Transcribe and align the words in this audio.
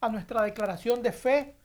a 0.00 0.08
nuestra 0.08 0.42
declaración 0.42 1.02
de 1.02 1.12
fe, 1.12 1.56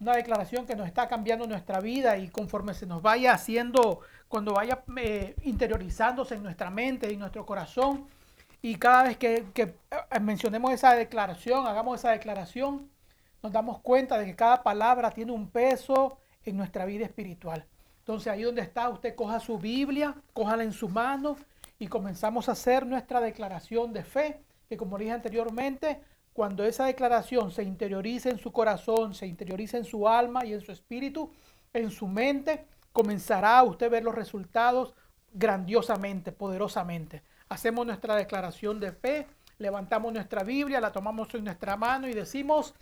una 0.00 0.14
declaración 0.14 0.66
que 0.66 0.74
nos 0.74 0.86
está 0.86 1.08
cambiando 1.08 1.46
nuestra 1.46 1.80
vida 1.80 2.16
y 2.16 2.28
conforme 2.28 2.72
se 2.74 2.86
nos 2.86 3.02
vaya 3.02 3.32
haciendo, 3.32 4.00
cuando 4.28 4.54
vaya 4.54 4.82
eh, 4.96 5.36
interiorizándose 5.42 6.36
en 6.36 6.42
nuestra 6.42 6.70
mente 6.70 7.12
y 7.12 7.16
nuestro 7.16 7.44
corazón, 7.44 8.06
y 8.62 8.76
cada 8.76 9.04
vez 9.04 9.16
que, 9.16 9.46
que 9.54 9.62
eh, 9.90 10.20
mencionemos 10.20 10.72
esa 10.72 10.94
declaración, 10.94 11.66
hagamos 11.66 12.00
esa 12.00 12.12
declaración, 12.12 12.90
nos 13.42 13.52
damos 13.52 13.80
cuenta 13.80 14.18
de 14.18 14.26
que 14.26 14.36
cada 14.36 14.62
palabra 14.62 15.10
tiene 15.10 15.32
un 15.32 15.50
peso 15.50 16.18
en 16.44 16.56
nuestra 16.56 16.84
vida 16.84 17.04
espiritual. 17.04 17.66
Entonces 17.98 18.32
ahí 18.32 18.42
donde 18.42 18.62
está, 18.62 18.88
usted 18.88 19.14
coja 19.14 19.40
su 19.40 19.58
Biblia, 19.58 20.14
cójala 20.32 20.64
en 20.64 20.72
su 20.72 20.88
mano 20.88 21.36
y 21.78 21.86
comenzamos 21.86 22.48
a 22.48 22.52
hacer 22.52 22.86
nuestra 22.86 23.20
declaración 23.20 23.92
de 23.92 24.04
fe, 24.04 24.40
que 24.68 24.76
como 24.76 24.98
dije 24.98 25.12
anteriormente, 25.12 26.02
cuando 26.40 26.64
esa 26.64 26.86
declaración 26.86 27.50
se 27.50 27.62
interioriza 27.64 28.30
en 28.30 28.38
su 28.38 28.50
corazón, 28.50 29.12
se 29.12 29.26
interioriza 29.26 29.76
en 29.76 29.84
su 29.84 30.08
alma 30.08 30.46
y 30.46 30.54
en 30.54 30.62
su 30.62 30.72
espíritu, 30.72 31.30
en 31.74 31.90
su 31.90 32.08
mente, 32.08 32.64
comenzará 32.94 33.58
a 33.58 33.62
usted 33.62 33.90
ver 33.90 34.04
los 34.04 34.14
resultados 34.14 34.94
grandiosamente, 35.34 36.32
poderosamente. 36.32 37.22
Hacemos 37.50 37.84
nuestra 37.84 38.16
declaración 38.16 38.80
de 38.80 38.92
fe, 38.92 39.26
levantamos 39.58 40.14
nuestra 40.14 40.42
Biblia, 40.42 40.80
la 40.80 40.92
tomamos 40.92 41.28
en 41.34 41.44
nuestra 41.44 41.76
mano 41.76 42.08
y 42.08 42.14
decimos, 42.14 42.72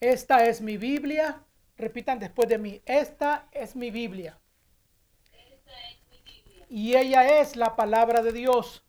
esta 0.00 0.44
es 0.44 0.60
mi 0.60 0.76
Biblia. 0.76 1.40
Repitan 1.76 2.18
después 2.18 2.48
de 2.48 2.58
mí, 2.58 2.82
esta 2.84 3.46
es 3.52 3.76
mi 3.76 3.92
Biblia. 3.92 4.40
Y 6.68 6.96
ella 6.96 7.38
es 7.38 7.54
la 7.54 7.76
palabra 7.76 8.22
de 8.22 8.32
Dios. 8.32 8.83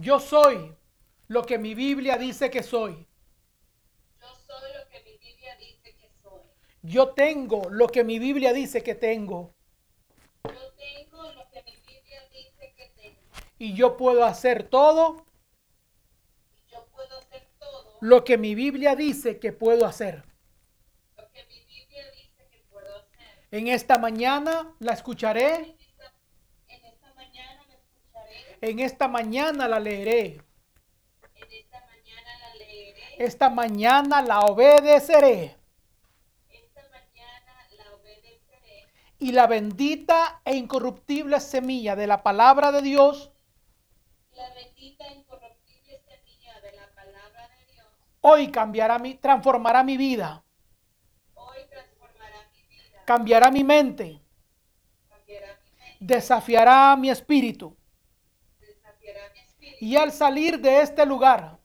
Yo 0.00 0.20
soy 0.20 0.74
lo 1.26 1.42
que 1.42 1.58
mi 1.58 1.74
Biblia 1.74 2.16
dice 2.16 2.50
que 2.50 2.62
soy. 2.62 3.06
Yo 4.20 4.28
soy 4.46 4.72
lo 4.78 4.88
que 4.88 5.02
mi 5.02 5.18
Biblia 5.18 5.56
dice 5.56 5.94
que 5.96 6.08
soy. 6.22 6.42
Yo 6.82 7.14
tengo 7.14 7.68
lo 7.70 7.88
que 7.88 8.04
mi 8.04 8.18
Biblia 8.18 8.52
dice 8.52 8.82
que 8.82 8.94
tengo. 8.94 9.54
Yo 10.44 10.72
tengo 10.76 11.22
lo 11.32 11.50
que 11.50 11.62
mi 11.64 11.76
Biblia 11.86 12.20
dice 12.32 12.74
que 12.76 12.92
tengo. 12.96 13.20
Y 13.58 13.74
yo 13.74 13.96
puedo 13.96 14.24
hacer 14.24 14.68
todo 14.68 15.26
Y 16.54 16.70
yo 16.70 16.86
puedo 16.94 17.18
hacer 17.18 17.48
todo 17.58 17.98
lo 18.00 18.24
que 18.24 18.38
mi 18.38 18.54
Biblia 18.54 18.94
dice 18.94 19.38
que 19.40 19.52
puedo 19.52 19.84
hacer. 19.84 20.24
lo 21.16 21.28
que 21.32 21.44
mi 21.46 21.60
Biblia 21.64 22.04
dice 22.12 22.46
que 22.50 22.58
puedo 22.70 22.96
hacer. 22.98 23.48
En 23.50 23.66
esta 23.66 23.98
mañana 23.98 24.74
la 24.78 24.92
escucharé, 24.92 25.54
En 25.56 25.76
esta, 25.80 26.14
en 26.68 26.84
esta 26.84 27.14
mañana 27.14 27.64
me 27.66 27.74
escucharé. 27.74 28.47
En 28.60 28.80
esta 28.80 29.08
mañana 29.08 29.68
la 29.68 29.80
leeré, 29.80 30.40
En 31.34 31.52
esta 31.52 31.80
mañana 31.86 32.30
la 32.42 32.54
leeré. 32.56 33.14
esta 33.18 33.50
mañana 33.50 34.22
la 34.22 34.40
obedeceré. 34.40 35.56
Esta 36.50 36.82
mañana 36.90 37.52
la 37.76 37.92
obedeceré. 37.94 38.86
Y 39.18 39.32
la 39.32 39.46
bendita 39.46 40.40
e 40.44 40.56
incorruptible 40.56 41.40
semilla 41.40 41.96
de 41.96 42.06
la 42.06 42.22
palabra 42.22 42.72
de 42.72 42.82
Dios 42.82 43.30
La 44.32 44.48
bendita 44.54 45.04
incorruptible 45.12 45.98
semilla 46.08 46.60
de 46.60 46.72
la 46.72 46.86
palabra 46.94 47.48
de 47.48 47.72
Dios 47.72 47.86
hoy 48.20 48.50
cambiará 48.50 48.98
mi, 48.98 49.14
transformará 49.14 49.82
mi 49.82 49.96
vida, 49.96 50.44
hoy 51.34 51.58
transformará 51.70 52.48
mi 52.52 52.62
vida. 52.68 53.02
cambiará 53.04 53.50
mi 53.50 53.64
mente, 53.64 54.20
Cambiará 55.08 55.58
mi 55.64 55.70
mente. 55.72 55.96
desafiará 56.00 56.96
mi 56.96 57.10
espíritu. 57.10 57.76
Desafiará 59.80 59.84
mi 59.84 59.84
espíritu. 59.84 59.84
Y 59.84 59.96
al 59.96 60.12
salir 60.12 60.60
de 60.60 60.82
este 60.82 61.06
lugar 61.06 61.58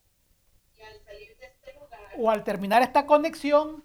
Y 0.77 0.81
al 0.81 0.99
salir 1.03 1.37
de 1.37 1.45
este 1.45 1.73
lugar. 1.73 1.99
o 2.17 2.29
al 2.29 2.43
terminar 2.43 2.81
esta 2.81 3.05
conexión, 3.05 3.83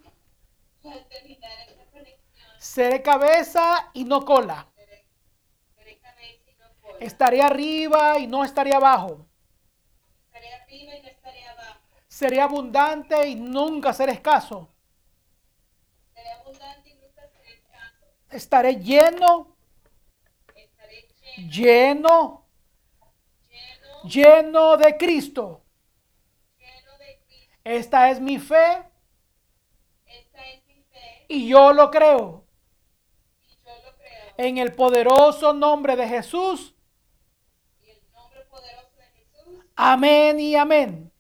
seré 2.59 3.03
cabeza 3.03 3.91
y 3.95 4.05
no 4.05 4.25
cola. 4.25 4.67
Estaré 7.01 7.43
arriba 7.43 8.19
y 8.19 8.27
no 8.27 8.45
estaré 8.45 8.75
abajo. 8.75 9.25
Seré 12.09 12.41
abundante 12.41 13.29
y 13.29 13.37
nunca 13.37 13.93
seré 13.93 14.13
escaso. 14.13 14.69
Seré 16.13 16.33
abundante 16.33 16.89
y 16.91 16.95
nunca 16.95 17.23
seré 17.29 17.53
escaso. 17.55 18.07
Estaré 18.31 18.77
lleno, 18.77 19.57
Estaré 20.57 21.09
lleno, 21.21 21.51
lleno, 21.53 22.48
lleno, 24.05 24.77
de 24.77 24.97
Cristo. 24.97 25.63
Esta 27.65 28.11
es 28.11 28.21
mi 28.21 28.39
fe 28.39 28.85
y 31.29 31.49
yo 31.49 31.73
lo 31.73 31.91
creo. 31.91 32.45
En 34.39 34.57
el 34.57 34.73
poderoso 34.75 35.53
nombre 35.53 35.95
de 35.95 36.09
Jesús. 36.09 36.75
Amén 39.77 40.39
y 40.41 40.55
amén. 40.57 41.11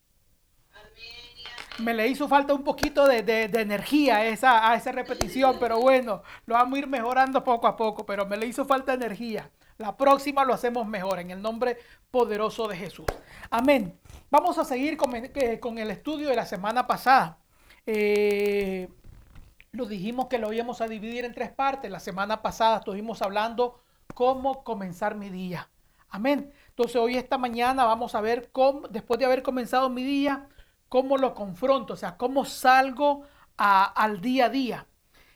Me 1.78 1.94
le 1.94 2.08
hizo 2.08 2.26
falta 2.28 2.52
un 2.54 2.64
poquito 2.64 3.06
de, 3.06 3.22
de- 3.22 3.48
de 3.48 3.60
energía 3.60 4.24
esa, 4.26 4.68
a 4.68 4.74
esa 4.76 4.90
repetición, 4.92 5.58
pero 5.60 5.78
bueno, 5.80 6.22
lo 6.46 6.54
vamos 6.54 6.76
a 6.76 6.78
ir 6.80 6.86
mejorando 6.88 7.44
poco 7.44 7.66
a 7.68 7.76
poco, 7.76 8.04
pero 8.04 8.26
me 8.26 8.36
le 8.36 8.46
hizo 8.46 8.64
falta 8.64 8.94
energía. 8.94 9.50
La 9.78 9.96
próxima 9.96 10.44
lo 10.44 10.54
hacemos 10.54 10.88
mejor 10.88 11.20
en 11.20 11.30
el 11.30 11.40
nombre 11.40 11.78
poderoso 12.10 12.66
de 12.66 12.76
Jesús. 12.76 13.06
Amén. 13.48 13.96
Vamos 14.28 14.58
a 14.58 14.64
seguir 14.64 14.96
con, 14.96 15.14
eh, 15.14 15.60
el 15.62 15.90
estudio 15.92 16.28
de 16.28 16.34
la 16.34 16.46
semana 16.46 16.88
pasada. 16.88 17.38
Eh, 17.86 18.88
lo 19.70 19.86
dijimos 19.86 20.26
que 20.26 20.38
lo 20.38 20.52
íbamos 20.52 20.80
a 20.80 20.88
dividir 20.88 21.24
en 21.24 21.32
tres 21.32 21.52
partes. 21.52 21.92
La 21.92 22.00
semana 22.00 22.42
pasada 22.42 22.78
estuvimos 22.78 23.22
hablando 23.22 23.80
cómo 24.14 24.64
comenzar 24.64 25.14
mi 25.14 25.28
día. 25.28 25.70
Amén. 26.08 26.52
Entonces 26.70 26.96
hoy 26.96 27.16
esta 27.16 27.38
mañana 27.38 27.84
vamos 27.84 28.16
a 28.16 28.20
ver 28.20 28.50
cómo, 28.50 28.88
después 28.88 29.20
de 29.20 29.26
haber 29.26 29.44
comenzado 29.44 29.88
mi 29.90 30.02
día, 30.02 30.48
cómo 30.88 31.16
lo 31.18 31.34
confronto, 31.34 31.92
o 31.92 31.96
sea, 31.96 32.16
cómo 32.16 32.44
salgo 32.44 33.22
a- 33.56 33.84
al 33.84 34.20
día 34.20 34.46
a 34.46 34.48
día. 34.48 34.86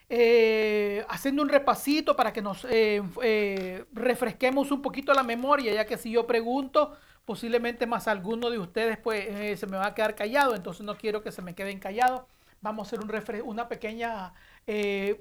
Eh, 0.08 1.04
haciendo 1.08 1.42
un 1.42 1.48
repasito 1.48 2.14
para 2.16 2.32
que 2.32 2.42
nos 2.42 2.64
eh, 2.66 3.02
eh, 3.22 3.84
refresquemos 3.92 4.70
un 4.70 4.82
poquito 4.82 5.14
la 5.14 5.22
memoria, 5.22 5.72
ya 5.72 5.86
que 5.86 5.96
si 5.96 6.10
yo 6.12 6.26
pregunto, 6.26 6.96
posiblemente 7.24 7.86
más 7.86 8.08
alguno 8.08 8.50
de 8.50 8.58
ustedes 8.58 8.98
pues 8.98 9.58
se 9.58 9.66
me 9.66 9.76
va 9.78 9.86
a 9.86 9.94
quedar 9.94 10.14
callado, 10.14 10.54
entonces 10.54 10.84
no 10.84 10.96
quiero 10.98 11.22
que 11.22 11.32
se 11.32 11.42
me 11.42 11.54
queden 11.54 11.78
callados. 11.78 12.22
Vamos 12.60 12.86
a 12.86 12.96
hacer 12.96 13.00
un 13.04 13.48
una 13.48 13.68
pequeña, 13.68 14.34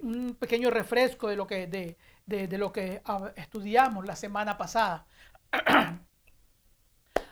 un 0.04 0.36
pequeño 0.40 0.70
refresco 0.70 1.28
de 1.28 1.36
lo 1.36 1.48
que, 1.48 1.68
de, 1.68 1.98
de- 2.26 2.58
lo 2.58 2.72
que 2.72 3.02
estudiamos 3.36 4.06
la 4.06 4.16
semana 4.16 4.58
pasada. 4.58 5.06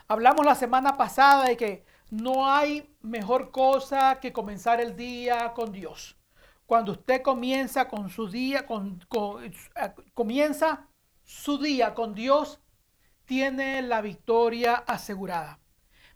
Hablamos 0.09 0.45
la 0.45 0.55
semana 0.55 0.97
pasada 0.97 1.45
de 1.45 1.55
que 1.55 1.85
no 2.11 2.51
hay 2.51 2.93
mejor 3.01 3.51
cosa 3.51 4.19
que 4.19 4.33
comenzar 4.33 4.81
el 4.81 4.97
día 4.97 5.53
con 5.53 5.71
Dios. 5.71 6.17
Cuando 6.69 6.91
usted 6.91 7.23
comienza 7.23 7.87
con 7.87 8.11
su 8.11 8.29
día, 8.29 8.67
con, 8.67 9.03
eh, 9.41 9.91
comienza 10.13 10.87
su 11.23 11.57
día 11.57 11.95
con 11.95 12.13
Dios, 12.13 12.61
tiene 13.25 13.81
la 13.81 14.01
victoria 14.01 14.75
asegurada. 14.75 15.59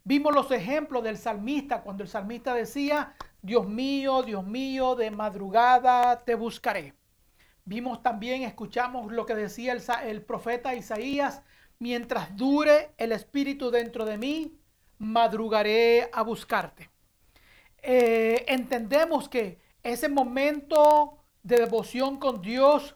Vimos 0.03 0.31
los 0.31 0.52
ejemplos 0.52 1.03
del 1.03 1.18
salmista 1.18 1.81
cuando 1.81 2.03
el 2.03 2.09
salmista 2.09 2.53
decía, 2.53 3.16
Dios 3.42 3.68
mío, 3.68 4.22
Dios 4.22 4.46
mío, 4.46 4.94
de 4.94 5.09
madrugada 5.09 6.24
te 6.24 6.36
buscaré. 6.36 6.94
Vimos 7.66 8.03
también, 8.03 8.44
escuchamos 8.44 9.12
lo 9.12 9.25
que 9.25 9.34
decía 9.34 9.75
el 10.03 10.22
profeta 10.22 10.75
Isaías, 10.75 11.42
mientras 11.80 12.38
dure 12.38 12.92
el 12.97 13.12
espíritu 13.12 13.72
dentro 13.72 14.06
de 14.06 14.19
mí, 14.19 14.59
madrugaré 15.00 16.12
a 16.13 16.22
buscarte. 16.22 16.92
Eh, 17.81 18.45
entendemos 18.48 19.27
que 19.27 19.62
ese 19.83 20.09
momento 20.09 21.18
de 21.44 21.57
devoción 21.57 22.18
con 22.18 22.41
Dios 22.41 22.95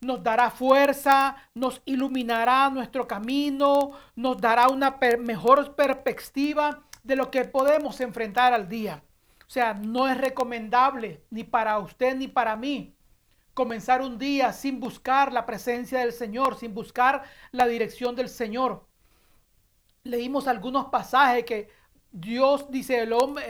nos 0.00 0.22
dará 0.22 0.50
fuerza, 0.50 1.36
nos 1.54 1.82
iluminará 1.84 2.70
nuestro 2.70 3.06
camino, 3.06 3.92
nos 4.14 4.40
dará 4.40 4.68
una 4.68 4.98
mejor 5.18 5.74
perspectiva 5.74 6.82
de 7.02 7.16
lo 7.16 7.30
que 7.30 7.44
podemos 7.44 8.00
enfrentar 8.00 8.52
al 8.52 8.68
día. 8.68 9.02
O 9.46 9.50
sea, 9.50 9.74
no 9.74 10.08
es 10.08 10.16
recomendable 10.16 11.24
ni 11.30 11.44
para 11.44 11.78
usted 11.78 12.16
ni 12.16 12.28
para 12.28 12.56
mí 12.56 12.94
comenzar 13.52 14.00
un 14.00 14.16
día 14.16 14.52
sin 14.52 14.80
buscar 14.80 15.32
la 15.32 15.44
presencia 15.44 16.00
del 16.00 16.12
Señor, 16.12 16.56
sin 16.56 16.72
buscar 16.72 17.24
la 17.50 17.66
dirección 17.66 18.14
del 18.14 18.28
Señor. 18.28 18.86
Leímos 20.04 20.46
algunos 20.46 20.86
pasajes 20.86 21.44
que 21.44 21.68
Dios 22.10 22.70
dice, 22.70 23.00
el 23.00 23.12
hombre, 23.12 23.44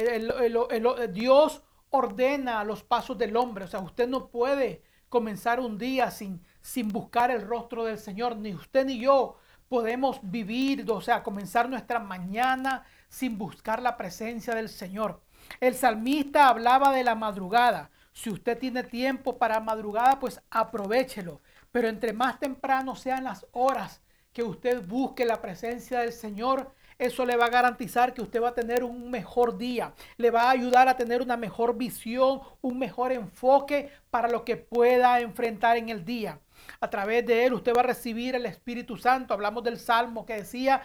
Dios 1.13 1.63
ordena 1.91 2.65
los 2.65 2.83
pasos 2.83 3.19
del 3.19 3.37
hombre. 3.37 3.65
O 3.65 3.69
sea, 3.69 3.81
usted 3.81 4.09
no 4.09 4.29
puede 4.29 4.83
comenzar 5.09 5.61
un 5.61 5.77
día 5.77 6.11
sin, 6.11 6.43
sin 6.61 6.89
buscar 6.89 7.31
el 7.31 7.43
rostro 7.43 7.85
del 7.85 7.99
Señor, 7.99 8.37
ni 8.37 8.55
usted 8.55 8.87
ni 8.87 9.01
yo 9.01 9.37
podemos 9.69 10.19
vivir, 10.23 10.85
o 10.91 11.01
sea, 11.01 11.23
comenzar 11.23 11.69
nuestra 11.69 12.01
mañana 12.01 12.85
sin 13.09 13.39
buscar 13.39 13.81
la 13.81 13.97
presencia 13.97 14.55
del 14.55 14.69
Señor. 14.69 15.23
El 15.61 15.75
salmista 15.75 16.49
hablaba 16.49 16.93
de 16.93 17.05
la 17.05 17.15
madrugada. 17.15 17.91
Si 18.13 18.31
usted 18.31 18.59
tiene 18.59 18.83
tiempo 18.83 19.39
para 19.39 19.61
madrugada, 19.61 20.19
pues 20.19 20.41
aprovechelo. 20.51 21.41
Pero 21.71 21.89
entre 21.89 22.13
más 22.13 22.41
temprano 22.41 22.97
sean 22.97 23.25
las 23.25 23.47
horas 23.53 24.03
que 24.33 24.43
usted 24.43 24.85
busque 24.87 25.25
la 25.25 25.41
presencia 25.41 26.01
del 26.01 26.13
Señor, 26.13 26.73
eso 27.01 27.25
le 27.25 27.37
va 27.37 27.47
a 27.47 27.51
garantizar 27.51 28.13
que 28.13 28.23
usted 28.23 28.43
va 28.43 28.51
a 28.51 28.55
tener 28.55 28.85
un 28.85 29.11
mejor 29.11 29.57
día, 29.57 29.95
le 30.19 30.31
va 30.31 30.43
a 30.43 30.51
ayudar 30.51 30.89
a 30.89 30.97
tener 30.97 31.23
una 31.23 31.37
mejor 31.37 31.77
visión, 31.77 32.41
un 32.61 32.79
mejor 32.79 33.11
enfoque 33.13 33.91
para 34.11 34.29
lo 34.29 34.45
que 34.45 34.57
pueda 34.57 35.21
enfrentar 35.21 35.79
en 35.79 35.89
el 35.89 36.05
día. 36.05 36.39
A 36.79 36.91
través 36.91 37.25
de 37.27 37.47
él 37.47 37.55
usted 37.55 37.73
va 37.75 37.81
a 37.81 37.85
recibir 37.85 38.35
el 38.35 38.45
Espíritu 38.45 38.99
Santo. 38.99 39.33
Hablamos 39.33 39.65
del 39.65 39.79
Salmo 39.79 40.27
que 40.27 40.35
decía, 40.35 40.83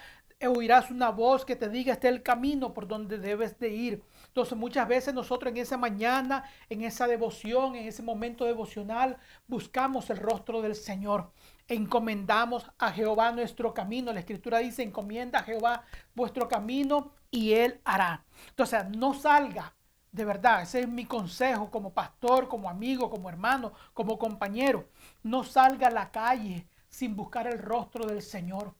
oirás 0.47 0.91
una 0.91 1.09
voz 1.09 1.45
que 1.45 1.55
te 1.55 1.69
diga 1.69 1.93
este 1.93 2.07
es 2.07 2.13
el 2.13 2.23
camino 2.23 2.73
por 2.73 2.87
donde 2.87 3.17
debes 3.17 3.57
de 3.59 3.69
ir. 3.69 4.03
Entonces 4.27 4.57
muchas 4.57 4.87
veces 4.87 5.13
nosotros 5.13 5.51
en 5.51 5.57
esa 5.57 5.77
mañana, 5.77 6.43
en 6.69 6.81
esa 6.81 7.07
devoción, 7.07 7.75
en 7.75 7.87
ese 7.87 8.03
momento 8.03 8.45
devocional, 8.45 9.17
buscamos 9.47 10.09
el 10.09 10.17
rostro 10.17 10.61
del 10.61 10.75
Señor 10.75 11.31
encomendamos 11.67 12.69
a 12.77 12.91
Jehová 12.91 13.31
nuestro 13.31 13.73
camino. 13.73 14.13
La 14.13 14.19
escritura 14.19 14.59
dice, 14.59 14.83
encomienda 14.83 15.39
a 15.39 15.43
Jehová 15.43 15.83
vuestro 16.13 16.47
camino 16.47 17.11
y 17.31 17.53
él 17.53 17.81
hará. 17.83 18.25
Entonces, 18.49 18.85
no 18.95 19.13
salga, 19.13 19.75
de 20.11 20.25
verdad, 20.25 20.61
ese 20.61 20.81
es 20.81 20.87
mi 20.87 21.05
consejo 21.05 21.69
como 21.71 21.93
pastor, 21.93 22.47
como 22.47 22.69
amigo, 22.69 23.09
como 23.09 23.29
hermano, 23.29 23.73
como 23.93 24.17
compañero. 24.17 24.87
No 25.23 25.43
salga 25.43 25.87
a 25.87 25.91
la 25.91 26.11
calle 26.11 26.67
sin 26.89 27.15
buscar 27.15 27.47
el 27.47 27.59
rostro 27.59 28.05
del 28.05 28.21
Señor. 28.21 28.73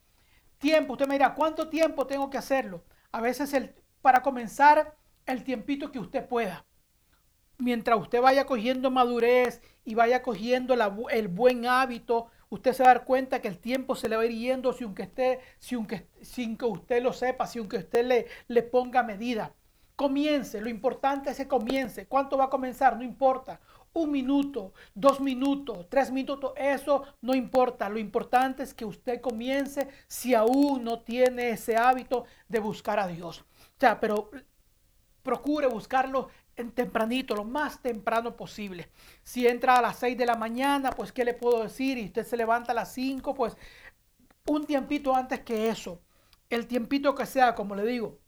Tiempo, 0.57 0.93
usted 0.93 1.07
me 1.07 1.15
dirá, 1.15 1.33
¿cuánto 1.33 1.69
tiempo 1.69 2.07
tengo 2.07 2.29
que 2.29 2.37
hacerlo? 2.37 2.83
A 3.11 3.19
veces 3.19 3.53
el, 3.53 3.75
para 4.01 4.21
comenzar, 4.21 4.95
el 5.25 5.43
tiempito 5.43 5.91
que 5.91 5.99
usted 5.99 6.27
pueda 6.27 6.65
mientras 7.57 7.99
usted 7.99 8.21
vaya 8.21 8.45
cogiendo 8.45 8.91
madurez 8.91 9.61
y 9.83 9.95
vaya 9.95 10.21
cogiendo 10.21 10.75
el 11.09 11.27
buen 11.27 11.65
hábito 11.65 12.27
usted 12.55 12.73
se 12.73 12.83
va 12.83 12.89
a 12.89 12.93
dar 12.95 13.05
cuenta 13.05 13.41
que 13.41 13.47
el 13.47 13.59
tiempo 13.59 13.95
se 13.95 14.09
le 14.09 14.15
va 14.15 14.23
a 14.23 14.25
ir 14.25 14.31
yendo 14.31 14.73
sin 14.73 14.93
que, 14.95 16.07
sin 16.21 16.57
que 16.57 16.65
usted 16.65 17.03
lo 17.03 17.13
sepa, 17.13 17.45
sin 17.45 17.69
que 17.69 17.77
usted 17.77 18.05
le, 18.05 18.25
le 18.47 18.63
ponga 18.63 19.03
medida. 19.03 19.53
Comience, 19.95 20.59
lo 20.59 20.69
importante 20.69 21.29
es 21.29 21.37
que 21.37 21.47
comience. 21.47 22.07
¿Cuánto 22.07 22.37
va 22.37 22.45
a 22.45 22.49
comenzar? 22.49 22.97
No 22.97 23.03
importa. 23.03 23.61
Un 23.93 24.11
minuto, 24.11 24.73
dos 24.93 25.21
minutos, 25.21 25.87
tres 25.89 26.11
minutos, 26.11 26.51
eso 26.57 27.03
no 27.21 27.33
importa. 27.33 27.87
Lo 27.87 27.97
importante 27.97 28.63
es 28.63 28.73
que 28.73 28.83
usted 28.83 29.21
comience 29.21 29.87
si 30.07 30.33
aún 30.33 30.83
no 30.83 30.99
tiene 30.99 31.51
ese 31.51 31.77
hábito 31.77 32.25
de 32.49 32.59
buscar 32.59 32.99
a 32.99 33.07
Dios. 33.07 33.39
O 33.41 33.79
sea, 33.79 33.99
pero 34.01 34.31
procure 35.23 35.67
buscarlo 35.67 36.27
tempranito, 36.55 37.35
lo 37.35 37.43
más 37.43 37.81
temprano 37.81 38.35
posible. 38.35 38.89
Si 39.23 39.47
entra 39.47 39.77
a 39.77 39.81
las 39.81 39.97
6 39.97 40.17
de 40.17 40.25
la 40.25 40.35
mañana, 40.35 40.91
pues 40.91 41.11
¿qué 41.11 41.25
le 41.25 41.33
puedo 41.33 41.63
decir? 41.63 41.97
Y 41.97 42.05
usted 42.05 42.25
se 42.25 42.37
levanta 42.37 42.71
a 42.71 42.75
las 42.75 42.93
5, 42.93 43.33
pues 43.33 43.57
un 44.47 44.65
tiempito 44.65 45.13
antes 45.15 45.41
que 45.41 45.69
eso. 45.69 46.01
El 46.49 46.67
tiempito 46.67 47.13
que 47.15 47.25
sea, 47.25 47.55
como 47.55 47.75
le 47.75 47.85
digo, 47.85 48.19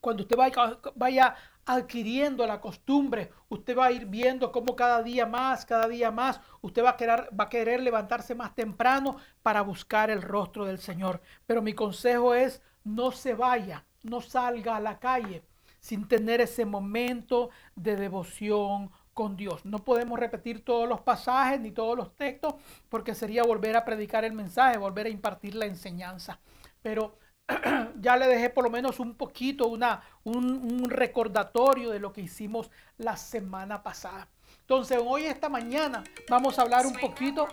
cuando 0.00 0.22
usted 0.22 0.36
vaya, 0.36 0.78
vaya 0.94 1.34
adquiriendo 1.66 2.46
la 2.46 2.60
costumbre, 2.60 3.30
usted 3.48 3.76
va 3.76 3.86
a 3.86 3.92
ir 3.92 4.06
viendo 4.06 4.50
cómo 4.52 4.74
cada 4.74 5.02
día 5.02 5.26
más, 5.26 5.66
cada 5.66 5.88
día 5.88 6.10
más, 6.10 6.40
usted 6.62 6.82
va 6.84 6.90
a 6.90 6.96
querer, 6.96 7.28
va 7.38 7.44
a 7.44 7.48
querer 7.48 7.82
levantarse 7.82 8.34
más 8.34 8.54
temprano 8.54 9.16
para 9.42 9.62
buscar 9.62 10.10
el 10.10 10.22
rostro 10.22 10.64
del 10.64 10.78
Señor. 10.78 11.20
Pero 11.46 11.60
mi 11.60 11.74
consejo 11.74 12.34
es, 12.34 12.62
no 12.84 13.10
se 13.10 13.34
vaya, 13.34 13.84
no 14.02 14.20
salga 14.20 14.76
a 14.76 14.80
la 14.80 14.98
calle 14.98 15.42
sin 15.80 16.08
tener 16.08 16.40
ese 16.40 16.64
momento 16.64 17.50
de 17.76 17.96
devoción 17.96 18.90
con 19.14 19.36
Dios. 19.36 19.64
No 19.64 19.78
podemos 19.78 20.18
repetir 20.18 20.64
todos 20.64 20.88
los 20.88 21.00
pasajes 21.00 21.60
ni 21.60 21.72
todos 21.72 21.96
los 21.96 22.14
textos 22.14 22.54
porque 22.88 23.14
sería 23.14 23.42
volver 23.42 23.76
a 23.76 23.84
predicar 23.84 24.24
el 24.24 24.32
mensaje, 24.32 24.78
volver 24.78 25.06
a 25.06 25.10
impartir 25.10 25.54
la 25.56 25.66
enseñanza. 25.66 26.38
Pero 26.82 27.18
ya 28.00 28.16
le 28.16 28.26
dejé 28.26 28.50
por 28.50 28.64
lo 28.64 28.70
menos 28.70 29.00
un 29.00 29.14
poquito, 29.14 29.66
una, 29.66 30.02
un, 30.24 30.84
recordatorio 30.88 31.90
de 31.90 31.98
lo 31.98 32.12
que 32.12 32.20
hicimos 32.20 32.70
la 32.96 33.16
semana 33.16 33.82
pasada. 33.82 34.28
Entonces, 34.60 35.00
hoy, 35.04 35.24
esta 35.24 35.48
mañana, 35.48 36.04
vamos 36.28 36.58
a 36.58 36.62
hablar 36.62 36.86
un 36.86 36.94
poquito. 36.94 37.48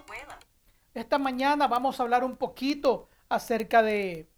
Esta 0.94 1.18
mañana 1.18 1.68
vamos 1.68 2.00
a 2.00 2.04
hablar 2.04 2.24
un 2.24 2.36
poquito 2.36 3.10
acerca 3.30 3.81
de, 3.81 4.30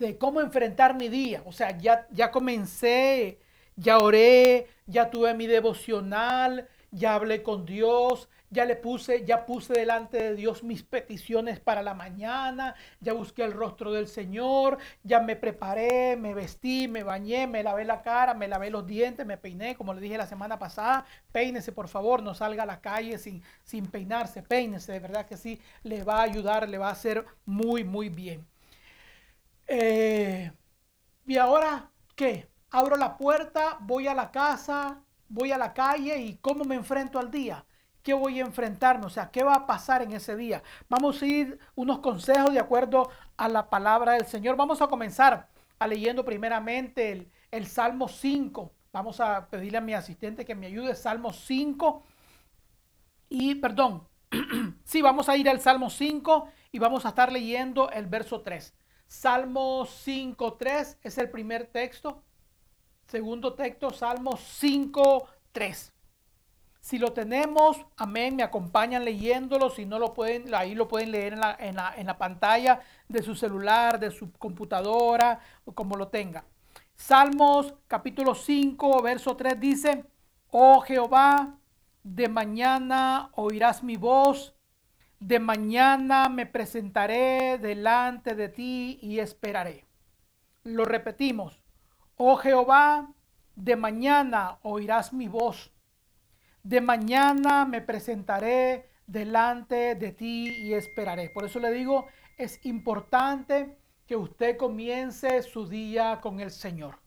de 0.00 0.18
cómo 0.18 0.40
enfrentar 0.40 0.96
mi 0.96 1.08
día. 1.08 1.42
O 1.46 1.52
sea, 1.52 1.76
ya, 1.78 2.06
ya 2.10 2.30
comencé, 2.30 3.38
ya 3.76 3.98
oré, 3.98 4.66
ya 4.86 5.10
tuve 5.10 5.34
mi 5.34 5.46
devocional, 5.46 6.68
ya 6.90 7.14
hablé 7.14 7.42
con 7.42 7.66
Dios, 7.66 8.28
ya 8.50 8.64
le 8.64 8.74
puse, 8.76 9.24
ya 9.24 9.46
puse 9.46 9.74
delante 9.74 10.16
de 10.18 10.34
Dios 10.34 10.64
mis 10.64 10.82
peticiones 10.82 11.60
para 11.60 11.82
la 11.82 11.94
mañana, 11.94 12.74
ya 13.00 13.12
busqué 13.12 13.44
el 13.44 13.52
rostro 13.52 13.92
del 13.92 14.08
Señor, 14.08 14.78
ya 15.04 15.20
me 15.20 15.36
preparé, 15.36 16.16
me 16.16 16.34
vestí, 16.34 16.88
me 16.88 17.04
bañé, 17.04 17.46
me 17.46 17.62
lavé 17.62 17.84
la 17.84 18.02
cara, 18.02 18.34
me 18.34 18.48
lavé 18.48 18.70
los 18.70 18.86
dientes, 18.86 19.24
me 19.24 19.36
peiné, 19.36 19.76
como 19.76 19.94
le 19.94 20.00
dije 20.00 20.18
la 20.18 20.26
semana 20.26 20.58
pasada, 20.58 21.04
peínese 21.30 21.70
por 21.72 21.88
favor, 21.88 22.22
no 22.22 22.34
salga 22.34 22.64
a 22.64 22.66
la 22.66 22.80
calle 22.80 23.18
sin, 23.18 23.42
sin 23.62 23.86
peinarse, 23.86 24.42
peínese, 24.42 24.92
de 24.92 25.00
verdad 25.00 25.26
que 25.26 25.36
sí, 25.36 25.60
le 25.84 26.02
va 26.02 26.18
a 26.20 26.22
ayudar, 26.22 26.68
le 26.68 26.78
va 26.78 26.88
a 26.88 26.92
hacer 26.92 27.24
muy, 27.44 27.84
muy 27.84 28.08
bien. 28.08 28.49
Eh, 29.72 30.50
y 31.26 31.38
ahora, 31.38 31.92
¿qué? 32.16 32.48
Abro 32.72 32.96
la 32.96 33.16
puerta, 33.16 33.78
voy 33.82 34.08
a 34.08 34.14
la 34.14 34.32
casa, 34.32 35.04
voy 35.28 35.52
a 35.52 35.58
la 35.58 35.72
calle 35.72 36.18
y 36.18 36.38
cómo 36.38 36.64
me 36.64 36.74
enfrento 36.74 37.20
al 37.20 37.30
día. 37.30 37.64
¿Qué 38.02 38.12
voy 38.12 38.40
a 38.40 38.44
enfrentarme? 38.44 39.06
O 39.06 39.10
sea, 39.10 39.30
¿qué 39.30 39.44
va 39.44 39.54
a 39.54 39.66
pasar 39.68 40.02
en 40.02 40.10
ese 40.10 40.34
día? 40.34 40.64
Vamos 40.88 41.22
a 41.22 41.26
ir 41.26 41.60
unos 41.76 42.00
consejos 42.00 42.52
de 42.52 42.58
acuerdo 42.58 43.10
a 43.36 43.48
la 43.48 43.70
palabra 43.70 44.14
del 44.14 44.26
Señor. 44.26 44.56
Vamos 44.56 44.82
a 44.82 44.88
comenzar 44.88 45.48
a 45.78 45.86
leyendo 45.86 46.24
primeramente 46.24 47.12
el, 47.12 47.30
el 47.52 47.68
Salmo 47.68 48.08
5. 48.08 48.72
Vamos 48.92 49.20
a 49.20 49.46
pedirle 49.50 49.78
a 49.78 49.82
mi 49.82 49.94
asistente 49.94 50.44
que 50.44 50.56
me 50.56 50.66
ayude. 50.66 50.96
Salmo 50.96 51.32
5. 51.32 52.02
Y, 53.28 53.54
perdón, 53.54 54.08
sí, 54.84 55.00
vamos 55.00 55.28
a 55.28 55.36
ir 55.36 55.48
al 55.48 55.60
Salmo 55.60 55.90
5 55.90 56.48
y 56.72 56.80
vamos 56.80 57.06
a 57.06 57.10
estar 57.10 57.30
leyendo 57.30 57.88
el 57.90 58.06
verso 58.06 58.40
3. 58.40 58.74
Salmo 59.10 59.86
5.3 59.86 60.98
es 61.02 61.18
el 61.18 61.28
primer 61.30 61.66
texto. 61.66 62.22
Segundo 63.08 63.54
texto, 63.54 63.90
Salmo 63.90 64.30
5.3. 64.30 65.90
Si 66.80 66.96
lo 66.96 67.12
tenemos, 67.12 67.84
amén, 67.96 68.36
me 68.36 68.44
acompañan 68.44 69.04
leyéndolo. 69.04 69.68
Si 69.68 69.84
no 69.84 69.98
lo 69.98 70.14
pueden, 70.14 70.54
ahí 70.54 70.76
lo 70.76 70.86
pueden 70.86 71.10
leer 71.10 71.32
en 71.32 71.40
la, 71.40 71.56
en 71.58 71.74
la, 71.74 71.92
en 71.96 72.06
la 72.06 72.16
pantalla 72.16 72.82
de 73.08 73.20
su 73.24 73.34
celular, 73.34 73.98
de 73.98 74.12
su 74.12 74.30
computadora, 74.30 75.40
o 75.64 75.72
como 75.72 75.96
lo 75.96 76.06
tenga. 76.06 76.44
Salmos 76.94 77.74
capítulo 77.88 78.36
5, 78.36 79.02
verso 79.02 79.36
3 79.36 79.58
dice, 79.58 80.04
oh 80.52 80.82
Jehová, 80.82 81.58
de 82.04 82.28
mañana 82.28 83.30
oirás 83.34 83.82
mi 83.82 83.96
voz 83.96 84.54
de 85.20 85.38
mañana 85.38 86.30
me 86.30 86.46
presentaré 86.46 87.58
delante 87.58 88.34
de 88.34 88.48
ti 88.48 88.98
y 89.02 89.18
esperaré. 89.18 89.84
Lo 90.64 90.86
repetimos. 90.86 91.62
Oh 92.16 92.36
Jehová, 92.36 93.12
de 93.54 93.76
mañana 93.76 94.58
oirás 94.62 95.12
mi 95.12 95.28
voz. 95.28 95.72
De 96.62 96.80
mañana 96.80 97.66
me 97.66 97.82
presentaré 97.82 98.88
delante 99.06 99.94
de 99.94 100.12
ti 100.12 100.48
y 100.48 100.72
esperaré. 100.72 101.28
Por 101.28 101.44
eso 101.44 101.60
le 101.60 101.70
digo, 101.70 102.06
es 102.38 102.64
importante 102.64 103.76
que 104.06 104.16
usted 104.16 104.56
comience 104.56 105.42
su 105.42 105.68
día 105.68 106.20
con 106.22 106.40
el 106.40 106.50
Señor. 106.50 106.98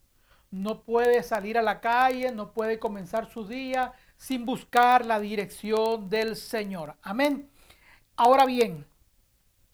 No 0.51 0.83
puede 0.83 1.23
salir 1.23 1.57
a 1.57 1.63
la 1.63 1.81
calle, 1.81 2.31
no 2.31 2.53
puede 2.53 2.77
comenzar 2.77 3.29
su 3.31 3.47
día 3.47 3.93
sin 4.17 4.45
buscar 4.45 5.03
la 5.03 5.19
dirección 5.19 6.09
del 6.09 6.35
Señor. 6.35 6.95
Amén. 7.01 7.49
Ahora 8.15 8.45
bien, 8.45 8.85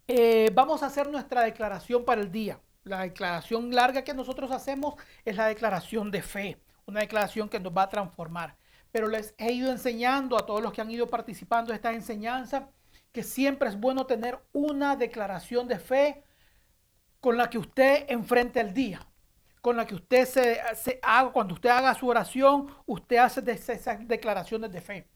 eh, 0.07 0.49
vamos 0.53 0.81
a 0.81 0.85
hacer 0.85 1.09
nuestra 1.09 1.41
declaración 1.43 2.05
para 2.05 2.21
el 2.21 2.31
día. 2.31 2.61
La 2.83 3.01
declaración 3.01 3.75
larga 3.75 4.03
que 4.03 4.13
nosotros 4.13 4.51
hacemos 4.51 4.95
es 5.25 5.35
la 5.35 5.47
declaración 5.47 6.09
de 6.09 6.21
fe, 6.21 6.57
una 6.85 7.01
declaración 7.01 7.49
que 7.49 7.59
nos 7.59 7.75
va 7.75 7.83
a 7.83 7.89
transformar. 7.89 8.55
Pero 8.91 9.09
les 9.09 9.35
he 9.37 9.51
ido 9.51 9.69
enseñando 9.71 10.37
a 10.37 10.45
todos 10.45 10.61
los 10.61 10.71
que 10.71 10.79
han 10.81 10.89
ido 10.89 11.07
participando 11.09 11.71
de 11.71 11.75
esta 11.75 11.91
enseñanza 11.91 12.69
que 13.11 13.23
siempre 13.23 13.67
es 13.67 13.77
bueno 13.77 14.05
tener 14.05 14.39
una 14.53 14.95
declaración 14.95 15.67
de 15.67 15.79
fe 15.79 16.23
con 17.19 17.35
la 17.35 17.49
que 17.49 17.57
usted 17.57 18.05
enfrente 18.07 18.61
el 18.61 18.73
día, 18.73 19.05
con 19.61 19.75
la 19.75 19.85
que 19.85 19.95
usted 19.95 20.25
se, 20.25 20.99
haga, 21.03 21.31
cuando 21.33 21.55
usted 21.55 21.69
haga 21.69 21.93
su 21.93 22.07
oración, 22.07 22.73
usted 22.85 23.17
hace 23.17 23.41
esas 23.51 24.07
declaraciones 24.07 24.71
de 24.71 24.79
fe 24.81 25.07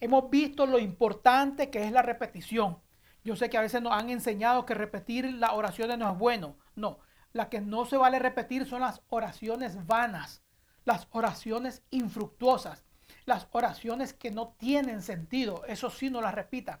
hemos 0.00 0.30
visto 0.30 0.66
lo 0.66 0.78
importante 0.78 1.70
que 1.70 1.84
es 1.84 1.92
la 1.92 2.02
repetición. 2.02 2.78
Yo 3.22 3.36
sé 3.36 3.50
que 3.50 3.58
a 3.58 3.62
veces 3.62 3.82
nos 3.82 3.92
han 3.92 4.10
enseñado 4.10 4.64
que 4.64 4.74
repetir 4.74 5.32
las 5.34 5.52
oraciones 5.52 5.98
no 5.98 6.10
es 6.10 6.18
bueno. 6.18 6.56
No, 6.74 6.98
la 7.32 7.48
que 7.48 7.60
no 7.60 7.84
se 7.84 7.96
vale 7.96 8.18
repetir 8.18 8.66
son 8.66 8.80
las 8.80 9.02
oraciones 9.08 9.86
vanas, 9.86 10.42
las 10.84 11.06
oraciones 11.10 11.82
infructuosas, 11.90 12.84
las 13.26 13.46
oraciones 13.52 14.14
que 14.14 14.30
no 14.30 14.54
tienen 14.58 15.02
sentido. 15.02 15.64
Eso 15.66 15.90
sí 15.90 16.08
no 16.10 16.22
las 16.22 16.34
repita. 16.34 16.80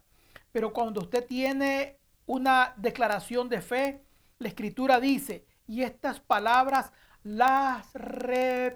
Pero 0.50 0.72
cuando 0.72 1.02
usted 1.02 1.26
tiene 1.26 1.98
una 2.26 2.72
declaración 2.76 3.48
de 3.48 3.60
fe, 3.60 4.04
la 4.38 4.48
escritura 4.48 4.98
dice, 4.98 5.46
y 5.66 5.82
estas 5.82 6.20
palabras 6.20 6.92
las 7.22 7.92
repetirás 7.92 8.70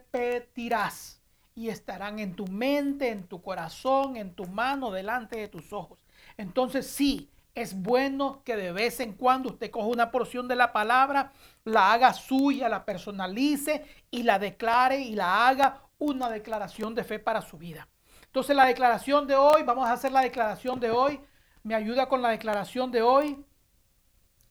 y 1.54 1.68
estarán 1.68 2.18
en 2.18 2.34
tu 2.34 2.46
mente, 2.46 3.10
en 3.10 3.26
tu 3.26 3.40
corazón, 3.40 4.16
en 4.16 4.34
tu 4.34 4.46
mano, 4.46 4.90
delante 4.90 5.38
de 5.38 5.48
tus 5.48 5.72
ojos. 5.72 5.98
Entonces 6.36 6.86
sí, 6.86 7.30
es 7.54 7.80
bueno 7.80 8.42
que 8.44 8.56
de 8.56 8.72
vez 8.72 8.98
en 9.00 9.12
cuando 9.12 9.50
usted 9.50 9.70
coja 9.70 9.86
una 9.86 10.10
porción 10.10 10.48
de 10.48 10.56
la 10.56 10.72
palabra, 10.72 11.32
la 11.64 11.92
haga 11.92 12.12
suya, 12.12 12.68
la 12.68 12.84
personalice 12.84 13.84
y 14.10 14.24
la 14.24 14.38
declare 14.38 15.00
y 15.00 15.14
la 15.14 15.46
haga 15.46 15.82
una 15.98 16.28
declaración 16.28 16.94
de 16.94 17.04
fe 17.04 17.18
para 17.20 17.42
su 17.42 17.56
vida. 17.56 17.88
Entonces 18.26 18.56
la 18.56 18.66
declaración 18.66 19.28
de 19.28 19.36
hoy, 19.36 19.62
vamos 19.62 19.86
a 19.86 19.92
hacer 19.92 20.10
la 20.10 20.22
declaración 20.22 20.80
de 20.80 20.90
hoy. 20.90 21.20
Me 21.62 21.76
ayuda 21.76 22.08
con 22.08 22.20
la 22.20 22.30
declaración 22.30 22.90
de 22.90 23.02
hoy. 23.02 23.44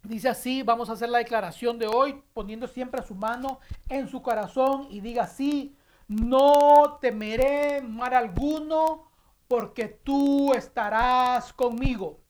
Dice 0.03 0.29
así, 0.29 0.63
vamos 0.63 0.89
a 0.89 0.93
hacer 0.93 1.09
la 1.09 1.17
declaración 1.17 1.77
de 1.77 1.87
hoy, 1.87 2.23
poniendo 2.33 2.67
siempre 2.67 3.03
su 3.03 3.15
mano 3.15 3.59
en 3.89 4.07
su 4.07 4.21
corazón 4.21 4.87
y 4.89 5.01
diga 5.01 5.23
así, 5.23 5.75
no 6.07 6.97
temeré 7.01 7.81
mal 7.81 8.13
alguno 8.13 9.11
porque 9.47 9.87
tú 9.87 10.53
estarás 10.53 11.53
conmigo. 11.53 12.21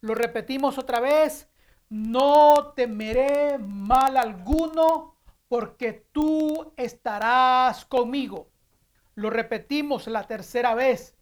Lo 0.00 0.14
repetimos 0.14 0.78
otra 0.78 1.00
vez, 1.00 1.48
no 1.88 2.72
temeré 2.74 3.58
mal 3.58 4.16
alguno 4.16 5.16
porque 5.48 6.06
tú 6.12 6.72
estarás 6.76 7.84
conmigo. 7.84 8.48
Lo 9.14 9.30
repetimos 9.30 10.06
la 10.06 10.26
tercera 10.26 10.74
vez, 10.74 11.16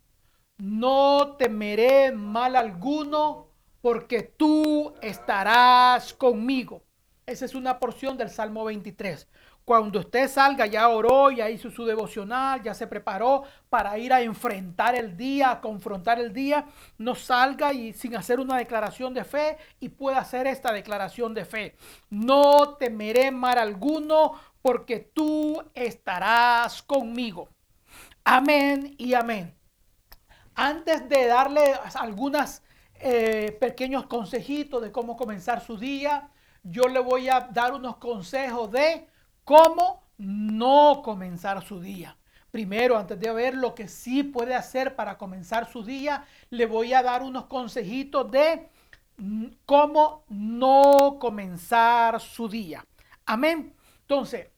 no 0.59 1.37
temeré 1.37 2.13
mal 2.13 2.55
alguno 2.55 3.49
porque 3.81 4.23
tú 4.23 4.95
estarás 5.01 6.15
conmigo. 6.15 6.85
Esa 7.27 7.45
es 7.45 7.55
una 7.55 7.79
porción 7.79 8.17
del 8.17 8.31
Salmo 8.31 8.65
23. 8.65 9.29
Cuando 9.71 10.01
usted 10.01 10.29
salga, 10.29 10.67
ya 10.67 10.89
oró, 10.89 11.31
ya 11.31 11.49
hizo 11.49 11.71
su 11.71 11.85
devocional, 11.85 12.61
ya 12.61 12.75
se 12.75 12.89
preparó 12.89 13.45
para 13.69 13.97
ir 13.99 14.13
a 14.13 14.21
enfrentar 14.21 14.97
el 14.97 15.17
día, 15.17 15.53
a 15.53 15.61
confrontar 15.61 16.19
el 16.19 16.33
día, 16.33 16.67
no 16.99 17.15
salga 17.15 17.73
y 17.73 17.93
sin 17.93 18.17
hacer 18.17 18.41
una 18.41 18.57
declaración 18.57 19.15
de 19.15 19.23
fe 19.23 19.59
y 19.79 19.91
pueda 19.91 20.19
hacer 20.19 20.49
esta 20.49 20.73
declaración 20.73 21.35
de 21.35 21.45
fe. 21.45 21.77
No 22.09 22.79
temeré 22.81 23.31
mal 23.31 23.59
alguno 23.59 24.33
porque 24.61 24.99
tú 24.99 25.63
estarás 25.73 26.83
conmigo. 26.83 27.49
Amén 28.25 28.97
y 28.99 29.15
amén. 29.15 29.55
Antes 30.57 31.09
de 31.09 31.27
darle 31.29 31.75
algunos 31.95 32.61
eh, 32.95 33.57
pequeños 33.61 34.07
consejitos 34.07 34.83
de 34.83 34.91
cómo 34.91 35.17
comenzar 35.17 35.65
su 35.65 35.77
día, 35.77 36.29
yo 36.65 36.89
le 36.89 36.99
voy 36.99 37.29
a 37.29 37.49
dar 37.53 37.73
unos 37.73 37.99
consejos 37.99 38.73
de 38.73 39.07
cómo 39.51 40.05
no 40.17 41.03
comenzar 41.03 41.61
su 41.67 41.81
día. 41.81 42.17
Primero, 42.53 42.97
antes 42.97 43.19
de 43.19 43.33
ver 43.33 43.57
lo 43.57 43.75
que 43.75 43.89
sí 43.89 44.23
puede 44.23 44.55
hacer 44.55 44.95
para 44.95 45.19
comenzar 45.19 45.69
su 45.69 45.83
día, 45.83 46.25
le 46.51 46.67
voy 46.67 46.93
a 46.93 47.03
dar 47.03 47.25
unos 47.25 47.47
consejitos 47.47 48.31
de 48.31 48.69
mm, 49.17 49.47
cómo 49.67 50.23
no 50.29 51.17
comenzar 51.21 52.21
su 52.21 52.49
día. 52.49 52.85
Amén. 53.27 53.75
Entonces, 54.03 54.51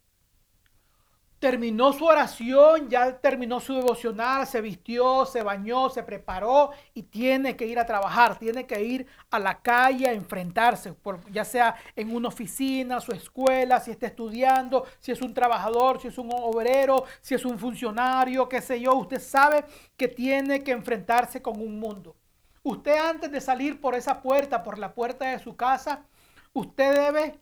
terminó 1.43 1.93
su 1.93 2.05
oración, 2.05 2.89
ya 2.89 3.19
terminó 3.19 3.59
su 3.59 3.75
devocional, 3.75 4.47
se 4.47 4.61
vistió, 4.61 5.27
se 5.27 5.43
bañó, 5.43 5.91
se 5.91 6.05
preparó 6.05 6.71
y 6.95 7.03
tiene 7.03 7.57
que 7.57 7.67
ir 7.67 7.81
a 7.81 7.85
trabajar, 7.85 8.39
tiene 8.39 8.65
que 8.65 8.81
ir 8.81 9.09
a 9.29 9.41
la 9.41 9.61
calle 9.61 10.07
a 10.07 10.13
enfrentarse, 10.13 10.95
ya 11.33 11.45
sea 11.45 11.75
en 11.97 12.15
una 12.15 12.29
oficina, 12.29 13.01
su 13.01 13.11
escuela, 13.11 13.81
si 13.81 13.91
está 13.91 14.07
estudiando, 14.07 14.87
si 15.01 15.11
es 15.11 15.21
un 15.21 15.35
trabajador, 15.35 16.01
si 16.01 16.07
es 16.07 16.17
un 16.17 16.31
obrero, 16.33 17.07
si 17.21 17.35
es 17.35 17.45
un 17.45 17.59
funcionario, 17.59 18.49
qué 18.49 18.61
sé 18.61 18.81
yo, 18.81 18.95
usted 18.95 19.21
sabe 19.21 19.65
que 19.97 20.07
tiene 20.07 20.63
que 20.63 20.71
enfrentarse 20.71 21.43
con 21.43 21.61
un 21.61 21.81
mundo. 21.81 22.15
Usted 22.63 22.97
antes 22.97 23.33
de 23.33 23.41
salir 23.41 23.81
por 23.81 23.97
esa 23.97 24.23
puerta, 24.23 24.63
por 24.63 24.79
la 24.79 24.95
puerta 24.95 25.27
de 25.27 25.41
su 25.41 25.57
casa, 25.57 26.05
usted 26.53 26.95
debe 26.95 27.41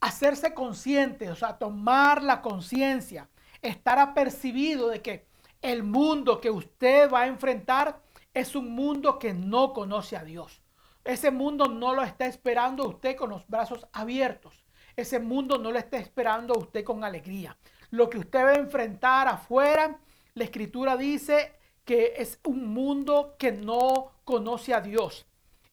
hacerse 0.00 0.52
consciente, 0.52 1.30
o 1.30 1.36
sea, 1.36 1.56
tomar 1.56 2.24
la 2.24 2.42
conciencia 2.42 3.28
estar 3.62 3.98
apercibido 3.98 4.88
de 4.88 5.02
que 5.02 5.26
el 5.62 5.82
mundo 5.82 6.40
que 6.40 6.50
usted 6.50 7.10
va 7.10 7.22
a 7.22 7.26
enfrentar 7.26 8.00
es 8.34 8.54
un 8.54 8.74
mundo 8.74 9.18
que 9.18 9.32
no 9.32 9.72
conoce 9.72 10.16
a 10.16 10.24
Dios. 10.24 10.62
Ese 11.04 11.30
mundo 11.30 11.66
no 11.66 11.94
lo 11.94 12.02
está 12.02 12.26
esperando 12.26 12.86
usted 12.88 13.16
con 13.16 13.30
los 13.30 13.46
brazos 13.48 13.86
abiertos. 13.92 14.64
Ese 14.96 15.20
mundo 15.20 15.58
no 15.58 15.70
lo 15.70 15.78
está 15.78 15.98
esperando 15.98 16.54
usted 16.58 16.84
con 16.84 17.04
alegría. 17.04 17.56
Lo 17.90 18.10
que 18.10 18.18
usted 18.18 18.44
va 18.44 18.50
a 18.50 18.56
enfrentar 18.56 19.28
afuera, 19.28 19.98
la 20.34 20.44
escritura 20.44 20.96
dice 20.96 21.54
que 21.84 22.14
es 22.16 22.40
un 22.44 22.68
mundo 22.74 23.36
que 23.38 23.52
no 23.52 24.12
conoce 24.24 24.74
a 24.74 24.80
Dios. 24.80 25.26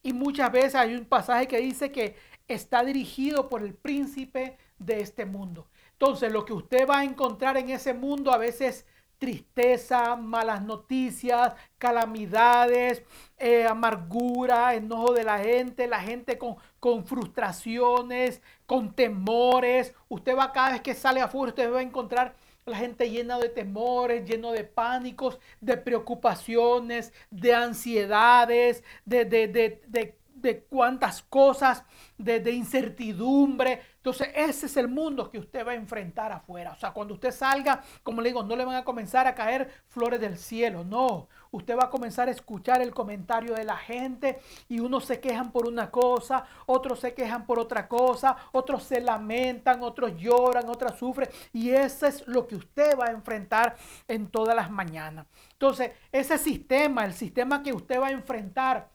Y 0.04 0.14
muchas 0.14 0.52
veces 0.52 0.76
hay 0.76 0.96
un 0.96 1.06
pasaje 1.06 1.48
que 1.48 1.58
dice 1.58 1.92
que 1.92 2.16
está 2.48 2.84
dirigido 2.84 3.50
por 3.50 3.64
el 3.64 3.74
príncipe 3.74 4.58
de 4.78 5.02
este 5.02 5.26
mundo. 5.26 5.68
Entonces, 5.94 6.32
lo 6.32 6.46
que 6.46 6.54
usted 6.54 6.88
va 6.88 7.00
a 7.00 7.04
encontrar 7.04 7.58
en 7.58 7.70
ese 7.70 7.94
mundo 7.94 8.32
a 8.32 8.38
veces 8.38 8.86
tristeza, 9.24 10.18
malas 10.18 10.64
noticias, 10.64 11.54
calamidades, 11.78 13.04
eh, 13.38 13.66
amargura, 13.66 14.76
enojo 14.76 15.14
de 15.14 15.24
la 15.24 15.40
gente, 15.40 15.88
la 15.88 16.02
gente 16.02 16.38
con, 16.38 16.58
con, 16.82 17.06
frustraciones, 17.06 18.42
con 18.66 18.94
temores. 18.94 19.96
Usted 20.10 20.36
va 20.38 20.52
cada 20.52 20.72
vez 20.72 20.82
que 20.82 20.94
sale 20.94 21.22
afuera, 21.22 21.52
usted 21.52 21.72
va 21.72 21.80
a 21.80 21.84
encontrar 21.84 22.36
la 22.66 22.76
gente 22.76 23.10
llena 23.10 23.40
de 23.40 23.48
temores, 23.48 24.26
lleno 24.26 24.52
de 24.52 24.66
pánicos, 24.66 25.40
de 25.62 25.78
preocupaciones, 25.78 27.14
de 27.32 27.54
ansiedades, 27.54 28.84
de, 29.06 29.24
de, 29.24 29.48
de, 29.48 29.82
de 29.88 30.18
de 30.44 30.60
cuántas 30.66 31.24
cosas, 31.24 31.84
de, 32.18 32.52
incertidumbre. 32.52 33.82
Entonces, 34.04 34.32
ese 34.36 34.66
es 34.66 34.76
el 34.76 34.90
mundo 34.90 35.32
que 35.32 35.40
usted 35.40 35.66
va 35.66 35.72
a 35.72 35.76
enfrentar 35.76 36.34
afuera. 36.34 36.74
O 36.74 36.76
sea, 36.76 36.92
cuando 36.92 37.14
usted 37.14 37.32
salga, 37.32 37.82
como 38.04 38.22
le 38.22 38.32
digo, 38.32 38.44
no 38.44 38.58
le 38.58 38.66
van 38.66 38.76
a 38.76 38.84
comenzar 38.84 39.28
a 39.28 39.34
caer 39.34 39.72
flores 39.88 40.20
del 40.20 40.38
cielo. 40.38 40.84
No, 40.84 41.30
usted 41.52 41.78
va 41.78 41.86
a 41.86 41.90
comenzar 41.90 42.28
a 42.28 42.32
escuchar 42.32 42.82
el 42.82 42.94
comentario 42.94 43.56
de 43.56 43.64
la 43.64 43.78
gente 43.78 44.42
y 44.68 44.82
unos 44.82 45.06
se 45.06 45.22
quejan 45.22 45.54
por 45.54 45.68
una 45.68 45.90
cosa, 45.90 46.44
otros 46.66 47.00
se 47.00 47.14
quejan 47.14 47.46
por 47.46 47.60
otra 47.60 47.88
cosa, 47.88 48.36
otros 48.52 48.84
se 48.84 49.00
lamentan, 49.00 49.82
otros 49.82 50.18
lloran, 50.18 50.68
otros 50.68 51.00
sufren. 51.00 51.30
Y 51.54 51.70
ese 51.70 52.10
es 52.10 52.28
lo 52.28 52.46
que 52.46 52.58
usted 52.58 53.00
va 53.00 53.06
a 53.06 53.12
enfrentar 53.12 53.78
en 54.10 54.28
todas 54.28 54.54
las 54.54 54.70
mañanas. 54.70 55.28
Entonces, 55.54 55.92
ese 56.12 56.38
sistema, 56.38 57.06
el 57.06 57.14
sistema 57.14 57.64
que 57.64 57.72
usted 57.72 58.02
va 58.02 58.08
a 58.08 58.12
enfrentar, 58.12 58.90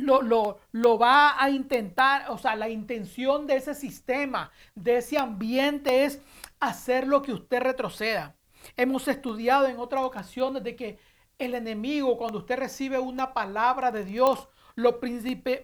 lo, 0.00 0.58
lo, 0.72 0.98
va 0.98 1.42
a 1.42 1.50
intentar, 1.50 2.30
o 2.30 2.38
sea, 2.38 2.56
la 2.56 2.68
intención 2.68 3.46
de 3.46 3.56
ese 3.56 3.74
sistema, 3.74 4.50
de 4.74 4.98
ese 4.98 5.18
ambiente 5.18 6.04
es 6.04 6.20
hacer 6.58 7.06
lo 7.06 7.22
que 7.22 7.32
usted 7.32 7.60
retroceda. 7.60 8.36
Hemos 8.76 9.08
estudiado 9.08 9.66
en 9.66 9.78
otras 9.78 10.04
ocasiones 10.04 10.62
de 10.62 10.76
que 10.76 10.98
el 11.38 11.54
enemigo, 11.54 12.18
cuando 12.18 12.38
usted 12.38 12.58
recibe 12.58 12.98
una 12.98 13.32
palabra 13.32 13.90
de 13.90 14.04
Dios, 14.04 14.48
lo, 14.74 15.00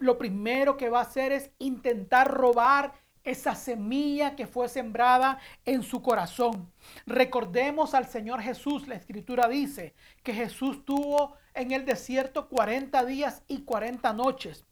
lo 0.01 0.19
primero 0.19 0.77
que 0.77 0.91
va 0.91 1.01
a 1.01 1.03
hacer 1.03 1.33
es 1.33 1.51
intentar 1.59 2.33
robar 2.33 2.95
esa 3.27 3.55
semilla 3.57 4.37
que 4.37 4.47
fue 4.47 4.69
sembrada 4.69 5.39
en 5.65 5.83
su 5.83 6.01
corazón. 6.01 6.73
Recordemos 7.07 7.93
al 7.93 8.07
Señor 8.07 8.41
Jesús, 8.41 8.87
la 8.87 8.95
escritura 8.95 9.49
dice 9.49 9.95
que 10.23 10.33
Jesús 10.33 10.85
tuvo 10.85 11.35
en 11.57 11.73
el 11.73 11.85
desierto 11.85 12.49
40 12.49 13.05
días 13.05 13.43
y 13.49 13.63
40 13.63 14.13
noches. 14.13 14.65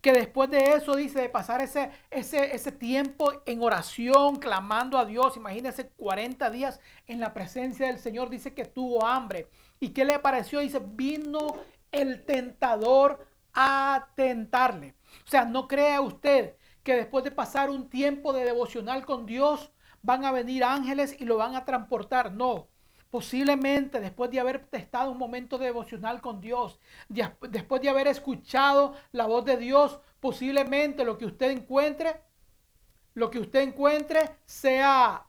Que 0.00 0.12
después 0.12 0.48
de 0.48 0.74
eso 0.74 0.94
dice 0.94 1.20
de 1.20 1.28
pasar 1.28 1.60
ese, 1.60 1.90
ese, 2.10 2.54
ese 2.54 2.70
tiempo 2.70 3.32
en 3.46 3.62
oración, 3.62 4.36
clamando 4.36 4.96
a 4.96 5.04
Dios. 5.04 5.36
Imagínense 5.36 5.88
40 5.88 6.50
días 6.50 6.80
en 7.06 7.18
la 7.18 7.34
presencia 7.34 7.88
del 7.88 7.98
Señor. 7.98 8.30
Dice 8.30 8.54
que 8.54 8.64
tuvo 8.64 9.04
hambre. 9.04 9.48
¿Y 9.80 9.88
qué 9.90 10.04
le 10.04 10.14
apareció? 10.14 10.60
Dice, 10.60 10.80
vino 10.80 11.56
el 11.90 12.24
tentador 12.24 13.26
a 13.52 14.08
tentarle. 14.14 14.94
O 15.26 15.30
sea, 15.30 15.44
no 15.44 15.66
crea 15.66 16.00
usted 16.00 16.54
que 16.84 16.94
después 16.94 17.24
de 17.24 17.32
pasar 17.32 17.70
un 17.70 17.90
tiempo 17.90 18.32
de 18.32 18.44
devocional 18.44 19.04
con 19.04 19.26
Dios, 19.26 19.72
van 20.02 20.24
a 20.24 20.32
venir 20.32 20.64
ángeles 20.64 21.16
y 21.18 21.24
lo 21.24 21.36
van 21.36 21.54
a 21.54 21.64
transportar. 21.64 22.32
No, 22.32 22.68
Posiblemente 23.10 24.00
después 24.00 24.30
de 24.30 24.40
haber 24.40 24.68
estado 24.72 25.10
un 25.10 25.18
momento 25.18 25.56
devocional 25.56 26.20
con 26.20 26.40
Dios, 26.40 26.78
después 27.08 27.80
de 27.80 27.88
haber 27.88 28.06
escuchado 28.06 28.94
la 29.12 29.26
voz 29.26 29.44
de 29.44 29.56
Dios, 29.56 30.00
posiblemente 30.20 31.04
lo 31.04 31.16
que 31.16 31.24
usted 31.26 31.50
encuentre, 31.50 32.20
lo 33.14 33.30
que 33.30 33.38
usted 33.38 33.60
encuentre 33.60 34.36
sea 34.44 35.26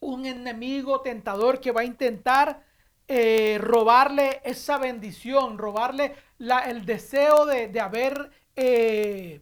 un 0.00 0.26
enemigo 0.26 1.00
tentador 1.00 1.60
que 1.60 1.72
va 1.72 1.80
a 1.80 1.84
intentar 1.84 2.64
eh, 3.10 3.56
robarle 3.58 4.42
esa 4.44 4.76
bendición, 4.76 5.56
robarle 5.56 6.14
el 6.38 6.84
deseo 6.84 7.46
de, 7.46 7.80
haber, 7.80 8.30
eh, 8.54 9.40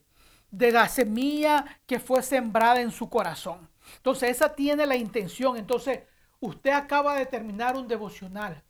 de 0.50 0.70
la 0.70 0.88
semilla 0.88 1.64
que 1.84 1.98
fue 1.98 2.22
sembrada 2.22 2.80
en 2.80 2.92
su 2.92 3.10
corazón. 3.10 3.68
Entonces, 3.96 4.30
esa 4.30 4.54
tiene 4.54 4.86
la 4.86 4.96
intención. 4.96 5.56
Entonces, 5.56 6.00
usted 6.40 6.70
acaba 6.70 7.16
de 7.16 7.26
terminar 7.26 7.76
un 7.76 7.88
devocional. 7.88 8.62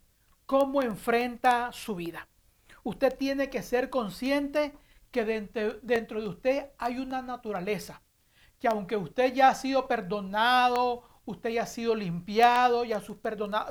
¿Cómo 0.45 0.81
enfrenta 0.81 1.71
su 1.73 1.95
vida? 1.95 2.27
Usted 2.83 3.15
tiene 3.17 3.49
que 3.49 3.61
ser 3.61 3.89
consciente 3.89 4.73
que 5.11 5.25
dentro, 5.25 6.21
de 6.21 6.27
usted 6.27 6.69
hay 6.77 6.99
una 6.99 7.21
naturaleza. 7.21 8.01
Que 8.59 8.67
aunque 8.67 8.95
usted 8.95 9.33
ya 9.33 9.49
ha 9.49 9.55
sido 9.55 9.87
perdonado, 9.87 11.03
usted 11.25 11.49
ya 11.49 11.63
ha 11.63 11.67
sido 11.67 11.95
limpiado, 11.95 12.85
ya 12.85 13.01
sus, 13.01 13.17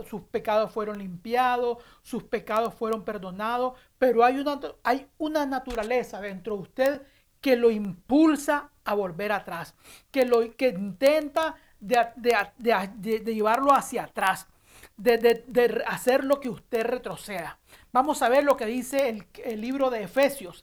sus 0.08 0.22
pecados 0.22 0.70
fueron 0.70 0.98
limpiados, 0.98 1.78
sus 2.02 2.24
pecados 2.24 2.74
fueron 2.74 3.04
perdonados, 3.04 3.78
pero 3.98 4.22
hay 4.22 4.38
una, 4.38 4.60
hay 4.84 5.08
una 5.18 5.46
naturaleza 5.46 6.20
dentro 6.20 6.56
de 6.56 6.62
usted 6.62 7.02
que 7.40 7.56
lo 7.56 7.70
impulsa 7.70 8.70
a 8.84 8.94
volver 8.94 9.32
atrás, 9.32 9.74
que, 10.10 10.24
lo, 10.24 10.56
que 10.56 10.68
intenta 10.68 11.56
de, 11.86 13.34
llevarlo 13.34 13.72
hacia 13.72 14.04
atrás, 14.04 14.48
de, 14.96 15.84
hacer 15.86 16.24
lo 16.24 16.40
que 16.40 16.48
usted 16.48 16.84
retroceda. 16.84 17.58
Vamos 17.92 18.22
a 18.22 18.28
ver 18.28 18.44
lo 18.44 18.56
que 18.56 18.66
dice 18.66 19.08
el, 19.08 19.26
el 19.44 19.60
libro 19.60 19.90
de 19.90 20.02
Efesios. 20.02 20.60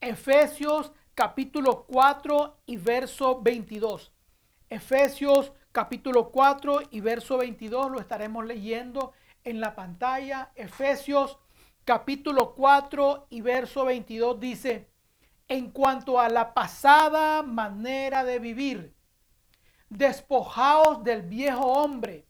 Efesios 0.00 0.92
capítulo 1.14 1.86
4 1.86 2.58
y 2.66 2.76
verso 2.76 3.40
22. 3.40 4.12
Efesios 4.68 5.52
capítulo 5.72 6.30
4 6.30 6.80
y 6.90 7.00
verso 7.00 7.38
22 7.38 7.90
lo 7.92 8.00
estaremos 8.00 8.44
leyendo 8.44 9.12
en 9.44 9.60
la 9.60 9.74
pantalla. 9.74 10.50
Efesios 10.54 11.38
capítulo 11.84 12.54
4 12.54 13.28
y 13.30 13.40
verso 13.40 13.84
22 13.84 14.40
dice, 14.40 14.88
en 15.48 15.70
cuanto 15.70 16.18
a 16.18 16.28
la 16.28 16.52
pasada 16.52 17.42
manera 17.42 18.24
de 18.24 18.40
vivir. 18.40 18.95
Despojaos 19.88 21.04
del 21.04 21.22
viejo 21.22 21.64
hombre 21.64 22.26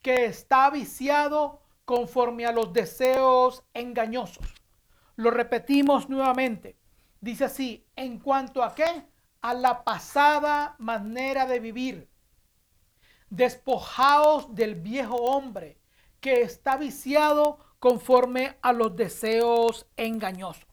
que 0.00 0.26
está 0.26 0.70
viciado 0.70 1.62
conforme 1.84 2.46
a 2.46 2.52
los 2.52 2.72
deseos 2.72 3.64
engañosos. 3.74 4.54
Lo 5.16 5.30
repetimos 5.30 6.08
nuevamente. 6.08 6.78
Dice 7.20 7.44
así, 7.44 7.86
en 7.96 8.18
cuanto 8.18 8.62
a 8.62 8.74
qué? 8.74 9.06
A 9.40 9.54
la 9.54 9.84
pasada 9.84 10.76
manera 10.78 11.46
de 11.46 11.60
vivir. 11.60 12.10
Despojaos 13.30 14.54
del 14.54 14.74
viejo 14.74 15.16
hombre 15.16 15.80
que 16.20 16.42
está 16.42 16.76
viciado 16.76 17.58
conforme 17.78 18.58
a 18.62 18.72
los 18.72 18.94
deseos 18.96 19.86
engañosos 19.96 20.68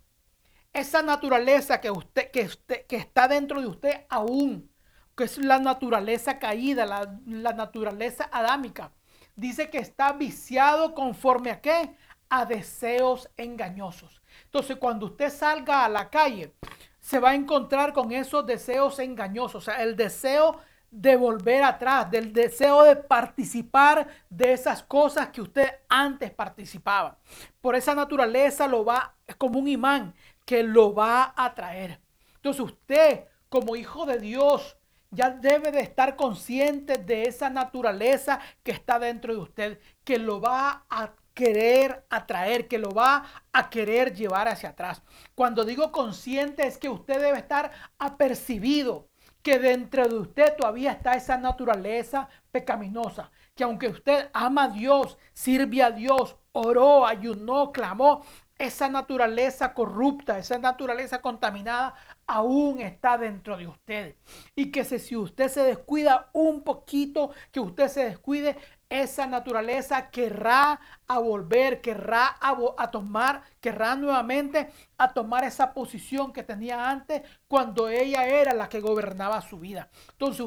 esa 0.75 1.01
naturaleza 1.01 1.79
que 1.79 1.89
usted, 1.89 2.29
que 2.31 2.49
que 2.87 2.97
está 2.97 3.27
dentro 3.29 3.61
de 3.61 3.67
usted 3.67 4.05
aún, 4.09 4.69
que 5.15 5.23
es 5.23 5.37
la 5.37 5.59
naturaleza 5.59 6.39
caída, 6.39 6.85
la, 6.85 7.19
la 7.25 7.53
naturaleza 7.53 8.29
adámica, 8.31 8.91
dice 9.35 9.69
que 9.69 9.77
está 9.77 10.13
viciado 10.13 10.93
conforme 10.93 11.51
a 11.51 11.61
qué? 11.61 11.95
A 12.29 12.45
deseos 12.45 13.29
engañosos. 13.37 14.21
Entonces, 14.45 14.77
cuando 14.77 15.07
usted 15.07 15.29
salga 15.29 15.85
a 15.85 15.89
la 15.89 16.09
calle, 16.09 16.53
se 16.99 17.19
va 17.19 17.31
a 17.31 17.35
encontrar 17.35 17.93
con 17.93 18.11
esos 18.11 18.45
deseos 18.45 18.99
engañosos, 18.99 19.55
o 19.55 19.61
sea, 19.61 19.83
el 19.83 19.95
deseo 19.95 20.59
de 20.89 21.15
volver 21.17 21.63
atrás, 21.63 22.09
del 22.09 22.31
deseo 22.31 22.83
de 22.83 22.95
participar 22.95 24.07
de 24.29 24.53
esas 24.53 24.81
cosas 24.81 25.27
que 25.27 25.41
usted 25.41 25.69
antes 25.89 26.31
participaba. 26.31 27.17
Por 27.59 27.75
esa 27.75 27.93
naturaleza 27.93 28.67
lo 28.67 28.85
va, 28.85 29.13
es 29.27 29.35
como 29.35 29.59
un 29.59 29.67
imán, 29.67 30.13
que 30.45 30.63
lo 30.63 30.93
va 30.93 31.33
a 31.35 31.53
traer. 31.53 31.99
Entonces 32.35 32.61
usted 32.61 33.25
como 33.49 33.75
hijo 33.75 34.05
de 34.05 34.19
Dios 34.19 34.77
ya 35.15 35.31
debe 35.31 35.71
de 35.71 35.81
estar 35.81 36.15
consciente 36.15 36.97
de 36.97 37.23
esa 37.23 37.49
naturaleza 37.49 38.39
que 38.63 38.71
está 38.71 38.99
dentro 38.99 39.33
de 39.33 39.39
usted, 39.39 39.79
que 40.03 40.19
lo 40.19 40.39
va 40.39 40.85
a 40.89 41.13
querer 41.33 42.05
atraer, 42.09 42.67
que 42.67 42.77
lo 42.77 42.91
va 42.91 43.25
a 43.51 43.69
querer 43.69 44.13
llevar 44.13 44.47
hacia 44.47 44.69
atrás. 44.69 45.01
Cuando 45.35 45.65
digo 45.65 45.91
consciente 45.91 46.65
es 46.65 46.77
que 46.77 46.89
usted 46.89 47.21
debe 47.21 47.39
estar 47.39 47.71
apercibido 47.99 49.09
que 49.41 49.59
dentro 49.59 50.07
de 50.07 50.15
usted 50.15 50.55
todavía 50.57 50.91
está 50.91 51.13
esa 51.13 51.37
naturaleza 51.37 52.29
pecaminosa, 52.51 53.29
que 53.53 53.63
aunque 53.63 53.89
usted 53.89 54.29
ama 54.33 54.63
a 54.63 54.69
Dios, 54.69 55.19
sirve 55.33 55.83
a 55.83 55.91
Dios, 55.91 56.35
oró, 56.51 57.05
ayunó, 57.05 57.71
clamó, 57.71 58.25
esa 58.57 58.87
naturaleza 58.89 59.73
corrupta, 59.73 60.37
esa 60.37 60.57
naturaleza 60.57 61.21
contaminada 61.21 61.95
aún 62.25 62.79
está 62.79 63.17
dentro 63.17 63.57
de 63.57 63.67
usted. 63.67 64.15
Y 64.55 64.71
que 64.71 64.83
si 64.85 65.15
usted 65.15 65.49
se 65.49 65.63
descuida 65.63 66.29
un 66.33 66.63
poquito, 66.63 67.31
que 67.51 67.59
usted 67.59 67.87
se 67.89 68.05
descuide, 68.05 68.57
esa 68.89 69.25
naturaleza 69.25 70.09
querrá 70.09 70.79
a 71.07 71.19
volver, 71.19 71.81
querrá 71.81 72.37
a, 72.39 72.91
tomar, 72.91 73.43
querrá 73.59 73.95
nuevamente 73.95 74.69
a 74.97 75.11
tomar 75.11 75.43
esa 75.43 75.73
posición 75.73 76.31
que 76.31 76.43
tenía 76.43 76.89
antes 76.89 77.23
cuando 77.47 77.89
ella 77.89 78.27
era 78.27 78.53
la 78.53 78.69
que 78.69 78.79
gobernaba 78.79 79.41
su 79.41 79.59
vida. 79.59 79.89
Entonces, 80.11 80.45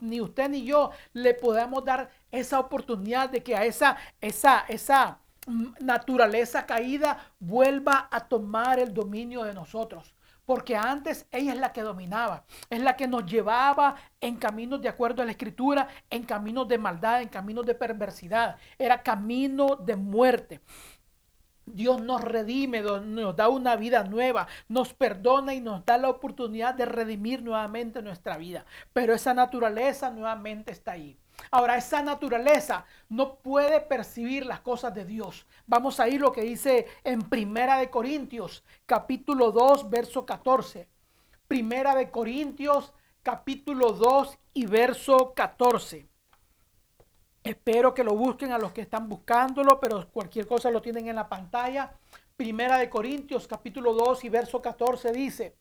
ni 0.00 0.20
usted 0.20 0.50
ni 0.50 0.64
yo 0.64 0.90
le 1.14 1.34
podemos 1.34 1.84
dar 1.84 2.10
esa 2.30 2.60
oportunidad 2.60 3.30
de 3.30 3.42
que 3.42 3.56
a 3.56 3.64
esa, 3.64 3.96
esa, 4.20 4.64
esa, 4.68 5.19
naturaleza 5.80 6.66
caída 6.66 7.18
vuelva 7.38 8.08
a 8.10 8.20
tomar 8.28 8.78
el 8.78 8.92
dominio 8.92 9.44
de 9.44 9.54
nosotros. 9.54 10.14
Porque 10.46 10.76
antes 10.76 11.26
ella 11.30 11.52
es 11.52 11.58
la 11.60 11.72
que 11.72 11.82
dominaba, 11.82 12.44
es 12.70 12.80
la 12.80 12.96
que 12.96 13.06
nos 13.06 13.24
llevaba 13.24 13.94
en 14.20 14.36
caminos 14.36 14.82
de 14.82 14.88
acuerdo 14.88 15.22
a 15.22 15.24
la 15.24 15.30
escritura, 15.30 15.86
en 16.10 16.24
caminos 16.24 16.66
de 16.66 16.76
maldad, 16.76 17.22
en 17.22 17.28
caminos 17.28 17.64
de 17.66 17.76
perversidad. 17.76 18.56
Era 18.76 19.02
camino 19.02 19.76
de 19.76 19.94
muerte. 19.94 20.60
Dios 21.66 22.02
nos 22.02 22.20
redime, 22.20 22.82
nos 22.82 23.36
da 23.36 23.48
una 23.48 23.76
vida 23.76 24.02
nueva, 24.02 24.48
nos 24.68 24.92
perdona 24.92 25.54
y 25.54 25.60
nos 25.60 25.84
da 25.84 25.98
la 25.98 26.08
oportunidad 26.08 26.74
de 26.74 26.86
redimir 26.86 27.42
nuevamente 27.42 28.02
nuestra 28.02 28.36
vida. 28.36 28.64
Pero 28.92 29.14
esa 29.14 29.34
naturaleza 29.34 30.10
nuevamente 30.10 30.72
está 30.72 30.92
ahí. 30.92 31.16
Ahora, 31.50 31.76
esa 31.76 32.02
naturaleza 32.02 32.84
no 33.08 33.36
puede 33.36 33.80
percibir 33.80 34.46
las 34.46 34.60
cosas 34.60 34.94
de 34.94 35.04
Dios. 35.04 35.46
Vamos 35.66 36.00
a 36.00 36.08
ir 36.08 36.20
lo 36.20 36.32
que 36.32 36.42
dice 36.42 36.86
en 37.04 37.20
Primera 37.22 37.78
de 37.78 37.90
Corintios, 37.90 38.64
capítulo 38.86 39.50
2, 39.52 39.90
verso 39.90 40.26
14. 40.26 40.88
Primera 41.48 41.94
de 41.94 42.10
Corintios, 42.10 42.92
capítulo 43.22 43.92
2 43.92 44.38
y 44.54 44.66
verso 44.66 45.34
14. 45.34 46.08
Espero 47.42 47.94
que 47.94 48.04
lo 48.04 48.14
busquen 48.14 48.52
a 48.52 48.58
los 48.58 48.72
que 48.72 48.82
están 48.82 49.08
buscándolo, 49.08 49.80
pero 49.80 50.10
cualquier 50.10 50.46
cosa 50.46 50.70
lo 50.70 50.82
tienen 50.82 51.08
en 51.08 51.16
la 51.16 51.28
pantalla. 51.28 51.94
Primera 52.36 52.78
de 52.78 52.90
Corintios, 52.90 53.48
capítulo 53.48 53.94
2 53.94 54.24
y 54.24 54.28
verso 54.28 54.60
14 54.60 55.12
dice, 55.12 55.56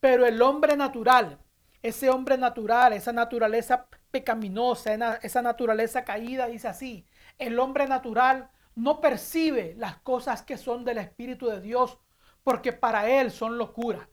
pero 0.00 0.26
el 0.26 0.40
hombre 0.42 0.76
natural, 0.76 1.38
ese 1.84 2.08
hombre 2.08 2.38
natural, 2.38 2.94
esa 2.94 3.12
naturaleza 3.12 3.88
pecaminosa, 4.10 5.18
esa 5.22 5.42
naturaleza 5.42 6.02
caída, 6.02 6.46
dice 6.46 6.66
así, 6.66 7.06
el 7.38 7.58
hombre 7.58 7.86
natural 7.86 8.50
no 8.74 9.02
percibe 9.02 9.74
las 9.76 9.98
cosas 9.98 10.40
que 10.40 10.56
son 10.56 10.86
del 10.86 10.96
Espíritu 10.96 11.46
de 11.46 11.60
Dios 11.60 11.98
porque 12.42 12.72
para 12.72 13.10
él 13.10 13.30
son 13.30 13.58
locura 13.58 14.08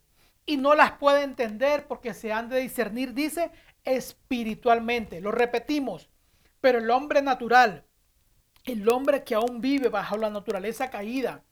y 0.45 0.57
no 0.57 0.75
las 0.75 0.91
puede 0.91 1.23
entender 1.23 1.88
porque 1.88 2.13
se 2.13 2.34
han 2.34 2.49
de 2.49 2.60
discernir, 2.60 3.13
dice, 3.13 3.51
espiritualmente. 3.86 5.21
Lo 5.21 5.31
repetimos, 5.31 6.10
pero 6.60 6.79
el 6.79 6.89
hombre 6.89 7.21
natural, 7.21 7.86
el 8.65 8.89
hombre 8.89 9.23
que 9.23 9.36
aún 9.36 9.62
vive 9.62 9.88
bajo 9.88 10.17
la 10.17 10.29
naturaleza 10.29 10.89
caída, 10.89 11.45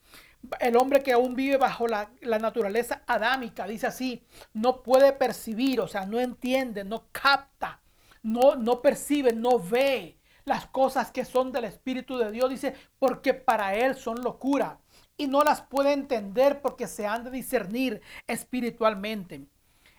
el 0.60 0.78
hombre 0.78 1.04
que 1.04 1.14
aún 1.14 1.36
vive 1.36 1.58
bajo 1.58 1.88
la, 1.88 2.12
la, 2.22 2.40
naturaleza 2.40 3.04
adámica, 3.08 3.68
dice 3.68 3.88
así, 3.88 4.24
no 4.54 4.84
puede 4.84 5.12
percibir, 5.14 5.82
o 5.82 5.88
sea, 5.88 6.06
no 6.06 6.20
entiende, 6.20 6.84
no 6.84 7.08
capta 7.12 7.82
no, 8.22 8.56
no 8.56 8.82
percibe, 8.82 9.34
no 9.34 9.60
ve 9.60 10.18
las 10.46 10.66
cosas 10.68 11.12
que 11.12 11.26
son 11.26 11.52
del 11.52 11.66
Espíritu 11.66 12.18
de 12.18 12.32
Dios, 12.32 12.50
dice, 12.50 12.76
porque 12.98 13.34
para 13.34 13.76
él 13.76 13.96
son 13.96 14.22
locura 14.22 14.80
y 15.18 15.28
no 15.28 15.44
las 15.44 15.62
puede 15.62 15.94
entender 15.94 16.62
porque 16.62 16.88
se 16.88 17.06
han 17.06 17.24
de 17.24 17.32
discernir 17.32 18.02
espiritualmente. 18.28 19.46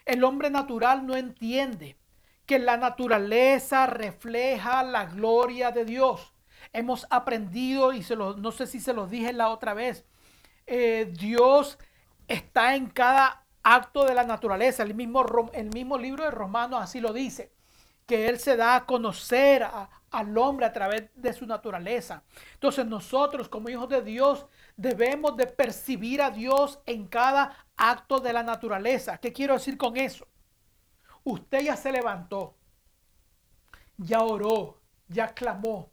El 0.04 0.24
hombre 0.24 0.50
natural 0.50 1.06
no 1.06 1.16
entiende 1.16 1.96
que 2.46 2.58
la 2.58 2.76
naturaleza 2.76 3.86
refleja 3.86 4.82
la 4.82 5.04
gloria 5.06 5.70
de 5.70 5.84
Dios. 5.84 6.34
hemos 6.72 7.06
aprendido, 7.10 7.92
y 7.92 8.02
se 8.02 8.16
lo, 8.16 8.36
no 8.36 8.52
sé 8.52 8.66
si 8.66 8.80
se 8.80 8.92
los 8.92 9.10
dije 9.10 9.32
la 9.32 9.48
otra 9.48 9.72
vez, 9.72 10.04
eh, 10.72 11.12
Dios 11.12 11.78
está 12.28 12.76
en 12.76 12.86
cada 12.86 13.44
acto 13.64 14.04
de 14.04 14.14
la 14.14 14.22
naturaleza. 14.22 14.84
El 14.84 14.94
mismo, 14.94 15.50
el 15.52 15.68
mismo 15.70 15.98
libro 15.98 16.22
de 16.22 16.30
Romanos 16.30 16.80
así 16.80 17.00
lo 17.00 17.12
dice, 17.12 17.52
que 18.06 18.28
Él 18.28 18.38
se 18.38 18.56
da 18.56 18.76
a 18.76 18.86
conocer 18.86 19.66
al 20.12 20.38
hombre 20.38 20.66
a 20.66 20.72
través 20.72 21.10
de 21.16 21.32
su 21.32 21.44
naturaleza. 21.44 22.22
Entonces 22.54 22.86
nosotros 22.86 23.48
como 23.48 23.68
hijos 23.68 23.88
de 23.88 24.00
Dios 24.00 24.46
debemos 24.76 25.36
de 25.36 25.48
percibir 25.48 26.22
a 26.22 26.30
Dios 26.30 26.78
en 26.86 27.08
cada 27.08 27.66
acto 27.76 28.20
de 28.20 28.32
la 28.32 28.44
naturaleza. 28.44 29.18
¿Qué 29.18 29.32
quiero 29.32 29.54
decir 29.54 29.76
con 29.76 29.96
eso? 29.96 30.28
Usted 31.24 31.62
ya 31.62 31.76
se 31.76 31.90
levantó, 31.90 32.54
ya 33.96 34.22
oró, 34.22 34.80
ya 35.08 35.34
clamó. 35.34 35.90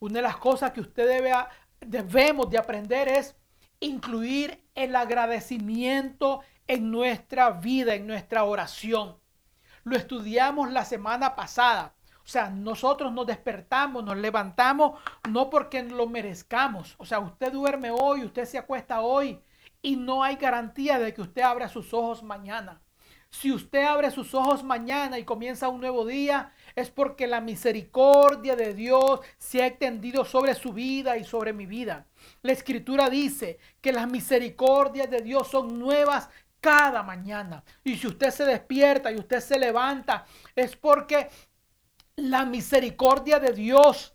Una 0.00 0.16
de 0.16 0.22
las 0.22 0.36
cosas 0.36 0.72
que 0.72 0.82
usted 0.82 1.08
debe, 1.08 1.32
debemos 1.80 2.50
de 2.50 2.58
aprender 2.58 3.08
es 3.08 3.34
incluir 3.82 4.62
el 4.74 4.96
agradecimiento 4.96 6.40
en 6.66 6.90
nuestra 6.90 7.50
vida, 7.50 7.94
en 7.94 8.06
nuestra 8.06 8.44
oración. 8.44 9.16
Lo 9.84 9.96
estudiamos 9.96 10.70
la 10.70 10.84
semana 10.84 11.34
pasada. 11.34 11.94
O 12.24 12.28
sea, 12.28 12.50
nosotros 12.50 13.12
nos 13.12 13.26
despertamos, 13.26 14.04
nos 14.04 14.16
levantamos, 14.16 15.00
no 15.28 15.50
porque 15.50 15.82
lo 15.82 16.06
merezcamos. 16.06 16.94
O 16.98 17.04
sea, 17.04 17.18
usted 17.18 17.52
duerme 17.52 17.90
hoy, 17.90 18.24
usted 18.24 18.44
se 18.44 18.58
acuesta 18.58 19.00
hoy 19.00 19.40
y 19.82 19.96
no 19.96 20.22
hay 20.22 20.36
garantía 20.36 21.00
de 21.00 21.12
que 21.12 21.20
usted 21.20 21.42
abra 21.42 21.68
sus 21.68 21.92
ojos 21.92 22.22
mañana. 22.22 22.80
Si 23.30 23.50
usted 23.50 23.82
abre 23.84 24.10
sus 24.10 24.34
ojos 24.34 24.62
mañana 24.62 25.18
y 25.18 25.24
comienza 25.24 25.68
un 25.68 25.80
nuevo 25.80 26.04
día, 26.04 26.52
es 26.76 26.90
porque 26.90 27.26
la 27.26 27.40
misericordia 27.40 28.54
de 28.54 28.74
Dios 28.74 29.20
se 29.38 29.62
ha 29.62 29.66
extendido 29.66 30.24
sobre 30.24 30.54
su 30.54 30.72
vida 30.72 31.16
y 31.16 31.24
sobre 31.24 31.52
mi 31.52 31.66
vida. 31.66 32.06
La 32.42 32.52
escritura 32.52 33.08
dice 33.08 33.58
que 33.80 33.92
las 33.92 34.10
misericordias 34.10 35.10
de 35.10 35.22
Dios 35.22 35.48
son 35.48 35.78
nuevas 35.78 36.28
cada 36.60 37.02
mañana. 37.02 37.64
Y 37.82 37.96
si 37.96 38.06
usted 38.06 38.30
se 38.30 38.44
despierta 38.44 39.10
y 39.10 39.16
usted 39.16 39.40
se 39.40 39.58
levanta, 39.58 40.26
es 40.54 40.76
porque 40.76 41.28
la 42.16 42.44
misericordia 42.44 43.40
de 43.40 43.52
Dios 43.52 44.14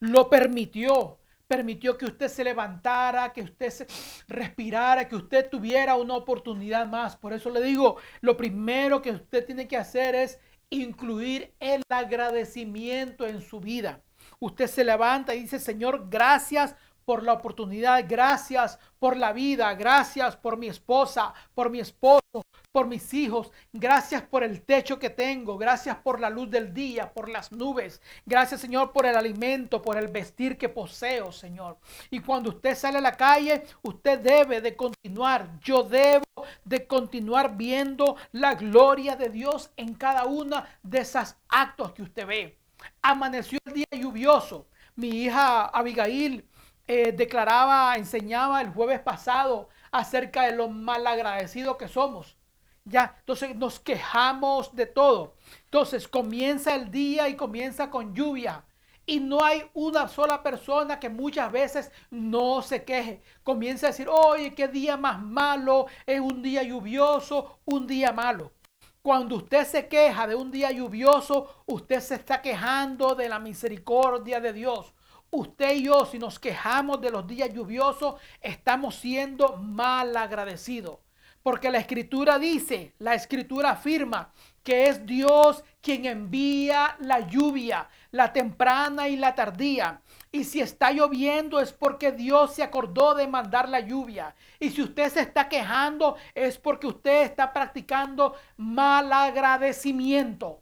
lo 0.00 0.28
permitió 0.30 1.18
permitió 1.52 1.98
que 1.98 2.06
usted 2.06 2.28
se 2.28 2.44
levantara, 2.44 3.30
que 3.30 3.42
usted 3.42 3.68
se 3.68 3.86
respirara, 4.26 5.06
que 5.06 5.16
usted 5.16 5.50
tuviera 5.50 5.96
una 5.96 6.14
oportunidad 6.14 6.86
más. 6.86 7.14
Por 7.14 7.34
eso 7.34 7.50
le 7.50 7.60
digo, 7.60 7.98
lo 8.22 8.38
primero 8.38 9.02
que 9.02 9.10
usted 9.10 9.44
tiene 9.44 9.68
que 9.68 9.76
hacer 9.76 10.14
es 10.14 10.40
incluir 10.70 11.52
el 11.60 11.82
agradecimiento 11.90 13.26
en 13.26 13.42
su 13.42 13.60
vida. 13.60 14.00
Usted 14.40 14.66
se 14.66 14.82
levanta 14.82 15.34
y 15.34 15.42
dice, 15.42 15.58
Señor, 15.58 16.06
gracias 16.08 16.74
por 17.04 17.22
la 17.22 17.32
oportunidad, 17.32 18.04
gracias 18.08 18.78
por 18.98 19.16
la 19.16 19.32
vida, 19.32 19.74
gracias 19.74 20.36
por 20.36 20.56
mi 20.56 20.68
esposa, 20.68 21.34
por 21.54 21.70
mi 21.70 21.80
esposo, 21.80 22.22
por 22.70 22.86
mis 22.86 23.12
hijos, 23.12 23.50
gracias 23.72 24.22
por 24.22 24.42
el 24.42 24.62
techo 24.62 24.98
que 24.98 25.10
tengo, 25.10 25.58
gracias 25.58 25.96
por 25.96 26.20
la 26.20 26.30
luz 26.30 26.50
del 26.50 26.72
día, 26.72 27.12
por 27.12 27.28
las 27.28 27.52
nubes, 27.52 28.00
gracias 28.24 28.60
Señor 28.60 28.92
por 28.92 29.04
el 29.06 29.16
alimento, 29.16 29.82
por 29.82 29.98
el 29.98 30.08
vestir 30.08 30.56
que 30.56 30.68
poseo, 30.68 31.32
Señor. 31.32 31.76
Y 32.10 32.20
cuando 32.20 32.50
usted 32.50 32.74
sale 32.74 32.98
a 32.98 33.02
la 33.02 33.16
calle, 33.16 33.64
usted 33.82 34.20
debe 34.20 34.60
de 34.60 34.76
continuar, 34.76 35.58
yo 35.60 35.82
debo 35.82 36.24
de 36.64 36.86
continuar 36.86 37.56
viendo 37.56 38.16
la 38.32 38.54
gloria 38.54 39.16
de 39.16 39.28
Dios 39.28 39.70
en 39.76 39.94
cada 39.94 40.24
una 40.24 40.78
de 40.82 41.00
esos 41.00 41.36
actos 41.48 41.92
que 41.92 42.02
usted 42.02 42.26
ve. 42.26 42.58
Amaneció 43.02 43.58
el 43.66 43.74
día 43.74 43.86
lluvioso. 43.92 44.66
Mi 44.94 45.08
hija 45.08 45.66
Abigail 45.66 46.44
eh, 46.92 47.12
declaraba, 47.12 47.94
enseñaba 47.96 48.60
el 48.60 48.68
jueves 48.70 49.00
pasado 49.00 49.68
acerca 49.90 50.42
de 50.42 50.56
lo 50.56 50.68
malagradecido 50.68 51.78
que 51.78 51.88
somos. 51.88 52.36
Ya, 52.84 53.16
entonces 53.20 53.56
nos 53.56 53.80
quejamos 53.80 54.74
de 54.74 54.86
todo. 54.86 55.36
Entonces 55.64 56.06
comienza 56.06 56.74
el 56.74 56.90
día 56.90 57.28
y 57.28 57.36
comienza 57.36 57.88
con 57.88 58.14
lluvia. 58.14 58.64
Y 59.06 59.20
no 59.20 59.42
hay 59.42 59.64
una 59.72 60.06
sola 60.06 60.42
persona 60.42 61.00
que 61.00 61.08
muchas 61.08 61.50
veces 61.50 61.90
no 62.10 62.60
se 62.60 62.84
queje. 62.84 63.22
Comienza 63.42 63.86
a 63.86 63.90
decir, 63.90 64.08
oye, 64.08 64.54
qué 64.54 64.68
día 64.68 64.96
más 64.96 65.20
malo, 65.20 65.86
es 66.06 66.20
un 66.20 66.42
día 66.42 66.62
lluvioso, 66.62 67.60
un 67.64 67.86
día 67.86 68.12
malo. 68.12 68.52
Cuando 69.00 69.36
usted 69.36 69.66
se 69.66 69.88
queja 69.88 70.26
de 70.26 70.34
un 70.34 70.50
día 70.50 70.70
lluvioso, 70.70 71.64
usted 71.66 72.00
se 72.00 72.16
está 72.16 72.40
quejando 72.42 73.14
de 73.14 73.28
la 73.28 73.38
misericordia 73.38 74.40
de 74.40 74.52
Dios. 74.52 74.94
Usted 75.34 75.76
y 75.76 75.84
yo, 75.84 76.04
si 76.04 76.18
nos 76.18 76.38
quejamos 76.38 77.00
de 77.00 77.10
los 77.10 77.26
días 77.26 77.48
lluviosos, 77.54 78.20
estamos 78.42 78.96
siendo 78.96 79.56
mal 79.56 80.14
agradecidos. 80.14 80.98
Porque 81.42 81.70
la 81.70 81.78
escritura 81.78 82.38
dice, 82.38 82.92
la 82.98 83.14
escritura 83.14 83.70
afirma 83.70 84.30
que 84.62 84.88
es 84.88 85.06
Dios 85.06 85.64
quien 85.80 86.04
envía 86.04 86.96
la 87.00 87.20
lluvia, 87.20 87.88
la 88.10 88.30
temprana 88.34 89.08
y 89.08 89.16
la 89.16 89.34
tardía. 89.34 90.02
Y 90.30 90.44
si 90.44 90.60
está 90.60 90.92
lloviendo 90.92 91.60
es 91.60 91.72
porque 91.72 92.12
Dios 92.12 92.54
se 92.54 92.62
acordó 92.62 93.14
de 93.14 93.26
mandar 93.26 93.70
la 93.70 93.80
lluvia. 93.80 94.34
Y 94.60 94.68
si 94.68 94.82
usted 94.82 95.10
se 95.10 95.20
está 95.20 95.48
quejando 95.48 96.16
es 96.34 96.58
porque 96.58 96.88
usted 96.88 97.22
está 97.22 97.54
practicando 97.54 98.34
mal 98.58 99.10
agradecimiento. 99.10 100.61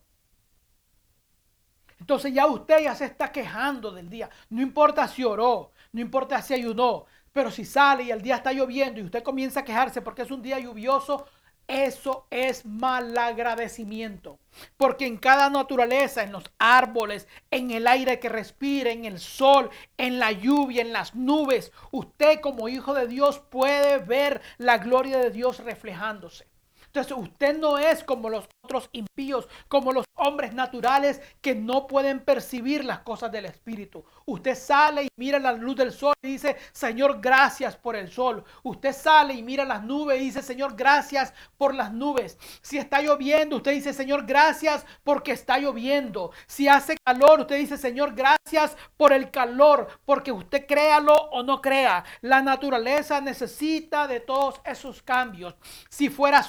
Entonces 2.11 2.35
ya 2.35 2.45
usted 2.47 2.83
ya 2.83 2.95
se 2.97 3.05
está 3.05 3.31
quejando 3.31 3.93
del 3.93 4.11
día. 4.11 4.29
No 4.49 4.61
importa 4.61 5.07
si 5.07 5.23
oró, 5.23 5.71
no 5.93 6.01
importa 6.01 6.43
si 6.43 6.55
ayunó, 6.55 7.07
pero 7.33 7.53
si 7.53 7.65
sale 7.65 8.03
y 8.03 8.11
el 8.11 8.21
día 8.21 8.35
está 8.35 8.53
lloviendo 8.53 8.99
y 8.99 9.05
usted 9.05 9.23
comienza 9.23 9.61
a 9.61 9.65
quejarse 9.65 10.03
porque 10.03 10.23
es 10.23 10.33
un 10.33 10.43
día 10.43 10.59
lluvioso, 10.59 11.27
eso 11.69 12.27
es 12.29 12.67
mal 12.67 13.17
agradecimiento. 13.17 14.41
Porque 14.77 15.07
en 15.07 15.19
cada 15.19 15.51
naturaleza, 15.51 16.25
en 16.25 16.33
los 16.33 16.51
árboles, 16.59 17.29
en 17.53 17.71
el 17.71 17.87
aire 17.87 18.19
que 18.19 18.29
respira, 18.29 18.91
en 18.91 19.05
el 19.05 19.21
sol, 19.21 19.71
en 19.97 20.19
la 20.19 20.33
lluvia, 20.33 20.83
en 20.83 20.93
las 20.93 21.15
nubes, 21.15 21.71
usted 21.93 22.41
como 22.41 22.69
hijo 22.69 22.93
de 22.93 23.07
Dios 23.07 23.39
puede 23.39 23.99
ver 23.99 24.41
la 24.59 24.79
gloria 24.79 25.19
de 25.19 25.31
Dios 25.31 25.61
reflejándose. 25.61 26.50
Entonces 26.93 27.17
usted 27.17 27.57
no 27.57 27.79
es 27.79 28.03
como 28.03 28.29
los 28.29 28.49
otros 28.63 28.91
impíos, 28.93 29.49
como 29.69 29.93
los 29.93 30.05
hombres 30.17 30.53
naturales 30.53 31.21
que 31.41 31.55
no 31.55 31.87
pueden 31.87 32.21
percibir 32.21 32.85
las 32.85 33.01
cosas 33.01 33.31
del 33.31 33.47
Espíritu. 33.47 34.05
Usted 34.27 34.57
sale 34.57 35.05
y 35.05 35.09
mira 35.17 35.39
la 35.39 35.53
luz 35.53 35.77
del 35.77 35.93
sol 35.93 36.15
y 36.23 36.29
dice, 36.33 36.57
Señor, 36.73 37.21
gracias 37.21 37.77
por 37.77 37.97
el 37.97 38.11
sol. 38.11 38.45
Usted 38.63 38.93
sale 38.93 39.35
y 39.35 39.43
mira 39.43 39.65
las 39.65 39.83
nubes 39.83 40.21
y 40.21 40.25
dice, 40.25 40.43
Señor, 40.43 40.77
gracias 40.77 41.33
por 41.57 41.75
las 41.75 41.93
nubes. 41.93 42.39
Si 42.61 42.77
está 42.77 43.01
lloviendo, 43.01 43.57
usted 43.57 43.73
dice, 43.73 43.93
Señor, 43.93 44.27
gracias 44.27 44.85
porque 45.05 45.33
está 45.33 45.59
lloviendo. 45.59 46.33
Si 46.47 46.69
hace 46.69 46.97
calor, 47.05 47.41
usted 47.41 47.57
dice, 47.57 47.79
Señor, 47.79 48.15
gracias 48.15 48.77
por 48.97 49.13
el 49.13 49.31
calor, 49.31 49.89
porque 50.05 50.33
usted 50.33 50.67
créalo 50.67 51.15
o 51.15 51.43
no 51.43 51.61
crea. 51.61 52.05
La 52.21 52.43
naturaleza 52.43 53.21
necesita 53.21 54.07
de 54.07 54.21
todos 54.21 54.61
esos 54.65 55.03
cambios. 55.03 55.55
Si 55.89 56.09
fuera 56.09 56.43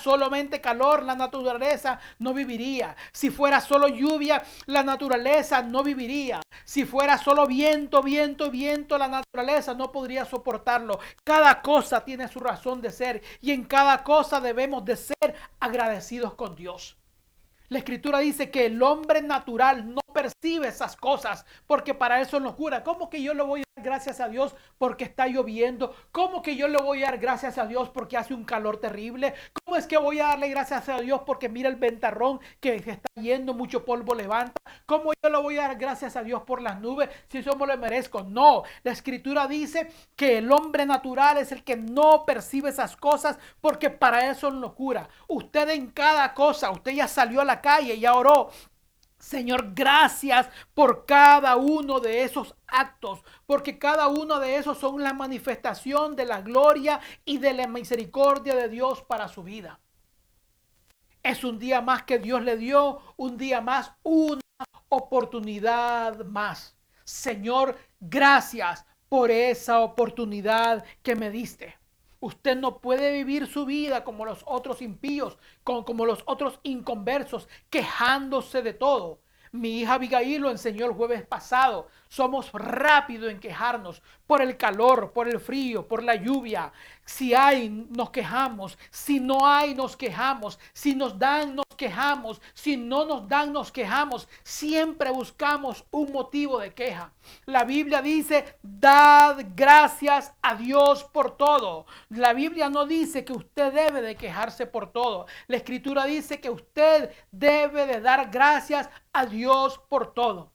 calor, 0.62 1.04
la 1.04 1.16
naturaleza 1.16 2.00
no 2.20 2.34
viviría. 2.34 2.96
Si 3.12 3.30
fuera 3.30 3.62
solo 3.62 3.88
lluvia, 3.88 4.44
la 4.66 4.84
naturaleza 4.84 5.62
no 5.62 5.84
viviría. 5.84 6.42
Si 6.64 6.86
fuera 6.86 7.18
solo 7.18 7.46
viento, 7.46 8.02
viento, 8.02 8.50
viento, 8.50 8.98
la 8.98 9.08
naturaleza 9.08 9.74
no 9.74 9.92
podría 9.92 10.26
soportarlo. 10.26 11.00
Cada 11.24 11.62
cosa 11.62 12.04
tiene 12.04 12.28
su 12.28 12.40
razón 12.40 12.82
de 12.82 12.92
ser 12.92 13.22
y 13.42 13.52
en 13.52 13.66
cada 13.66 14.04
cosa 14.04 14.40
debemos 14.40 14.84
de 14.86 14.96
ser 14.96 15.36
agradecidos 15.60 16.34
con 16.34 16.56
Dios. 16.56 16.98
La 17.70 17.80
escritura 17.80 18.20
dice 18.20 18.52
que 18.52 18.66
el 18.66 18.84
hombre 18.84 19.22
natural 19.22 19.94
no 19.94 20.02
percibe 20.14 20.68
esas 20.68 20.98
cosas 20.98 21.46
porque 21.68 21.94
para 21.94 22.20
eso 22.20 22.36
es 22.36 22.44
locura. 22.44 22.84
¿Cómo 22.84 23.10
que 23.10 23.24
yo 23.24 23.34
le 23.34 23.44
voy 23.44 23.64
gracias 23.76 24.20
a 24.20 24.28
Dios 24.28 24.56
porque 24.78 25.04
está 25.04 25.28
lloviendo? 25.28 25.96
¿Cómo 26.12 26.42
que 26.42 26.56
yo 26.56 26.68
le 26.68 26.82
voy 26.82 27.04
a 27.04 27.08
dar 27.08 27.20
gracias 27.20 27.58
a 27.58 27.66
Dios 27.66 27.90
porque 27.90 28.18
hace 28.18 28.34
un 28.34 28.44
calor 28.44 28.78
terrible? 28.78 29.34
¿Cómo 29.64 29.78
es 29.78 29.88
que 29.88 29.98
voy 29.98 30.20
a 30.20 30.28
darle 30.28 30.50
gracias 30.50 30.90
a 30.90 31.00
Dios 31.00 31.22
porque 31.26 31.50
mira 31.50 31.70
el 31.70 31.76
ventarrón 31.76 32.40
que 32.60 32.80
se 32.80 32.92
está 32.92 33.10
yendo, 33.16 33.54
mucho 33.54 33.86
polvo 33.86 34.14
levanta? 34.14 34.60
¿Cómo 34.86 35.12
yo 35.24 35.30
le 35.30 35.38
voy 35.38 35.58
a 35.58 35.68
dar 35.70 35.78
gracias 35.78 36.16
a 36.16 36.24
Dios 36.24 36.44
por 36.44 36.62
las 36.62 36.80
nubes 36.80 37.10
si 37.30 37.40
eso 37.40 37.56
me 37.56 37.68
lo 37.68 37.78
merezco? 37.78 38.24
No, 38.24 38.64
la 38.84 38.92
escritura 38.92 39.48
dice 39.48 39.92
que 40.16 40.40
el 40.40 40.52
hombre 40.52 40.86
natural 40.86 41.38
es 41.38 41.52
el 41.52 41.64
que 41.64 41.78
no 41.78 42.26
percibe 42.26 42.70
esas 42.70 42.96
cosas 42.98 43.38
porque 43.62 43.90
para 43.90 44.30
eso 44.30 44.50
es 44.50 44.54
locura. 44.54 45.08
Usted 45.28 45.70
en 45.70 45.92
cada 45.92 46.34
cosa, 46.34 46.72
usted 46.72 46.92
ya 46.92 47.08
salió 47.08 47.42
a 47.42 47.46
la 47.46 47.62
calle, 47.62 47.96
y 47.96 48.06
oró. 48.06 48.50
Señor, 49.22 49.74
gracias 49.76 50.50
por 50.74 51.06
cada 51.06 51.56
uno 51.56 52.00
de 52.00 52.24
esos 52.24 52.56
actos, 52.66 53.24
porque 53.46 53.78
cada 53.78 54.08
uno 54.08 54.40
de 54.40 54.56
esos 54.56 54.80
son 54.80 55.04
la 55.04 55.14
manifestación 55.14 56.16
de 56.16 56.26
la 56.26 56.42
gloria 56.42 57.00
y 57.24 57.38
de 57.38 57.54
la 57.54 57.68
misericordia 57.68 58.56
de 58.56 58.68
Dios 58.68 59.04
para 59.04 59.28
su 59.28 59.44
vida. 59.44 59.80
Es 61.22 61.44
un 61.44 61.60
día 61.60 61.82
más 61.82 62.02
que 62.02 62.18
Dios 62.18 62.42
le 62.42 62.58
dio, 62.58 63.00
un 63.16 63.38
día 63.38 63.62
más, 63.62 63.94
una 64.02 64.42
oportunidad 64.90 66.26
más. 66.26 66.76
Señor, 67.04 67.78
gracias 68.00 68.88
por 69.08 69.30
esa 69.30 69.82
oportunidad 69.82 70.84
que 71.04 71.16
me 71.16 71.30
diste. 71.30 71.81
Usted 72.22 72.56
no 72.56 72.78
puede 72.78 73.12
vivir 73.12 73.48
su 73.48 73.66
vida 73.66 74.04
como 74.04 74.26
los 74.26 74.44
otros 74.46 74.84
impíos, 74.84 75.40
como, 75.64 76.06
los 76.06 76.22
otros 76.28 76.60
inconversos, 76.62 77.50
quejándose 77.72 78.62
de 78.62 78.74
todo. 78.74 79.20
Mi 79.52 79.80
hija 79.80 79.96
Abigail 79.96 80.40
lo 80.40 80.52
enseñó 80.52 80.86
el 80.86 80.94
jueves 80.94 81.26
pasado. 81.26 81.88
Somos 82.12 82.52
rápidos 82.52 83.32
en 83.32 83.40
quejarnos 83.40 84.02
por 84.28 84.42
el 84.42 84.58
calor, 84.58 85.14
por 85.14 85.30
el 85.30 85.40
frío, 85.40 85.88
por 85.88 86.04
la 86.04 86.16
lluvia. 86.16 86.74
Si 87.06 87.34
hay, 87.34 87.70
nos 87.70 88.10
quejamos. 88.10 88.78
Si 88.90 89.22
no 89.22 89.48
hay, 89.48 89.74
nos 89.76 89.96
quejamos. 89.96 90.60
Si 90.74 90.94
nos 90.94 91.18
dan, 91.18 91.56
nos 91.56 91.66
quejamos. 91.78 92.42
Si 92.54 92.76
no 92.76 93.06
nos 93.06 93.30
dan, 93.30 93.54
nos 93.54 93.72
quejamos. 93.72 94.28
Siempre 94.44 95.10
buscamos 95.10 95.86
un 95.90 96.12
motivo 96.12 96.60
de 96.60 96.74
queja. 96.74 97.14
La 97.46 97.64
Biblia 97.64 98.02
dice, 98.02 98.58
dad 98.62 99.38
gracias 99.56 100.34
a 100.42 100.56
Dios 100.56 101.06
por 101.06 101.38
todo. 101.38 101.86
La 102.10 102.34
Biblia 102.34 102.70
no 102.70 102.86
dice 102.86 103.24
que 103.24 103.32
usted 103.32 103.72
debe 103.72 104.02
de 104.02 104.18
quejarse 104.18 104.66
por 104.66 104.92
todo. 104.92 105.28
La 105.48 105.56
Escritura 105.56 106.04
dice 106.04 106.42
que 106.42 106.50
usted 106.50 107.10
debe 107.32 107.86
de 107.86 108.02
dar 108.02 108.30
gracias 108.30 108.90
a 109.14 109.26
Dios 109.26 109.80
por 109.88 110.14
todo. 110.14 110.52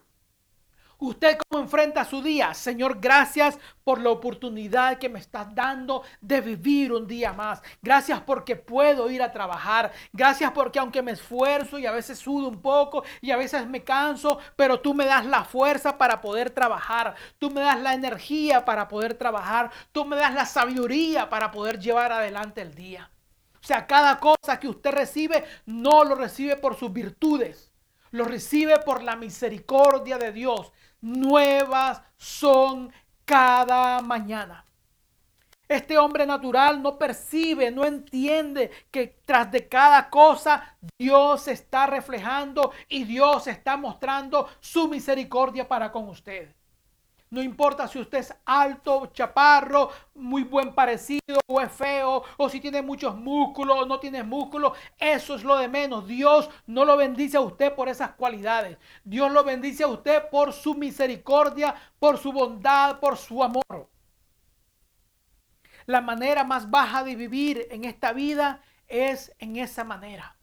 ¿Usted 0.98 1.36
cómo 1.48 1.62
enfrenta 1.62 2.06
su 2.06 2.22
día? 2.22 2.54
Señor, 2.54 3.00
gracias 3.00 3.58
por 3.84 4.00
la 4.00 4.08
oportunidad 4.08 4.96
que 4.96 5.10
me 5.10 5.18
estás 5.18 5.54
dando 5.54 6.02
de 6.22 6.40
vivir 6.40 6.90
un 6.90 7.06
día 7.06 7.34
más. 7.34 7.62
Gracias 7.82 8.22
porque 8.22 8.56
puedo 8.56 9.10
ir 9.10 9.22
a 9.22 9.30
trabajar. 9.30 9.92
Gracias 10.14 10.52
porque 10.52 10.78
aunque 10.78 11.02
me 11.02 11.12
esfuerzo 11.12 11.78
y 11.78 11.84
a 11.84 11.92
veces 11.92 12.18
sudo 12.18 12.48
un 12.48 12.62
poco 12.62 13.04
y 13.20 13.30
a 13.30 13.36
veces 13.36 13.66
me 13.66 13.84
canso, 13.84 14.38
pero 14.56 14.80
tú 14.80 14.94
me 14.94 15.04
das 15.04 15.26
la 15.26 15.44
fuerza 15.44 15.98
para 15.98 16.22
poder 16.22 16.48
trabajar. 16.48 17.14
Tú 17.38 17.50
me 17.50 17.60
das 17.60 17.78
la 17.80 17.92
energía 17.92 18.64
para 18.64 18.88
poder 18.88 19.14
trabajar. 19.14 19.70
Tú 19.92 20.06
me 20.06 20.16
das 20.16 20.32
la 20.32 20.46
sabiduría 20.46 21.28
para 21.28 21.50
poder 21.50 21.78
llevar 21.78 22.10
adelante 22.10 22.62
el 22.62 22.74
día. 22.74 23.10
O 23.62 23.66
sea, 23.66 23.86
cada 23.86 24.18
cosa 24.18 24.58
que 24.58 24.68
usted 24.68 24.92
recibe 24.92 25.44
no 25.66 26.04
lo 26.04 26.14
recibe 26.14 26.56
por 26.56 26.74
sus 26.74 26.90
virtudes. 26.90 27.70
Lo 28.12 28.24
recibe 28.24 28.78
por 28.78 29.02
la 29.02 29.16
misericordia 29.16 30.16
de 30.16 30.32
Dios 30.32 30.72
nuevas 31.00 32.02
son 32.16 32.92
cada 33.24 34.00
mañana. 34.00 34.64
Este 35.68 35.98
hombre 35.98 36.26
natural 36.26 36.80
no 36.80 36.96
percibe, 36.96 37.70
no 37.72 37.84
entiende 37.84 38.70
que 38.90 39.18
tras 39.24 39.50
de 39.50 39.68
cada 39.68 40.08
cosa 40.10 40.76
Dios 40.96 41.48
está 41.48 41.86
reflejando 41.86 42.72
y 42.88 43.04
Dios 43.04 43.48
está 43.48 43.76
mostrando 43.76 44.48
su 44.60 44.86
misericordia 44.88 45.66
para 45.66 45.90
con 45.90 46.08
usted. 46.08 46.55
No 47.36 47.42
importa 47.42 47.86
si 47.86 47.98
usted 47.98 48.20
es 48.20 48.34
alto, 48.46 49.10
chaparro, 49.12 49.90
muy 50.14 50.42
buen 50.42 50.74
parecido 50.74 51.38
o 51.46 51.60
es 51.60 51.70
feo, 51.70 52.24
o 52.38 52.48
si 52.48 52.60
tiene 52.60 52.80
muchos 52.80 53.14
músculos 53.14 53.76
o 53.80 53.84
no 53.84 54.00
tiene 54.00 54.22
músculos, 54.22 54.72
eso 54.96 55.34
es 55.34 55.44
lo 55.44 55.54
de 55.58 55.68
menos. 55.68 56.06
Dios 56.06 56.48
no 56.66 56.86
lo 56.86 56.96
bendice 56.96 57.36
a 57.36 57.42
usted 57.42 57.74
por 57.74 57.90
esas 57.90 58.12
cualidades. 58.12 58.78
Dios 59.04 59.30
lo 59.30 59.44
bendice 59.44 59.84
a 59.84 59.88
usted 59.88 60.30
por 60.30 60.54
su 60.54 60.76
misericordia, 60.76 61.74
por 61.98 62.16
su 62.16 62.32
bondad, 62.32 63.00
por 63.00 63.18
su 63.18 63.44
amor. 63.44 63.90
La 65.84 66.00
manera 66.00 66.42
más 66.42 66.70
baja 66.70 67.04
de 67.04 67.16
vivir 67.16 67.68
en 67.70 67.84
esta 67.84 68.14
vida 68.14 68.62
es 68.88 69.36
en 69.38 69.56
esa 69.56 69.84
manera. 69.84 70.38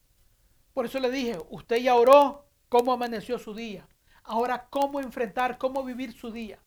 Por 0.75 0.85
eso 0.85 0.99
le 0.99 1.09
dije, 1.09 1.39
usted 1.49 1.77
ya 1.77 1.95
oró 1.95 2.45
cómo 2.69 2.93
amaneció 2.93 3.39
su 3.39 3.55
día. 3.55 3.87
Ahora, 4.23 4.67
cómo 4.69 4.99
enfrentar, 4.99 5.57
cómo 5.57 5.83
vivir 5.83 6.13
su 6.13 6.31
día. 6.31 6.62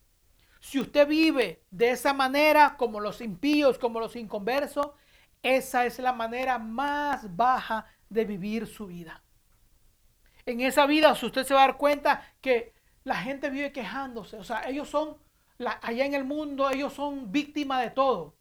Si 0.67 0.81
usted 0.81 1.07
vive 1.07 1.63
de 1.71 1.93
esa 1.93 2.13
manera, 2.13 2.75
como 2.77 2.99
los 2.99 3.21
impíos, 3.21 3.79
como 3.79 4.01
los 4.01 4.17
inconversos, 4.17 4.89
esa 5.41 5.87
es 5.87 6.01
la 6.01 6.13
manera 6.13 6.59
más 6.59 7.37
baja 7.37 7.87
de 8.11 8.25
vivir 8.25 8.67
su 8.67 8.89
vida. 8.89 9.23
En 10.45 10.61
esa 10.61 10.87
vida, 10.87 11.15
si 11.15 11.25
usted 11.25 11.45
se 11.45 11.55
va 11.55 11.63
a 11.63 11.67
dar 11.69 11.77
cuenta 11.77 12.21
que 12.41 12.75
la 13.05 13.15
gente 13.15 13.49
vive 13.49 13.71
quejándose, 13.71 14.39
o 14.39 14.43
sea, 14.43 14.69
ellos 14.69 14.89
son, 14.89 15.17
allá 15.83 16.05
en 16.05 16.15
el 16.15 16.25
mundo, 16.25 16.69
ellos 16.69 16.93
son 16.93 17.31
víctimas 17.31 17.83
de 17.83 17.91
todo. 17.91 18.23
O 18.23 18.35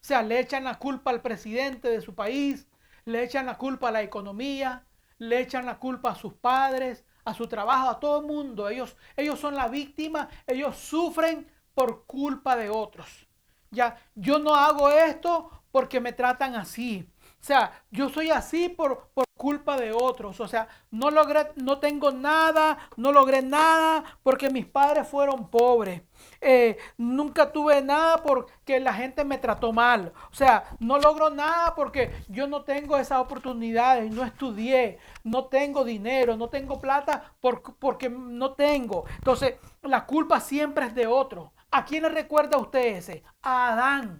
sea, 0.00 0.22
le 0.22 0.40
echan 0.40 0.64
la 0.64 0.78
culpa 0.78 1.10
al 1.10 1.20
presidente 1.20 1.90
de 1.90 2.00
su 2.00 2.14
país, 2.14 2.66
le 3.04 3.22
echan 3.22 3.44
la 3.44 3.58
culpa 3.58 3.90
a 3.90 3.92
la 3.92 4.00
economía, 4.00 4.86
le 5.18 5.40
echan 5.40 5.66
la 5.66 5.78
culpa 5.78 6.12
a 6.12 6.14
sus 6.14 6.32
padres, 6.32 7.04
a 7.26 7.34
su 7.34 7.46
trabajo, 7.48 7.90
a 7.90 8.00
todo 8.00 8.20
el 8.20 8.26
mundo. 8.26 8.66
Ellos, 8.70 8.96
ellos 9.14 9.38
son 9.38 9.54
la 9.54 9.68
víctima, 9.68 10.30
ellos 10.46 10.74
sufren 10.78 11.54
por 11.76 12.06
culpa 12.06 12.56
de 12.56 12.70
otros. 12.70 13.28
Ya, 13.70 13.98
yo 14.14 14.38
no 14.38 14.54
hago 14.54 14.88
esto 14.88 15.50
porque 15.70 16.00
me 16.00 16.14
tratan 16.14 16.54
así. 16.54 17.06
O 17.38 17.44
sea, 17.44 17.84
yo 17.90 18.08
soy 18.08 18.30
así 18.30 18.70
por, 18.70 19.10
por 19.12 19.26
culpa 19.36 19.76
de 19.76 19.92
otros. 19.92 20.40
O 20.40 20.48
sea, 20.48 20.68
no 20.90 21.10
logré, 21.10 21.48
no 21.56 21.78
tengo 21.78 22.12
nada, 22.12 22.78
no 22.96 23.12
logré 23.12 23.42
nada 23.42 24.02
porque 24.22 24.48
mis 24.48 24.64
padres 24.64 25.06
fueron 25.06 25.50
pobres. 25.50 26.00
Eh, 26.40 26.78
nunca 26.96 27.52
tuve 27.52 27.82
nada 27.82 28.22
porque 28.22 28.80
la 28.80 28.94
gente 28.94 29.22
me 29.22 29.36
trató 29.36 29.70
mal. 29.70 30.14
O 30.32 30.34
sea, 30.34 30.64
no 30.80 30.98
logro 30.98 31.28
nada 31.28 31.74
porque 31.74 32.10
yo 32.28 32.46
no 32.46 32.62
tengo 32.62 32.96
esas 32.96 33.18
oportunidades, 33.18 34.10
no 34.10 34.24
estudié, 34.24 34.98
no 35.24 35.44
tengo 35.44 35.84
dinero, 35.84 36.38
no 36.38 36.48
tengo 36.48 36.80
plata 36.80 37.34
porque 37.78 38.08
no 38.08 38.54
tengo. 38.54 39.04
Entonces, 39.18 39.56
la 39.82 40.06
culpa 40.06 40.40
siempre 40.40 40.86
es 40.86 40.94
de 40.94 41.06
otro. 41.06 41.52
¿A 41.76 41.84
quién 41.84 42.04
le 42.04 42.08
recuerda 42.08 42.56
a 42.56 42.60
usted 42.62 42.96
ese? 42.96 43.22
A 43.42 43.74
Adán. 43.74 44.18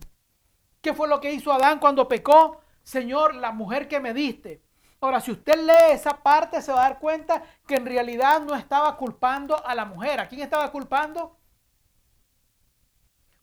¿Qué 0.83 0.92
fue 0.92 1.09
lo 1.09 1.23
que 1.23 1.33
hizo 1.33 1.51
Adán 1.51 1.79
cuando 1.79 2.07
pecó? 2.07 2.61
Señor, 2.83 3.35
la 3.35 3.51
mujer 3.51 3.88
que 3.88 3.99
me 3.99 4.12
diste. 4.12 4.62
Ahora, 5.01 5.23
si 5.23 5.31
usted 5.31 5.64
lee 5.64 5.92
esa 5.95 6.23
parte, 6.23 6.61
se 6.61 6.71
va 6.71 6.85
a 6.85 6.88
dar 6.90 6.99
cuenta 6.99 7.42
que 7.66 7.77
en 7.77 7.87
realidad 7.87 8.42
no 8.42 8.55
estaba 8.55 8.95
culpando 8.99 9.66
a 9.66 9.75
la 9.75 9.87
mujer. 9.87 10.21
¿A 10.21 10.29
quién 10.29 10.42
estaba 10.42 10.71
culpando? 10.71 11.38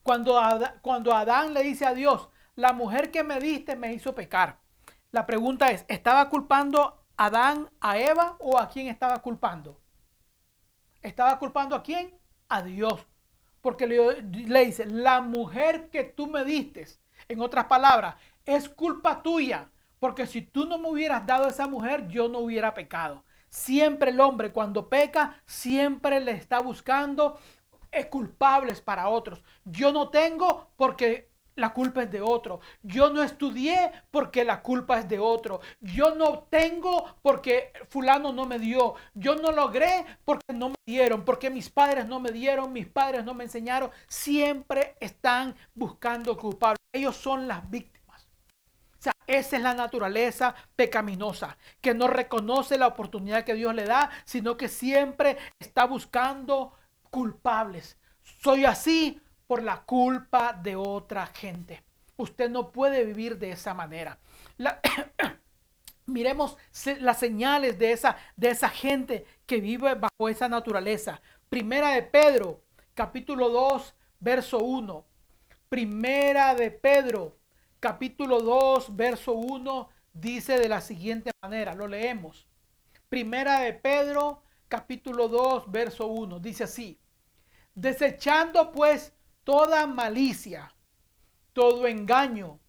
Cuando 0.04 0.38
Adán, 0.38 0.80
cuando 0.84 1.16
Adán 1.16 1.56
le 1.56 1.64
dice 1.64 1.88
a 1.88 1.96
Dios, 1.96 2.30
la 2.54 2.72
mujer 2.72 3.10
que 3.10 3.24
me 3.24 3.40
diste 3.40 3.76
me 3.76 3.94
hizo 3.94 4.14
pecar. 4.14 4.60
La 5.10 5.26
pregunta 5.26 5.72
es, 5.72 5.86
¿estaba 5.88 6.30
culpando 6.30 7.04
Adán 7.18 7.72
a 7.82 7.98
Eva 7.98 8.38
o 8.40 8.60
a 8.60 8.70
quién 8.70 8.90
estaba 8.90 9.24
culpando? 9.24 9.82
¿Estaba 11.02 11.40
culpando 11.40 11.76
a 11.76 11.82
quién? 11.82 12.16
A 12.48 12.62
Dios 12.62 13.08
porque 13.64 13.88
le, 13.88 14.66
dice, 14.66 14.86
la 14.86 15.22
mujer 15.22 15.90
que 15.90 16.04
tú 16.04 16.28
me 16.28 16.44
diste, 16.44 16.86
en 17.30 17.40
otras 17.40 17.66
palabras, 17.66 18.16
es 18.46 18.68
culpa 18.68 19.24
tuya, 19.24 19.72
porque 20.00 20.28
si 20.28 20.42
tú 20.42 20.66
no 20.66 20.78
me 20.78 20.90
hubieras 20.90 21.26
dado 21.26 21.48
esa 21.48 21.66
mujer, 21.66 22.10
yo 22.10 22.28
no 22.28 22.40
hubiera 22.40 22.74
pecado. 22.74 23.24
Siempre 23.50 24.12
el 24.12 24.20
hombre 24.20 24.52
cuando 24.52 24.90
peca, 24.90 25.42
siempre 25.46 26.20
le 26.20 26.34
está 26.34 26.60
buscando 26.60 27.40
culpables 28.10 28.82
para 28.82 29.08
otros. 29.08 29.42
Yo 29.64 29.94
no 29.94 30.10
tengo 30.10 30.72
porque 30.76 31.30
la 31.56 31.74
culpa 31.74 32.04
es 32.04 32.12
de 32.12 32.22
otro. 32.22 32.60
Yo 32.82 33.10
no 33.10 33.24
estudié 33.24 33.92
porque 34.12 34.44
la 34.44 34.62
culpa 34.62 35.00
es 35.00 35.08
de 35.08 35.20
otro. 35.20 35.62
Yo 35.80 36.16
no 36.16 36.48
tengo 36.50 37.16
porque 37.22 37.72
fulano 37.90 38.34
no 38.34 38.46
me 38.46 38.60
dio. 38.60 38.96
Yo 39.14 39.36
no 39.36 39.52
logré 39.52 40.06
porque 40.26 40.54
no 40.54 40.70
me 40.70 40.76
dieron, 40.86 41.24
porque 41.24 41.50
mis 41.50 41.70
padres 41.70 42.08
no 42.08 42.20
me 42.20 42.32
dieron, 42.32 42.74
mis 42.74 42.88
padres 42.88 43.24
no 43.24 43.34
me 43.34 43.44
enseñaron. 43.44 43.92
Siempre 44.08 44.96
están 45.00 45.56
buscando 45.74 46.38
culpables. 46.38 46.80
Ellos 46.92 47.16
son 47.16 47.48
las 47.48 47.70
víctimas. 47.70 48.28
O 49.00 49.04
sea, 49.04 49.14
esa 49.28 49.58
es 49.58 49.62
la 49.62 49.74
naturaleza 49.74 50.56
pecaminosa, 50.76 51.58
que 51.82 51.94
no 51.94 52.08
reconoce 52.08 52.78
la 52.78 52.88
oportunidad 52.88 53.44
que 53.44 53.54
Dios 53.54 53.76
le 53.76 53.84
da, 53.84 54.10
sino 54.24 54.56
que 54.56 54.70
siempre 54.70 55.38
está 55.60 55.86
buscando 55.86 56.74
culpables. 57.12 57.98
Soy 58.42 58.66
así 58.66 59.22
por 59.48 59.64
la 59.64 59.84
culpa 59.84 60.54
de 60.54 60.76
otra 60.76 61.28
gente. 61.28 61.84
Usted 62.18 62.50
no 62.50 62.72
puede 62.72 63.06
vivir 63.06 63.38
de 63.38 63.52
esa 63.52 63.74
manera. 63.74 64.20
miremos 66.06 66.58
las 67.00 67.20
señales 67.20 67.80
de 67.80 67.92
esa, 67.92 68.18
de 68.36 68.50
esa 68.50 68.70
gente 68.70 69.26
que 69.46 69.62
vive 69.62 69.96
bajo 69.96 70.30
esa 70.30 70.50
naturaleza. 70.50 71.22
Primera 71.50 71.92
de 71.92 72.04
Pedro, 72.04 72.62
capítulo 72.94 73.50
2, 73.50 73.94
verso 74.20 74.60
1. 74.60 75.06
Primera 75.70 76.56
de 76.56 76.72
Pedro, 76.72 77.38
capítulo 77.80 78.40
2, 78.40 78.96
verso 78.96 79.34
1, 79.34 79.90
dice 80.14 80.58
de 80.58 80.70
la 80.70 80.82
siguiente 80.82 81.32
manera, 81.42 81.74
lo 81.74 81.88
leemos. 81.88 82.48
Primera 83.10 83.60
de 83.60 83.74
Pedro, 83.74 84.44
capítulo 84.68 85.28
2, 85.28 85.72
verso 85.72 86.08
1, 86.08 86.40
dice 86.40 86.64
así, 86.66 87.00
desechando 87.76 88.72
pues 88.72 89.14
toda 89.44 89.88
malicia, 89.88 90.74
todo 91.54 91.88
engaño, 91.88 92.60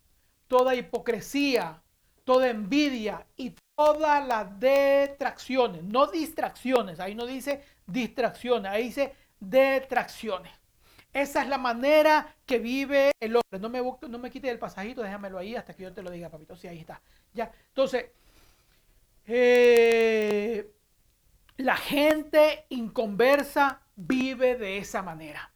toda 0.49 0.75
hipocresía, 0.75 1.83
toda 2.25 2.49
envidia 2.49 3.27
y 3.37 3.55
todas 3.75 4.27
las 4.27 4.59
detracciones, 4.59 5.83
no 5.83 6.07
distracciones, 6.07 7.01
ahí 7.01 7.15
no 7.15 7.27
dice 7.27 7.65
distracciones, 7.87 8.71
ahí 8.71 8.85
dice 8.85 9.15
detracciones. 9.41 10.53
Esa 11.13 11.43
es 11.43 11.49
la 11.49 11.59
manera 11.59 12.35
que 12.45 12.59
vive 12.59 13.13
el 13.21 13.37
hombre. 13.37 13.61
No 13.61 13.71
me, 13.71 13.81
no 14.09 14.19
me 14.19 14.33
el 14.33 14.59
pasajito, 14.59 15.01
déjamelo 15.01 15.39
ahí 15.39 15.55
hasta 15.55 15.73
que 15.73 15.85
yo 15.85 15.93
te 15.93 16.03
lo 16.03 16.11
diga, 16.11 16.29
papito. 16.29 16.57
Sí, 16.57 16.67
ahí 16.67 16.81
está. 16.81 17.01
Ya. 17.33 17.53
Entonces, 17.69 18.07
eh, 19.27 20.73
la 21.57 21.77
gente 21.77 22.67
inconversa 22.71 23.81
vive 23.95 24.57
de 24.57 24.79
esa 24.79 25.03
manera. 25.03 25.54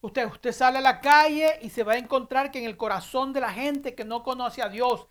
Usted, 0.00 0.26
usted 0.26 0.52
sale 0.52 0.78
a 0.78 0.80
la 0.80 1.00
calle 1.00 1.58
y 1.60 1.70
se 1.70 1.82
va 1.82 1.94
a 1.94 1.98
encontrar 1.98 2.52
que 2.52 2.60
en 2.60 2.66
el 2.66 2.76
corazón 2.76 3.32
de 3.32 3.40
la 3.40 3.52
gente 3.52 3.96
que 3.96 4.04
no 4.04 4.22
conoce 4.22 4.62
a 4.62 4.68
Dios, 4.68 5.08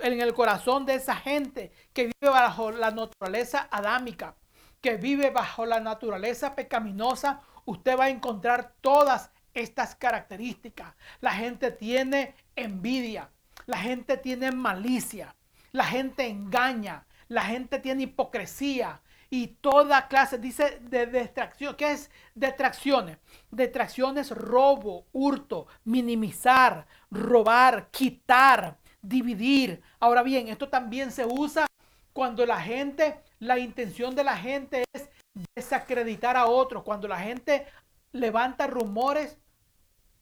en 0.00 0.20
el 0.20 0.34
corazón 0.34 0.84
de 0.84 0.94
esa 0.94 1.16
gente 1.16 1.72
que 1.94 2.04
vive 2.04 2.30
bajo 2.30 2.70
la 2.70 2.90
naturaleza 2.90 3.66
adámica, 3.70 4.36
que 4.82 4.96
vive 4.96 5.30
bajo 5.30 5.64
la 5.64 5.80
naturaleza 5.80 6.54
pecaminosa, 6.54 7.40
usted 7.64 7.98
va 7.98 8.04
a 8.04 8.10
encontrar 8.10 8.74
todas 8.82 9.30
estas 9.54 9.94
características. 9.94 10.94
La 11.20 11.32
gente 11.32 11.70
tiene 11.70 12.34
envidia, 12.56 13.30
la 13.64 13.78
gente 13.78 14.18
tiene 14.18 14.52
malicia, 14.52 15.34
la 15.72 15.84
gente 15.84 16.26
engaña, 16.26 17.06
la 17.28 17.42
gente 17.42 17.78
tiene 17.78 18.02
hipocresía, 18.02 19.00
y 19.30 19.46
toda 19.46 20.08
clase, 20.08 20.38
dice 20.38 20.80
de 20.82 21.06
distracción. 21.06 21.76
¿Qué 21.76 21.92
es 21.92 22.10
distracciones? 22.34 23.18
Distracciones, 23.50 24.32
robo, 24.32 25.06
hurto, 25.12 25.68
minimizar, 25.84 26.86
robar, 27.10 27.90
quitar, 27.92 28.76
dividir. 29.00 29.80
Ahora 30.00 30.24
bien, 30.24 30.48
esto 30.48 30.68
también 30.68 31.12
se 31.12 31.24
usa 31.24 31.66
cuando 32.12 32.44
la 32.44 32.60
gente, 32.60 33.20
la 33.38 33.56
intención 33.58 34.16
de 34.16 34.24
la 34.24 34.36
gente 34.36 34.84
es 34.92 35.08
desacreditar 35.54 36.36
a 36.36 36.46
otros, 36.46 36.82
cuando 36.82 37.06
la 37.06 37.20
gente 37.20 37.66
levanta 38.10 38.66
rumores, 38.66 39.38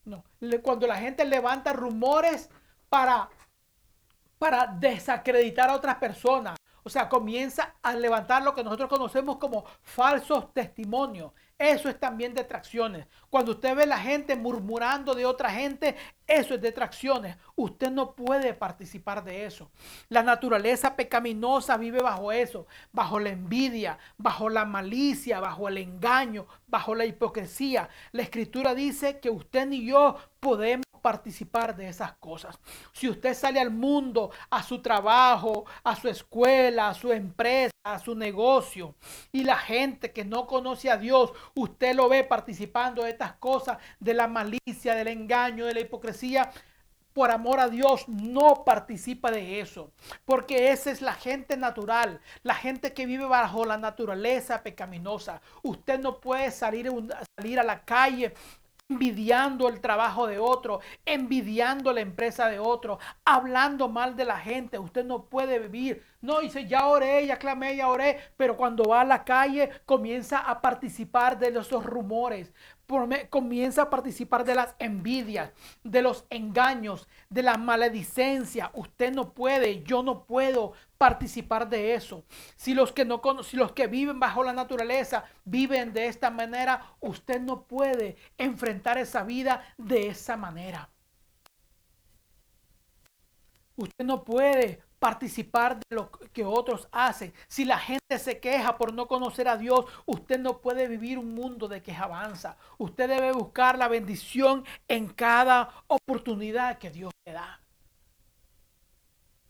no, 0.05 0.23
cuando 0.63 0.87
la 0.87 0.97
gente 0.97 1.25
levanta 1.25 1.73
rumores 1.73 2.51
para, 2.91 3.31
para 4.39 4.67
desacreditar 4.67 5.71
a 5.71 5.77
otras 5.77 5.97
personas, 5.97 6.58
o 6.89 6.91
sea, 6.91 7.07
comienza 7.07 7.75
a 7.83 7.95
levantar 7.95 8.43
lo 8.43 8.55
que 8.55 8.65
nosotros 8.65 8.89
conocemos 8.89 9.37
como 9.37 9.67
falsos 9.83 10.55
testimonios. 10.55 11.33
Eso 11.59 11.91
es 11.91 12.01
también 12.01 12.33
detracciones. 12.33 13.07
Cuando 13.29 13.51
usted 13.53 13.77
ve 13.77 13.83
a 13.83 13.87
la 13.87 13.99
gente 13.99 14.37
murmurando 14.37 15.15
de 15.15 15.27
otra 15.27 15.51
gente, 15.51 15.97
eso 16.27 16.55
es 16.55 16.63
detracciones. 16.63 17.37
Usted 17.57 17.91
no 17.91 18.15
puede 18.15 18.55
participar 18.55 19.23
de 19.23 19.45
eso. 19.45 19.71
La 20.09 20.23
naturaleza 20.23 20.97
pecaminosa 20.97 21.77
vive 21.77 22.01
bajo 22.01 22.33
eso, 22.33 22.67
bajo 22.91 23.21
la 23.21 23.29
envidia, 23.29 23.99
bajo 24.17 24.49
la 24.49 24.65
malicia, 24.65 25.41
bajo 25.41 25.69
el 25.69 25.77
engaño, 25.77 26.47
bajo 26.69 26.95
la 26.95 27.05
hipocresía. 27.05 27.91
La 28.13 28.23
escritura 28.23 28.75
dice 28.75 29.21
que 29.21 29.29
usted 29.29 29.67
ni 29.67 29.85
yo 29.85 30.17
podemos 30.41 30.88
participar 31.01 31.77
de 31.77 31.89
esas 31.89 32.13
cosas. 32.15 32.59
Si 32.93 33.09
usted 33.09 33.35
sale 33.35 33.61
al 33.61 33.71
mundo, 33.71 34.31
a 34.51 34.63
su 34.63 34.81
trabajo, 34.81 35.65
a 35.85 35.97
su 35.97 36.09
escuela, 36.09 36.91
a 36.91 36.95
su 36.95 37.13
empresa, 37.13 37.73
a 37.85 37.99
su 37.99 38.15
negocio, 38.15 38.95
y 39.33 39.45
la 39.45 39.57
gente 39.57 40.13
que 40.13 40.25
no 40.25 40.47
conoce 40.47 40.91
a 40.91 40.97
Dios, 40.97 41.33
usted 41.55 41.95
lo 41.95 42.09
ve 42.09 42.25
participando 42.25 43.03
de 43.03 43.11
estas 43.11 43.35
cosas, 43.35 43.79
de 44.01 44.15
la 44.15 44.29
malicia, 44.29 44.95
del 44.95 45.09
engaño, 45.09 45.67
de 45.67 45.75
la 45.75 45.81
hipocresía, 45.81 46.51
por 47.19 47.33
amor 47.33 47.59
a 47.59 47.69
Dios, 47.69 48.09
no 48.09 48.63
participa 48.65 49.33
de 49.33 49.59
eso. 49.59 49.91
Porque 50.25 50.71
esa 50.71 50.93
es 50.93 51.03
la 51.03 51.15
gente 51.15 51.57
natural, 51.57 52.21
la 52.45 52.55
gente 52.55 52.93
que 52.93 53.07
vive 53.07 53.25
bajo 53.25 53.65
la 53.65 53.77
naturaleza 53.77 54.63
pecaminosa. 54.63 55.41
Usted 55.65 55.99
no 55.99 56.21
puede 56.21 56.53
salir, 56.53 56.89
salir 57.37 57.59
a 57.59 57.65
la 57.65 57.85
calle 57.85 58.35
envidiando 58.89 59.69
el 59.69 59.81
trabajo 59.81 60.27
de 60.27 60.39
otro, 60.39 60.81
envidiando 61.05 61.93
la 61.93 62.01
empresa 62.01 62.49
de 62.49 62.59
otro, 62.59 62.99
hablando 63.25 63.89
mal 63.89 64.17
de 64.17 64.25
la 64.25 64.39
gente. 64.39 64.79
Usted 64.79 65.05
no 65.05 65.27
puede 65.27 65.59
vivir. 65.59 66.03
No 66.21 66.41
dice, 66.41 66.67
ya 66.67 66.87
oré, 66.87 67.27
ya 67.27 67.39
clamé, 67.39 67.77
ya 67.77 67.89
oré, 67.89 68.19
pero 68.37 68.57
cuando 68.57 68.85
va 68.85 69.03
a 69.03 69.05
la 69.05 69.25
calle 69.25 69.71
comienza 69.85 70.39
a 70.39 70.61
participar 70.61 71.39
de 71.39 71.49
esos 71.49 71.85
rumores, 71.85 72.53
comienza 73.29 73.83
a 73.83 73.91
participar 73.91 74.45
de 74.45 74.55
las 74.55 74.75
envidias, 74.79 75.53
de 75.85 76.01
los 76.01 76.25
engaños, 76.31 77.07
de 77.29 77.43
la 77.43 77.59
maledicencia. 77.59 78.71
Usted 78.73 79.13
no 79.13 79.35
puede, 79.35 79.83
yo 79.83 80.03
no 80.03 80.25
puedo 80.25 80.73
participar 80.97 81.69
de 81.69 81.95
eso. 81.95 82.25
Si 82.57 82.73
los 82.73 82.93
que 82.93 83.05
no 83.05 83.21
si 83.43 83.59
los 83.59 83.73
que 83.73 83.89
viven 83.89 84.19
bajo 84.19 84.43
la 84.43 84.55
naturaleza 84.55 85.25
viven 85.45 85.93
de 85.93 86.07
esta 86.07 86.31
manera, 86.31 86.95
usted 87.01 87.41
no 87.41 87.65
puede 87.65 88.17
enfrentar 88.39 88.97
esa 88.97 89.23
vida 89.23 89.63
de 89.77 90.09
esa 90.09 90.39
manera. 90.39 90.89
Usted 93.77 94.05
no 94.05 94.25
puede 94.25 94.83
participar 94.99 95.79
de 95.79 95.97
lo 95.97 96.11
que 96.11 96.45
otros 96.45 96.89
hacen. 96.93 97.33
Si 97.49 97.65
la 97.65 97.79
gente 97.79 98.19
se 98.19 98.41
queja 98.41 98.77
por 98.77 98.93
no 98.93 99.07
conocer 99.07 99.49
a 99.49 99.57
Dios, 99.57 99.85
usted 100.07 100.39
no 100.39 100.59
puede 100.59 100.89
vivir 100.89 101.19
un 101.19 101.35
mundo 101.35 101.69
de 101.69 101.83
quejabanza. 101.83 102.57
Usted 102.79 103.09
debe 103.09 103.33
buscar 103.33 103.79
la 103.79 103.89
bendición 103.89 104.65
en 104.89 105.09
cada 105.09 105.85
oportunidad 105.87 106.79
que 106.79 106.91
Dios 106.91 107.13
le 107.27 107.33
da. 107.33 107.61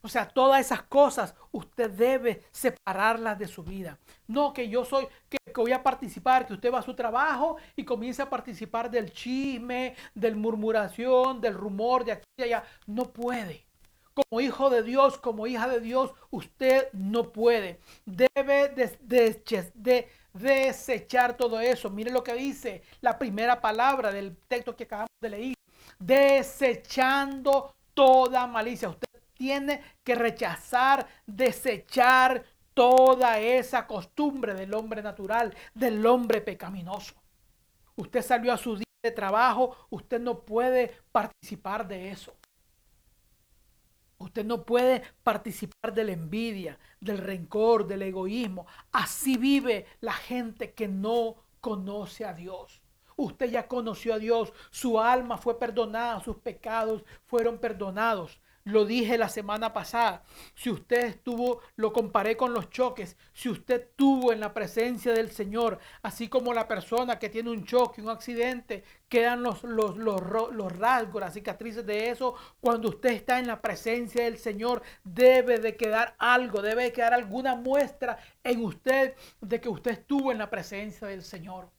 O 0.00 0.08
sea, 0.08 0.28
todas 0.28 0.60
esas 0.60 0.82
cosas 0.82 1.34
usted 1.50 1.90
debe 1.90 2.44
separarlas 2.52 3.38
de 3.38 3.48
su 3.48 3.64
vida. 3.64 3.98
No 4.28 4.52
que 4.52 4.68
yo 4.68 4.84
soy, 4.84 5.08
que, 5.28 5.38
voy 5.54 5.72
a 5.72 5.82
participar, 5.82 6.46
que 6.46 6.54
usted 6.54 6.72
va 6.72 6.78
a 6.78 6.82
su 6.82 6.94
trabajo 6.94 7.56
y 7.74 7.84
comience 7.84 8.22
a 8.22 8.30
participar 8.30 8.90
del 8.90 9.12
chisme, 9.12 9.96
del 10.14 10.36
murmuración, 10.36 11.40
del 11.40 11.54
rumor 11.54 12.04
de 12.04 12.12
aquí 12.12 12.28
y 12.38 12.42
allá. 12.44 12.64
No 12.86 13.12
puede 13.12 13.67
como 14.18 14.40
hijo 14.40 14.68
de 14.68 14.82
Dios, 14.82 15.16
como 15.18 15.46
hija 15.46 15.68
de 15.68 15.80
Dios, 15.80 16.10
usted 16.30 16.88
no 16.92 17.30
puede. 17.30 17.78
Debe 18.04 18.68
de, 18.68 20.08
desechar 20.32 21.36
todo 21.36 21.60
eso. 21.60 21.88
Mire 21.88 22.10
lo 22.10 22.24
que 22.24 22.34
dice 22.34 22.82
la 23.00 23.16
primera 23.16 23.60
palabra 23.60 24.10
del 24.10 24.36
texto 24.48 24.74
que 24.74 24.84
acabamos 24.84 25.10
de 25.20 25.30
leer. 25.30 25.54
Desechando 26.00 27.74
toda 27.94 28.46
malicia. 28.48 28.88
Usted 28.88 29.08
tiene 29.34 29.82
que 30.02 30.16
rechazar, 30.16 31.06
desechar 31.24 32.42
toda 32.74 33.38
esa 33.38 33.86
costumbre 33.86 34.54
del 34.54 34.74
hombre 34.74 35.00
natural, 35.00 35.54
del 35.74 36.04
hombre 36.06 36.40
pecaminoso. 36.40 37.14
Usted 37.94 38.22
salió 38.22 38.52
a 38.52 38.58
su 38.58 38.76
día 38.76 38.84
de 39.02 39.10
trabajo, 39.12 39.76
usted 39.90 40.20
no 40.20 40.40
puede 40.40 40.92
participar 41.12 41.86
de 41.86 42.10
eso. 42.10 42.37
Usted 44.18 44.44
no 44.44 44.64
puede 44.64 45.02
participar 45.22 45.94
de 45.94 46.04
la 46.04 46.12
envidia, 46.12 46.78
del 47.00 47.18
rencor, 47.18 47.86
del 47.86 48.02
egoísmo. 48.02 48.66
Así 48.90 49.36
vive 49.36 49.86
la 50.00 50.12
gente 50.12 50.74
que 50.74 50.88
no 50.88 51.36
conoce 51.60 52.24
a 52.24 52.34
Dios. 52.34 52.82
Usted 53.16 53.50
ya 53.50 53.66
conoció 53.66 54.14
a 54.14 54.18
Dios, 54.18 54.52
su 54.70 55.00
alma 55.00 55.38
fue 55.38 55.58
perdonada, 55.58 56.20
sus 56.20 56.36
pecados 56.36 57.04
fueron 57.26 57.58
perdonados. 57.58 58.40
Lo 58.68 58.84
dije 58.84 59.16
la 59.16 59.30
semana 59.30 59.72
pasada. 59.72 60.24
Si 60.54 60.68
usted 60.68 61.06
estuvo, 61.06 61.62
lo 61.76 61.90
comparé 61.90 62.36
con 62.36 62.52
los 62.52 62.68
choques. 62.68 63.16
Si 63.32 63.48
usted 63.48 63.80
estuvo 63.80 64.30
en 64.30 64.40
la 64.40 64.52
presencia 64.52 65.14
del 65.14 65.30
Señor, 65.30 65.78
así 66.02 66.28
como 66.28 66.52
la 66.52 66.68
persona 66.68 67.18
que 67.18 67.30
tiene 67.30 67.48
un 67.48 67.64
choque, 67.64 68.02
un 68.02 68.10
accidente, 68.10 68.84
quedan 69.08 69.42
los, 69.42 69.64
los, 69.64 69.96
los, 69.96 70.20
los 70.52 70.78
rasgos, 70.78 71.18
las 71.18 71.32
cicatrices 71.32 71.86
de 71.86 72.10
eso. 72.10 72.34
Cuando 72.60 72.90
usted 72.90 73.10
está 73.12 73.38
en 73.38 73.46
la 73.46 73.62
presencia 73.62 74.24
del 74.24 74.36
Señor, 74.36 74.82
debe 75.02 75.58
de 75.60 75.74
quedar 75.74 76.14
algo, 76.18 76.60
debe 76.60 76.82
de 76.82 76.92
quedar 76.92 77.14
alguna 77.14 77.54
muestra 77.54 78.18
en 78.44 78.62
usted 78.62 79.14
de 79.40 79.62
que 79.62 79.70
usted 79.70 79.92
estuvo 79.92 80.30
en 80.30 80.36
la 80.36 80.50
presencia 80.50 81.08
del 81.08 81.22
Señor. 81.22 81.70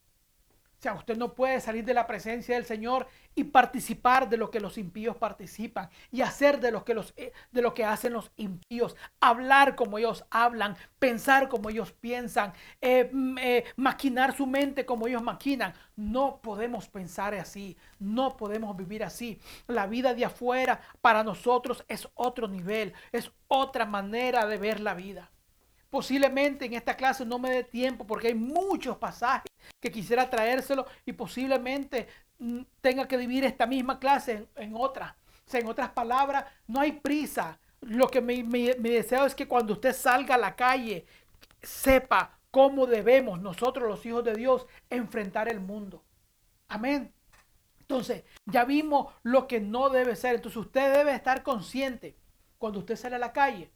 O 0.79 0.81
sea, 0.81 0.93
usted 0.93 1.17
no 1.17 1.33
puede 1.33 1.59
salir 1.59 1.83
de 1.83 1.93
la 1.93 2.07
presencia 2.07 2.55
del 2.55 2.63
Señor 2.63 3.05
y 3.35 3.43
participar 3.43 4.29
de 4.29 4.37
lo 4.37 4.49
que 4.49 4.61
los 4.61 4.77
impíos 4.77 5.17
participan 5.17 5.89
y 6.09 6.21
hacer 6.21 6.61
de 6.61 6.71
lo 6.71 6.85
que, 6.85 6.93
los, 6.93 7.13
eh, 7.17 7.33
de 7.51 7.61
lo 7.61 7.73
que 7.73 7.83
hacen 7.83 8.13
los 8.13 8.31
impíos, 8.37 8.95
hablar 9.19 9.75
como 9.75 9.97
ellos 9.97 10.23
hablan, 10.29 10.77
pensar 10.97 11.49
como 11.49 11.69
ellos 11.69 11.91
piensan, 11.91 12.53
eh, 12.79 13.09
mm, 13.11 13.37
eh, 13.39 13.65
maquinar 13.75 14.33
su 14.33 14.47
mente 14.47 14.85
como 14.85 15.07
ellos 15.07 15.21
maquinan. 15.21 15.73
No 15.97 16.39
podemos 16.41 16.87
pensar 16.87 17.33
así, 17.35 17.75
no 17.99 18.37
podemos 18.37 18.77
vivir 18.77 19.03
así. 19.03 19.37
La 19.67 19.85
vida 19.85 20.13
de 20.13 20.23
afuera 20.23 20.79
para 21.01 21.25
nosotros 21.25 21.83
es 21.89 22.07
otro 22.13 22.47
nivel, 22.47 22.93
es 23.11 23.33
otra 23.49 23.85
manera 23.85 24.45
de 24.45 24.57
ver 24.57 24.79
la 24.79 24.93
vida. 24.93 25.29
Posiblemente 25.89 26.65
en 26.65 26.73
esta 26.75 26.95
clase 26.95 27.25
no 27.25 27.39
me 27.39 27.49
dé 27.49 27.63
tiempo 27.63 28.05
porque 28.05 28.27
hay 28.27 28.35
muchos 28.35 28.97
pasajes 28.97 29.51
que 29.79 29.91
quisiera 29.91 30.29
traérselo 30.29 30.85
y 31.05 31.13
posiblemente 31.13 32.07
mm, 32.37 32.61
tenga 32.79 33.07
que 33.07 33.17
dividir 33.17 33.43
esta 33.43 33.65
misma 33.65 33.99
clase 33.99 34.47
en, 34.55 34.75
otra. 34.75 35.17
O 35.47 35.49
sea, 35.49 35.59
en 35.59 35.67
otras 35.67 35.89
palabras, 35.89 36.45
no 36.67 36.79
hay 36.79 36.91
prisa. 36.91 37.59
Lo 37.81 38.07
que 38.07 38.21
me, 38.21 38.43
deseo 38.43 39.25
es 39.25 39.33
que 39.33 39.47
cuando 39.47 39.73
usted 39.73 39.93
salga 39.93 40.35
a 40.35 40.39
la 40.39 40.55
calle, 40.55 41.07
sepa 41.61 42.37
cómo 42.51 42.85
debemos 42.85 43.41
nosotros 43.41 43.87
los 43.87 44.05
hijos 44.05 44.23
de 44.23 44.35
Dios 44.35 44.67
enfrentar 44.91 45.49
el 45.49 45.59
mundo. 45.59 46.03
Amén. 46.67 47.11
Entonces, 47.79 48.25
ya 48.45 48.63
vimos 48.63 49.11
lo 49.23 49.47
que 49.47 49.59
no 49.59 49.89
debe 49.89 50.15
ser. 50.15 50.35
Entonces, 50.35 50.57
usted 50.57 50.93
debe 50.93 51.15
estar 51.15 51.41
consciente 51.41 52.15
cuando 52.59 52.77
usted 52.77 52.95
sale 52.95 53.15
a 53.15 53.19
la 53.19 53.33
calle 53.33 53.71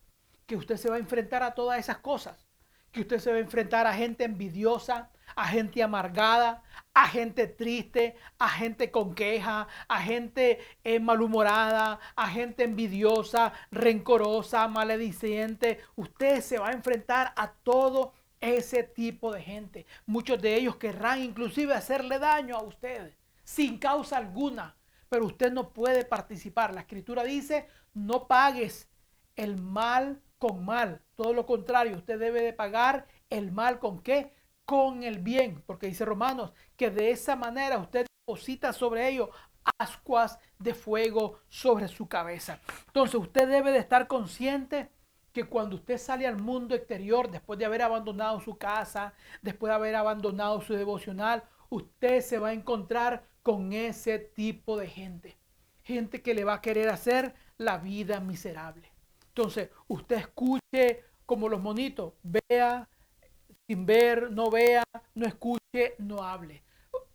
que 0.46 0.56
usted 0.56 0.78
se 0.78 0.90
va 0.90 0.96
a 0.96 1.00
enfrentar 1.00 1.44
a 1.44 1.54
todas 1.54 1.80
esas 1.80 1.98
cosas. 1.98 2.48
Que 2.92 3.02
usted 3.02 3.20
se 3.20 3.32
va 3.32 3.38
a 3.38 3.42
enfrentar 3.42 3.88
a 3.88 3.94
gente 3.94 4.24
envidiosa, 4.24 5.10
a 5.36 5.48
gente 5.48 5.82
amargada, 5.82 6.62
a 6.94 7.08
gente 7.08 7.48
triste, 7.48 8.16
a 8.38 8.50
gente 8.50 8.92
con 8.92 9.16
queja, 9.16 9.68
a 9.88 10.02
gente 10.02 10.60
eh, 10.84 11.00
malhumorada, 11.00 12.00
a 12.16 12.28
gente 12.30 12.64
envidiosa, 12.64 13.52
rencorosa, 13.72 14.68
malediciente. 14.68 15.80
Usted 15.96 16.42
se 16.42 16.60
va 16.60 16.70
a 16.70 16.74
enfrentar 16.74 17.34
a 17.36 17.48
todo 17.48 18.14
ese 18.40 18.84
tipo 18.84 19.34
de 19.34 19.42
gente. 19.42 19.86
Muchos 20.06 20.42
de 20.42 20.56
ellos 20.56 20.76
querrán 20.76 21.24
inclusive 21.24 21.74
hacerle 21.74 22.20
daño 22.20 22.56
a 22.56 22.64
usted 22.64 23.14
sin 23.44 23.78
causa 23.78 24.18
alguna, 24.18 24.76
pero 25.10 25.26
usted 25.26 25.52
no 25.52 25.74
puede 25.74 26.06
participar. 26.06 26.74
La 26.74 26.82
escritura 26.82 27.24
dice, 27.24 27.68
no 27.94 28.28
pagues 28.28 28.90
el 29.36 29.60
mal 29.60 30.22
con 30.44 30.66
mal. 30.66 31.02
Todo 31.16 31.32
lo 31.32 31.46
contrario, 31.46 31.96
usted 31.96 32.20
debe 32.20 32.42
de 32.42 32.52
pagar 32.52 33.08
el 33.30 33.54
mal 33.54 33.80
con 33.80 34.02
qué? 34.04 34.34
Con 34.66 35.04
el 35.04 35.20
bien, 35.20 35.64
porque 35.66 35.88
dice 35.88 36.04
Romanos 36.04 36.52
que 36.76 36.90
de 36.90 37.12
esa 37.12 37.38
manera 37.38 37.78
usted 37.78 38.06
deposita 38.28 38.74
sobre 38.74 39.08
ello 39.08 39.30
ascuas 39.78 40.38
de 40.60 40.74
fuego 40.74 41.40
sobre 41.48 41.88
su 41.88 42.10
cabeza. 42.10 42.60
Entonces 42.88 43.16
usted 43.16 43.48
debe 43.48 43.72
de 43.72 43.78
estar 43.78 44.08
consciente 44.08 44.90
que 45.32 45.46
cuando 45.46 45.78
usted 45.78 45.98
sale 45.98 46.28
al 46.28 46.36
mundo 46.36 46.76
exterior, 46.76 47.32
después 47.32 47.58
de 47.58 47.64
haber 47.64 47.82
abandonado 47.82 48.42
su 48.42 48.58
casa, 48.58 49.14
después 49.42 49.70
de 49.70 49.76
haber 49.76 49.96
abandonado 49.96 50.60
su 50.60 50.74
devocional, 50.74 51.46
usted 51.70 52.20
se 52.20 52.38
va 52.38 52.50
a 52.50 52.54
encontrar 52.54 53.24
con 53.44 53.72
ese 53.72 54.20
tipo 54.20 54.76
de 54.76 54.88
gente. 54.88 55.38
Gente 55.84 56.22
que 56.22 56.34
le 56.34 56.44
va 56.44 56.56
a 56.56 56.62
querer 56.62 56.90
hacer 56.90 57.34
la 57.58 57.78
vida 57.78 58.20
miserable. 58.20 58.93
Entonces, 59.36 59.70
usted 59.88 60.18
escuche 60.18 61.04
como 61.26 61.50
los 61.50 61.60
monitos, 61.60 62.14
vea 62.22 62.88
sin 63.68 63.86
ver, 63.86 64.32
no 64.32 64.52
vea, 64.52 64.84
no 65.16 65.26
escuche, 65.26 65.96
no 65.98 66.22
hable. 66.24 66.62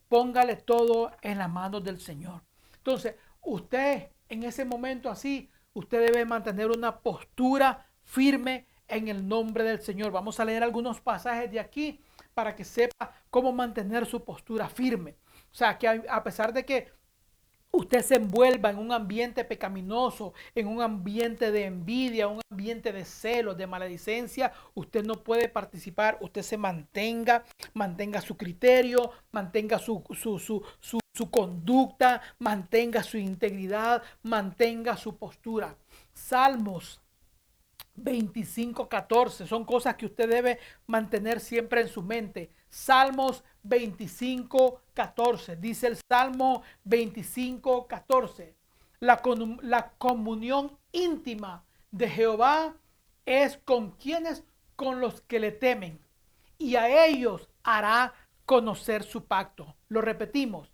Póngale 0.09 0.57
todo 0.57 1.13
en 1.23 1.39
las 1.39 1.49
manos 1.49 1.85
del 1.85 2.01
Señor. 2.01 2.43
Entonces, 2.79 3.15
usted 3.43 4.09
en 4.29 4.43
ese 4.43 4.65
momento 4.65 5.11
así, 5.11 5.49
usted 5.75 6.07
debe 6.07 6.25
mantener 6.25 6.71
una 6.71 6.99
postura 6.99 7.87
firme 8.03 8.67
en 8.89 9.07
el 9.07 9.29
nombre 9.29 9.63
del 9.63 9.81
Señor. 9.81 10.11
Vamos 10.11 10.41
a 10.41 10.45
leer 10.45 10.65
algunos 10.65 11.01
pasajes 11.01 11.51
de 11.53 11.61
aquí 11.61 12.01
para 12.35 12.57
que 12.57 12.65
sepa 12.65 13.13
cómo 13.31 13.53
mantener 13.53 14.07
su 14.07 14.25
postura 14.25 14.69
firme. 14.69 15.17
O 15.53 15.55
sea, 15.55 15.79
que 15.79 15.87
a 15.87 16.25
pesar 16.25 16.53
de 16.53 16.65
que 16.65 16.91
usted 17.71 18.03
se 18.03 18.17
envuelva 18.17 18.71
en 18.71 18.79
un 18.79 18.93
ambiente 18.93 19.45
pecaminoso, 19.45 20.33
en 20.55 20.69
un 20.69 20.83
ambiente 20.83 21.51
de 21.51 21.67
envidia, 21.67 22.29
un 22.29 22.41
ambiente 22.51 22.93
de 22.93 23.05
celos, 23.05 23.57
de 23.57 23.67
maledicencia, 23.67 24.53
usted 24.75 25.05
no 25.05 25.15
puede 25.15 25.49
participar, 25.49 26.19
usted 26.21 26.43
se 26.43 26.57
mantenga, 26.57 27.45
mantenga 27.75 28.21
su 28.21 28.37
criterio, 28.37 29.13
mantenga 29.31 29.79
su, 29.79 30.03
su, 30.15 30.39
su, 30.39 31.01
su 31.15 31.31
conducta, 31.31 32.23
mantenga 32.39 33.03
su 33.03 33.19
integridad, 33.19 34.03
mantenga 34.23 34.97
su 34.97 35.17
postura. 35.17 35.77
Salmos 36.13 37.01
25.14. 37.97 39.47
Son 39.47 39.65
cosas 39.65 39.97
que 39.97 40.07
usted 40.07 40.29
debe 40.29 40.59
mantener 40.87 41.41
siempre 41.41 41.81
en 41.81 41.89
su 41.89 42.03
mente. 42.03 42.51
Salmos 42.69 43.45
25.14. 43.65 45.57
Dice 45.57 45.87
el 45.89 45.99
Salmo 46.09 46.63
25.14. 46.87 48.55
La, 49.01 49.23
la 49.63 49.91
comunión 49.99 50.77
íntima 50.93 51.65
de 51.91 52.09
Jehová 52.09 52.75
es 53.27 53.59
con 53.59 53.93
quienes, 53.93 54.45
con 54.77 55.01
los 55.01 55.21
que 55.23 55.39
le 55.39 55.53
temen. 55.53 56.01
Y 56.59 56.77
a 56.77 57.07
ellos 57.07 57.49
hará 57.63 58.15
conocer 58.45 59.05
su 59.05 59.25
pacto. 59.25 59.77
Lo 59.89 60.01
repetimos. 60.01 60.73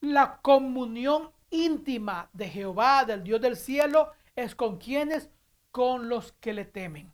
La 0.00 0.38
comunión 0.42 1.32
íntima 1.50 2.28
de 2.32 2.48
Jehová, 2.48 3.04
del 3.04 3.24
Dios 3.24 3.40
del 3.40 3.56
cielo, 3.56 4.12
es 4.36 4.54
con 4.54 4.76
quienes 4.78 5.30
con 5.72 6.08
los 6.08 6.32
que 6.32 6.52
le 6.52 6.64
temen. 6.64 7.12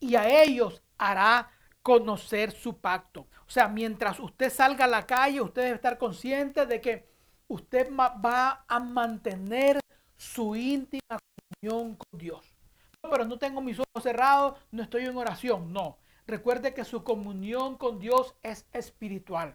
Y 0.00 0.14
a 0.16 0.42
ellos 0.42 0.82
hará 0.96 1.50
conocer 1.82 2.52
su 2.52 2.78
pacto. 2.78 3.26
O 3.52 3.54
sea, 3.54 3.68
mientras 3.68 4.18
usted 4.18 4.50
salga 4.50 4.86
a 4.86 4.88
la 4.88 5.06
calle, 5.06 5.42
usted 5.42 5.64
debe 5.64 5.74
estar 5.74 5.98
consciente 5.98 6.64
de 6.64 6.80
que 6.80 7.06
usted 7.48 7.86
va 7.94 8.64
a 8.66 8.80
mantener 8.80 9.78
su 10.16 10.56
íntima 10.56 11.18
comunión 11.60 11.96
con 11.96 12.18
Dios. 12.18 12.56
pero 13.02 13.26
no 13.26 13.38
tengo 13.38 13.60
mis 13.60 13.78
ojos 13.78 14.02
cerrados, 14.02 14.58
no 14.70 14.82
estoy 14.82 15.04
en 15.04 15.18
oración. 15.18 15.70
No. 15.70 15.98
Recuerde 16.26 16.72
que 16.72 16.86
su 16.86 17.04
comunión 17.04 17.76
con 17.76 17.98
Dios 17.98 18.34
es 18.42 18.64
espiritual. 18.72 19.54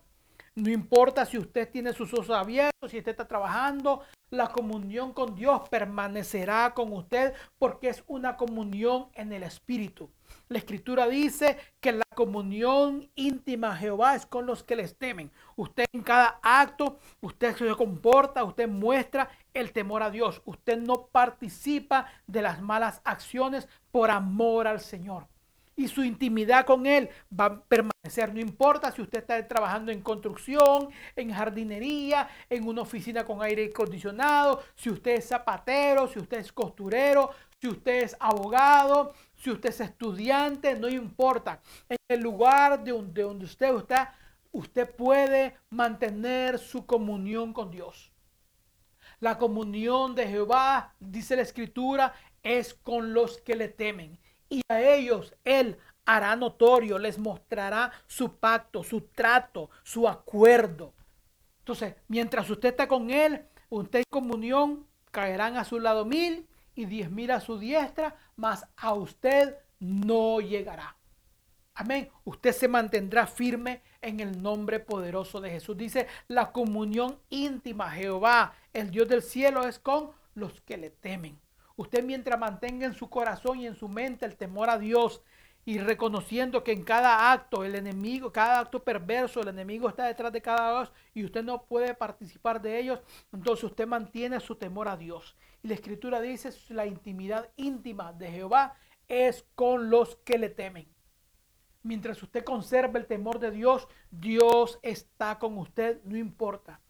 No 0.58 0.72
importa 0.72 1.24
si 1.24 1.38
usted 1.38 1.70
tiene 1.70 1.94
sus 1.94 2.12
ojos 2.16 2.32
abiertos, 2.32 2.90
si 2.90 2.98
usted 2.98 3.12
está 3.12 3.28
trabajando, 3.28 4.02
la 4.32 4.48
comunión 4.48 5.14
con 5.14 5.36
Dios 5.36 5.70
permanecerá 5.70 6.74
con 6.74 6.92
usted 6.94 7.36
porque 7.60 7.90
es 7.90 8.04
una 8.08 8.38
comunión 8.38 9.10
en 9.14 9.32
el 9.34 9.44
Espíritu. 9.44 10.10
La 10.50 10.58
Escritura 10.58 11.08
dice 11.08 11.60
que 11.80 11.92
la 11.92 12.06
comunión 12.16 13.08
íntima 13.14 13.74
a 13.74 13.76
Jehová 13.76 14.16
es 14.16 14.26
con 14.26 14.48
los 14.48 14.64
que 14.64 14.76
les 14.76 14.98
temen. 14.98 15.30
Usted 15.56 15.86
en 15.94 16.02
cada 16.02 16.40
acto, 16.42 16.98
usted 17.22 17.56
se 17.56 17.76
comporta, 17.76 18.44
usted 18.44 18.68
muestra 18.68 19.30
el 19.54 19.72
temor 19.72 20.02
a 20.02 20.10
Dios. 20.10 20.42
Usted 20.44 20.80
no 20.80 21.06
participa 21.06 22.08
de 22.26 22.42
las 22.42 22.64
malas 22.64 23.00
acciones 23.04 23.70
por 23.92 24.10
amor 24.10 24.66
al 24.66 24.80
Señor 24.80 25.28
y 25.78 25.88
su 25.88 26.04
intimidad 26.04 26.66
con 26.66 26.86
Él 26.86 27.08
va 27.32 27.46
a 27.46 27.62
permanecer. 27.62 28.34
No 28.34 28.40
importa 28.40 28.92
si 28.92 29.02
usted 29.02 29.20
está 29.20 29.48
trabajando 29.48 29.92
en 29.92 30.02
construcción, 30.02 30.90
en 31.16 31.32
jardinería, 31.32 32.28
en 32.50 32.68
una 32.68 32.82
oficina 32.82 33.24
con 33.24 33.42
aire 33.44 33.68
acondicionado, 33.68 34.64
si 34.76 34.90
usted 34.90 35.12
es 35.12 35.28
zapatero, 35.28 36.08
si 36.08 36.20
usted 36.20 36.40
es 36.40 36.52
costurero, 36.52 37.30
si 37.62 37.68
usted 37.68 38.04
es 38.04 38.18
abogado, 38.20 39.14
si 39.36 39.52
usted 39.52 39.70
es 39.70 39.80
estudiante, 39.82 40.76
no 40.76 40.90
importa. 40.90 41.62
En 41.88 41.98
el 42.10 42.22
lugar 42.22 42.84
de 42.84 42.92
donde, 42.92 43.46
usted 43.46 43.76
está, 43.76 44.16
usted 44.52 44.90
puede 44.96 45.58
mantener 45.70 46.58
su 46.58 46.88
comunión 46.88 47.54
con 47.54 47.70
Dios. 47.70 48.12
La 49.20 49.38
comunión 49.38 50.16
de 50.16 50.28
Jehová, 50.28 50.96
dice 51.00 51.36
la 51.36 51.44
escritura, 51.44 52.14
es 52.42 52.74
con 52.74 53.14
los 53.14 53.38
que 53.40 53.56
le 53.56 53.68
temen 53.68 54.20
y 54.50 54.62
a 54.70 54.82
ellos 54.82 55.34
Él 55.44 55.78
hará 56.06 56.36
notorio, 56.36 56.98
les 56.98 57.18
mostrará 57.18 57.92
su 58.08 58.38
pacto, 58.38 58.84
su 58.84 59.02
trato, 59.02 59.70
su 59.84 60.08
acuerdo. 60.08 60.94
Entonces, 61.60 61.96
mientras 62.08 62.50
usted 62.50 62.70
está 62.70 62.88
con 62.88 63.10
Él, 63.10 63.46
usted 63.70 64.00
en 64.00 64.06
comunión, 64.10 64.88
caerán 65.12 65.58
a 65.58 65.66
su 65.66 65.80
lado 65.80 66.06
mil 66.06 66.48
y 66.76 66.86
diez 66.86 67.12
mil 67.12 67.32
a 67.32 67.42
su 67.42 67.60
diestra, 67.60 68.16
mas 68.36 68.66
a 68.78 68.94
usted 68.94 69.58
no 69.80 70.40
llegará. 70.40 70.96
Amén. 71.74 72.10
Usted 72.24 72.54
se 72.54 72.68
mantendrá 72.68 73.28
firme 73.28 73.84
en 74.02 74.20
el 74.20 74.42
nombre 74.42 74.80
poderoso 74.80 75.42
de 75.42 75.52
Jesús. 75.52 75.78
Dice, 75.78 76.08
la 76.28 76.52
comunión 76.52 77.20
íntima, 77.30 77.92
Jehová, 77.92 78.54
el 78.74 78.90
Dios 78.90 79.08
del 79.08 79.22
cielo, 79.22 79.68
es 79.68 79.78
con 79.78 80.12
los 80.34 80.62
que 80.62 80.78
le 80.78 80.90
temen. 80.90 81.40
Usted 81.78 82.04
mientras 82.04 82.40
mantenga 82.40 82.88
en 82.88 82.96
su 82.96 83.08
corazón 83.08 83.60
y 83.60 83.68
en 83.68 83.76
su 83.76 83.88
mente 83.88 84.26
el 84.26 84.36
temor 84.36 84.70
a 84.70 84.80
Dios 84.80 85.22
y 85.64 85.78
reconociendo 85.78 86.64
que 86.64 86.72
en 86.72 86.84
cada 86.84 87.32
acto 87.32 87.64
el 87.64 87.76
enemigo, 87.76 88.32
cada 88.32 88.60
acto 88.60 88.84
perverso, 88.84 89.42
el 89.42 89.50
enemigo 89.50 89.88
está 89.88 90.06
detrás 90.06 90.34
de 90.34 90.42
cada 90.42 90.80
uno 90.80 90.90
y 91.14 91.24
usted 91.24 91.44
no 91.44 91.66
puede 91.66 91.94
participar 91.94 92.62
de 92.62 92.80
ellos, 92.80 93.02
entonces 93.32 93.66
usted 93.66 93.86
mantiene 93.86 94.40
su 94.40 94.56
temor 94.56 94.88
a 94.88 94.98
Dios. 94.98 95.38
Y 95.62 95.68
la 95.68 95.76
escritura 95.76 96.20
dice, 96.20 96.50
la 96.70 96.88
intimidad 96.88 97.50
íntima 97.58 98.12
de 98.12 98.32
Jehová 98.32 98.74
es 99.08 99.46
con 99.54 99.92
los 99.92 100.16
que 100.26 100.40
le 100.40 100.50
temen. 100.50 100.88
Mientras 101.84 102.24
usted 102.24 102.44
conserva 102.44 102.98
el 102.98 103.06
temor 103.06 103.38
de 103.38 103.52
Dios, 103.52 103.88
Dios 104.10 104.80
está 104.82 105.38
con 105.38 105.60
usted, 105.60 106.02
no 106.06 106.18
importa. 106.18 106.82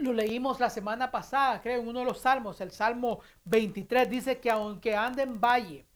Lo 0.00 0.12
leímos 0.12 0.58
la 0.58 0.70
semana 0.70 1.10
pasada, 1.10 1.60
creo, 1.62 1.80
en 1.80 1.88
uno 1.88 2.00
de 2.00 2.04
los 2.04 2.20
salmos, 2.20 2.60
el 2.60 2.72
Salmo 2.72 3.20
23, 3.44 4.10
dice 4.10 4.40
que 4.40 4.50
aunque 4.50 4.96
ande 4.96 5.22
en 5.22 5.40
valle 5.40 5.86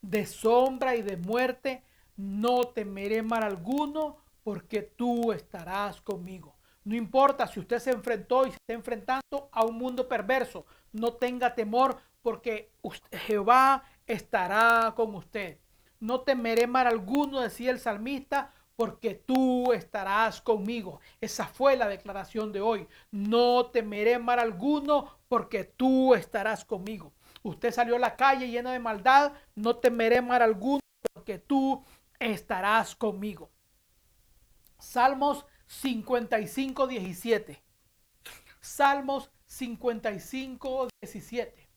de 0.00 0.24
sombra 0.24 0.94
y 0.94 1.02
de 1.02 1.16
muerte, 1.16 1.82
no 2.16 2.60
temeré 2.68 3.22
mal 3.22 3.42
alguno, 3.42 4.18
porque 4.44 4.82
tú 4.82 5.32
estarás 5.32 6.00
conmigo. 6.00 6.54
No 6.84 6.94
importa 6.94 7.46
si 7.46 7.60
usted 7.60 7.78
se 7.80 7.90
enfrentó 7.90 8.46
y 8.46 8.50
se 8.50 8.56
está 8.56 8.72
enfrentando 8.72 9.48
a 9.50 9.64
un 9.64 9.76
mundo 9.76 10.08
perverso, 10.08 10.64
no 10.92 11.14
tenga 11.14 11.54
temor, 11.54 11.98
porque 12.22 12.72
Jehová 13.26 13.82
estará 14.06 14.92
con 14.94 15.14
usted. 15.14 15.58
no 15.98 16.20
temeré 16.22 16.66
mal 16.66 16.86
alguno, 16.86 17.40
decía 17.40 17.70
el 17.70 17.78
salmista, 17.78 18.54
porque 18.80 19.14
tú 19.14 19.74
estarás 19.74 20.40
conmigo. 20.40 21.00
Esa 21.20 21.44
fue 21.44 21.76
la 21.76 21.86
declaración 21.86 22.50
de 22.50 22.62
hoy. 22.62 22.88
No 23.10 23.66
temeré 23.66 24.18
mal 24.18 24.38
alguno, 24.38 25.18
porque 25.28 25.64
tú 25.64 26.14
estarás 26.14 26.64
conmigo. 26.64 27.12
Usted 27.42 27.72
salió 27.72 27.96
a 27.96 27.98
la 27.98 28.16
calle 28.16 28.48
llena 28.48 28.72
de 28.72 28.78
maldad, 28.78 29.34
no 29.54 29.76
temeré 29.76 30.22
mal 30.22 30.40
alguno, 30.40 30.80
porque 31.12 31.36
tú 31.36 31.84
estarás 32.18 32.96
conmigo. 32.96 33.50
Salmos 34.78 35.44
55, 35.66 36.86
17. 36.86 37.62
Salmos 38.62 39.30
55, 39.44 40.88
17. 41.02 41.68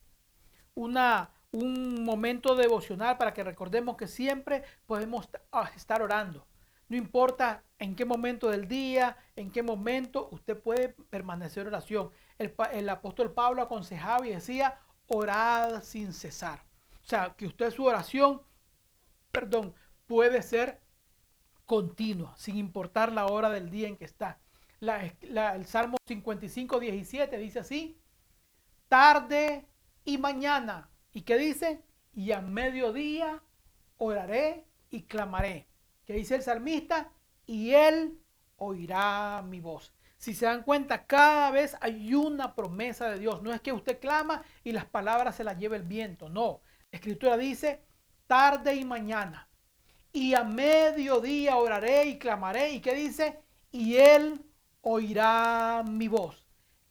Una, 0.76 1.32
un 1.52 2.06
momento 2.06 2.56
devocional 2.56 3.18
para 3.18 3.34
que 3.34 3.44
recordemos 3.44 3.98
que 3.98 4.08
siempre 4.08 4.64
podemos 4.86 5.28
ah, 5.52 5.70
estar 5.76 6.02
orando. 6.02 6.48
No 6.94 6.98
importa 6.98 7.64
en 7.80 7.96
qué 7.96 8.06
momento 8.06 8.52
del 8.52 8.68
día, 8.68 9.18
en 9.36 9.50
qué 9.50 9.64
momento, 9.64 10.30
usted 10.32 10.56
puede 10.56 10.90
permanecer 10.90 11.64
en 11.64 11.70
oración. 11.70 12.12
El, 12.38 12.88
apóstol 12.88 13.34
Pablo 13.34 13.64
aconsejaba 13.64 14.28
y 14.28 14.30
decía, 14.30 14.80
orad 15.08 15.82
sin 15.82 16.14
cesar. 16.14 16.64
O 17.04 17.08
sea, 17.08 17.34
que 17.36 17.48
usted 17.48 17.72
su 17.72 17.84
oración, 17.86 18.44
perdón, 19.32 19.74
puede 20.06 20.44
ser 20.44 20.84
continua, 21.66 22.38
sin 22.38 22.58
importar 22.58 23.12
la 23.12 23.26
hora 23.26 23.50
del 23.50 23.72
día 23.72 23.88
en 23.88 23.98
que 23.98 24.06
está. 24.06 24.40
el 24.80 25.66
Salmo 25.66 25.98
55, 26.06 26.80
17 26.80 27.38
dice 27.40 27.58
así, 27.58 28.00
tarde 28.88 29.66
y 30.06 30.20
mañana. 30.20 30.92
¿Y 31.12 31.24
qué 31.24 31.40
dice? 31.40 31.84
Y 32.14 32.34
a 32.34 32.42
mediodía 32.42 33.42
oraré 33.98 34.68
y 34.92 35.02
clamaré. 35.02 35.73
¿Qué 36.06 36.14
dice 36.14 36.36
el 36.36 36.44
salmista? 36.44 37.12
Y 37.46 37.72
él 37.72 38.20
oirá 38.58 39.42
mi 39.42 39.60
voz. 39.60 39.94
Si 40.18 40.34
se 40.34 40.46
dan 40.46 40.64
cuenta, 40.64 41.06
cada 41.06 41.52
vez 41.52 41.76
hay 41.82 42.14
una 42.16 42.56
promesa 42.56 43.10
de 43.10 43.20
Dios. 43.20 43.42
No 43.42 43.52
es 43.54 43.62
que 43.62 43.74
usted 43.74 44.00
clama 44.00 44.42
y 44.64 44.72
las 44.72 44.86
palabras 44.86 45.36
se 45.36 45.44
las 45.44 45.58
lleve 45.58 45.76
el 45.76 45.84
viento. 45.84 46.30
No. 46.30 46.62
La 46.92 46.98
escritura 46.98 47.36
dice, 47.36 47.84
tarde 48.26 48.76
y 48.76 48.86
mañana. 48.86 49.50
Y 50.14 50.34
a 50.34 50.44
mediodía 50.44 51.58
oraré 51.58 52.06
y 52.06 52.20
clamaré. 52.20 52.72
¿Y 52.72 52.80
qué 52.80 52.94
dice? 52.96 53.42
Y 53.72 53.98
él 53.98 54.46
oirá 54.82 55.84
mi 55.86 56.08
voz. 56.08 56.48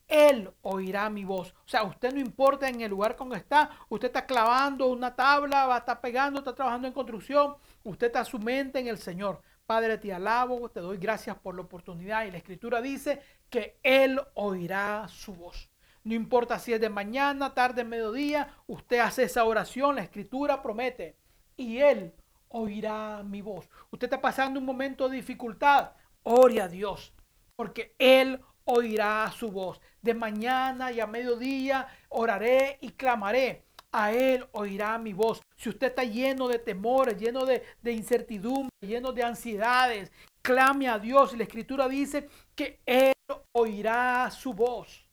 Él 0.08 0.52
oirá 0.60 1.08
mi 1.08 1.24
voz. 1.24 1.54
O 1.64 1.68
sea, 1.68 1.84
usted 1.84 2.12
no 2.12 2.20
importa 2.20 2.68
en 2.68 2.82
el 2.82 2.90
lugar 2.90 3.16
donde 3.16 3.38
está, 3.38 3.70
usted 3.88 4.08
está 4.08 4.26
clavando 4.26 4.88
una 4.88 5.16
tabla, 5.16 5.66
va 5.66 5.76
a 5.76 5.78
estar 5.78 6.02
pegando, 6.02 6.40
está 6.40 6.54
trabajando 6.54 6.86
en 6.86 6.92
construcción, 6.92 7.56
usted 7.84 8.08
está 8.08 8.24
su 8.24 8.38
mente 8.38 8.78
en 8.78 8.88
el 8.88 8.98
Señor. 8.98 9.40
Padre, 9.66 9.98
te 9.98 10.12
alabo, 10.12 10.68
te 10.70 10.80
doy 10.80 10.98
gracias 10.98 11.36
por 11.38 11.54
la 11.54 11.62
oportunidad. 11.62 12.26
Y 12.26 12.30
la 12.30 12.38
escritura 12.38 12.80
dice 12.80 13.20
que 13.48 13.78
Él 13.82 14.20
oirá 14.34 15.06
su 15.08 15.34
voz. 15.34 15.70
No 16.04 16.14
importa 16.14 16.58
si 16.58 16.72
es 16.72 16.80
de 16.80 16.90
mañana, 16.90 17.54
tarde, 17.54 17.84
mediodía, 17.84 18.54
usted 18.66 18.98
hace 18.98 19.24
esa 19.24 19.44
oración, 19.44 19.94
la 19.94 20.02
escritura 20.02 20.62
promete. 20.62 21.16
Y 21.56 21.78
Él 21.78 22.12
oirá 22.48 23.22
mi 23.22 23.40
voz. 23.40 23.68
Usted 23.90 24.06
está 24.06 24.20
pasando 24.20 24.58
un 24.58 24.66
momento 24.66 25.08
de 25.08 25.16
dificultad, 25.16 25.92
ore 26.22 26.60
a 26.60 26.68
Dios, 26.68 27.14
porque 27.56 27.94
Él 27.98 28.40
oirá 28.64 29.30
su 29.30 29.50
voz. 29.50 29.80
De 30.00 30.14
mañana 30.14 30.90
y 30.90 31.00
a 31.00 31.06
mediodía 31.06 31.86
oraré 32.08 32.78
y 32.80 32.90
clamaré. 32.90 33.64
A 33.92 34.12
Él 34.12 34.46
oirá 34.52 34.98
mi 34.98 35.12
voz. 35.12 35.42
Si 35.56 35.68
usted 35.68 35.88
está 35.88 36.02
lleno 36.04 36.48
de 36.48 36.58
temores, 36.58 37.18
lleno 37.18 37.44
de, 37.44 37.62
incertidumbre, 37.84 38.70
lleno 38.80 39.12
de 39.12 39.22
ansiedades, 39.22 40.10
clame 40.40 40.88
a 40.88 40.98
Dios. 40.98 41.36
La 41.36 41.44
Escritura 41.44 41.88
dice 41.88 42.28
que 42.54 42.80
Él 42.86 43.12
oirá 43.52 44.30
su 44.30 44.54
voz. 44.54 45.06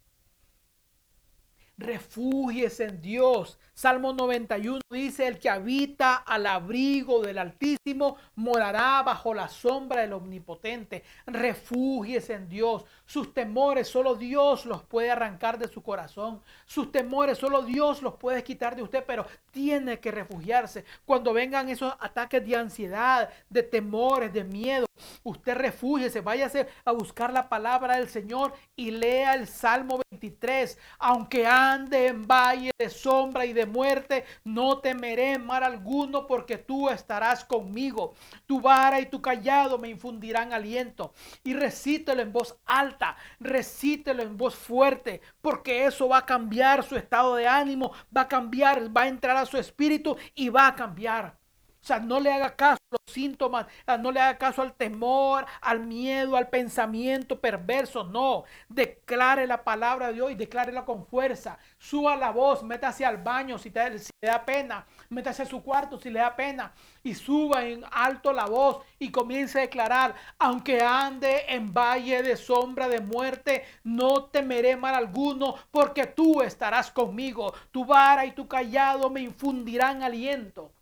Refúgiese 1.79 2.83
en 2.83 3.01
Dios. 3.01 3.57
Salmo 3.73 4.11
91 4.11 4.81
dice, 4.89 5.25
el 5.25 5.39
que 5.39 5.49
habita 5.49 6.17
al 6.17 6.45
abrigo 6.45 7.21
del 7.21 7.37
Altísimo 7.37 8.17
morará 8.35 9.01
bajo 9.01 9.33
la 9.33 9.47
sombra 9.47 10.01
del 10.01 10.11
Omnipotente. 10.11 11.05
Refúgiese 11.25 12.33
en 12.33 12.49
Dios. 12.49 12.83
Sus 13.05 13.33
temores 13.33 13.87
solo 13.87 14.15
Dios 14.15 14.65
los 14.65 14.83
puede 14.83 15.09
arrancar 15.09 15.57
de 15.57 15.69
su 15.69 15.81
corazón. 15.81 16.41
Sus 16.65 16.91
temores 16.91 17.37
solo 17.37 17.61
Dios 17.61 18.01
los 18.01 18.15
puede 18.15 18.43
quitar 18.43 18.75
de 18.75 18.83
usted, 18.83 19.05
pero 19.07 19.25
tiene 19.51 20.01
que 20.01 20.11
refugiarse. 20.11 20.83
Cuando 21.05 21.31
vengan 21.31 21.69
esos 21.69 21.95
ataques 22.01 22.45
de 22.45 22.57
ansiedad, 22.57 23.29
de 23.49 23.63
temores, 23.63 24.33
de 24.33 24.43
miedo, 24.43 24.85
usted 25.23 25.55
refúgiese, 25.55 26.19
váyase 26.19 26.67
a 26.83 26.91
buscar 26.91 27.31
la 27.31 27.47
palabra 27.47 27.95
del 27.95 28.09
Señor 28.09 28.53
y 28.75 28.91
lea 28.91 29.33
el 29.33 29.47
Salmo 29.47 30.01
23. 30.11 30.77
Aunque 30.99 31.47
ande 31.73 32.07
en 32.07 32.27
valle 32.27 32.71
de 32.77 32.89
sombra 32.89 33.45
y 33.45 33.53
de 33.53 33.65
muerte, 33.65 34.25
no 34.43 34.79
temeré 34.79 35.37
mal 35.37 35.63
alguno 35.63 36.25
porque 36.27 36.57
tú 36.57 36.89
estarás 36.89 37.43
conmigo. 37.45 38.13
Tu 38.45 38.59
vara 38.59 38.99
y 38.99 39.05
tu 39.05 39.21
callado 39.21 39.77
me 39.77 39.89
infundirán 39.89 40.53
aliento. 40.53 41.13
Y 41.43 41.53
recítelo 41.53 42.21
en 42.21 42.31
voz 42.31 42.57
alta, 42.65 43.15
recítelo 43.39 44.23
en 44.23 44.37
voz 44.37 44.55
fuerte, 44.55 45.21
porque 45.41 45.85
eso 45.85 46.07
va 46.09 46.19
a 46.19 46.25
cambiar 46.25 46.83
su 46.83 46.95
estado 46.95 47.35
de 47.35 47.47
ánimo, 47.47 47.91
va 48.15 48.21
a 48.21 48.27
cambiar, 48.27 48.95
va 48.95 49.03
a 49.03 49.07
entrar 49.07 49.37
a 49.37 49.45
su 49.45 49.57
espíritu 49.57 50.17
y 50.35 50.49
va 50.49 50.67
a 50.67 50.75
cambiar. 50.75 51.37
O 51.81 51.85
sea, 51.85 51.99
no 51.99 52.19
le 52.19 52.31
haga 52.31 52.55
caso 52.55 52.78
síntomas, 53.09 53.67
no 53.99 54.11
le 54.11 54.19
haga 54.19 54.37
caso 54.37 54.61
al 54.61 54.73
temor, 54.73 55.45
al 55.61 55.81
miedo, 55.81 56.35
al 56.35 56.49
pensamiento 56.49 57.39
perverso. 57.39 58.03
No, 58.03 58.43
declare 58.67 59.47
la 59.47 59.63
palabra 59.63 60.07
de 60.07 60.13
Dios 60.13 60.31
y 60.31 60.35
declárela 60.35 60.85
con 60.85 61.05
fuerza. 61.05 61.57
Suba 61.77 62.15
la 62.15 62.31
voz, 62.31 62.63
métase 62.63 63.05
al 63.05 63.17
baño 63.17 63.57
si, 63.57 63.71
te, 63.71 63.99
si 63.99 64.11
le 64.21 64.29
da 64.29 64.45
pena, 64.45 64.85
métase 65.09 65.43
a 65.43 65.45
su 65.45 65.63
cuarto 65.63 65.99
si 65.99 66.09
le 66.09 66.19
da 66.19 66.35
pena 66.35 66.73
y 67.03 67.15
suba 67.15 67.65
en 67.65 67.83
alto 67.91 68.33
la 68.33 68.45
voz 68.45 68.83
y 68.99 69.11
comience 69.11 69.57
a 69.57 69.61
declarar, 69.61 70.15
aunque 70.37 70.81
ande 70.81 71.45
en 71.47 71.73
valle 71.73 72.21
de 72.23 72.35
sombra 72.37 72.87
de 72.87 72.99
muerte, 72.99 73.63
no 73.83 74.25
temeré 74.25 74.75
mal 74.75 74.95
alguno, 74.95 75.55
porque 75.71 76.05
tú 76.05 76.41
estarás 76.41 76.91
conmigo. 76.91 77.53
Tu 77.71 77.85
vara 77.85 78.25
y 78.25 78.31
tu 78.31 78.47
callado 78.47 79.09
me 79.09 79.21
infundirán 79.21 80.03
aliento. 80.03 80.73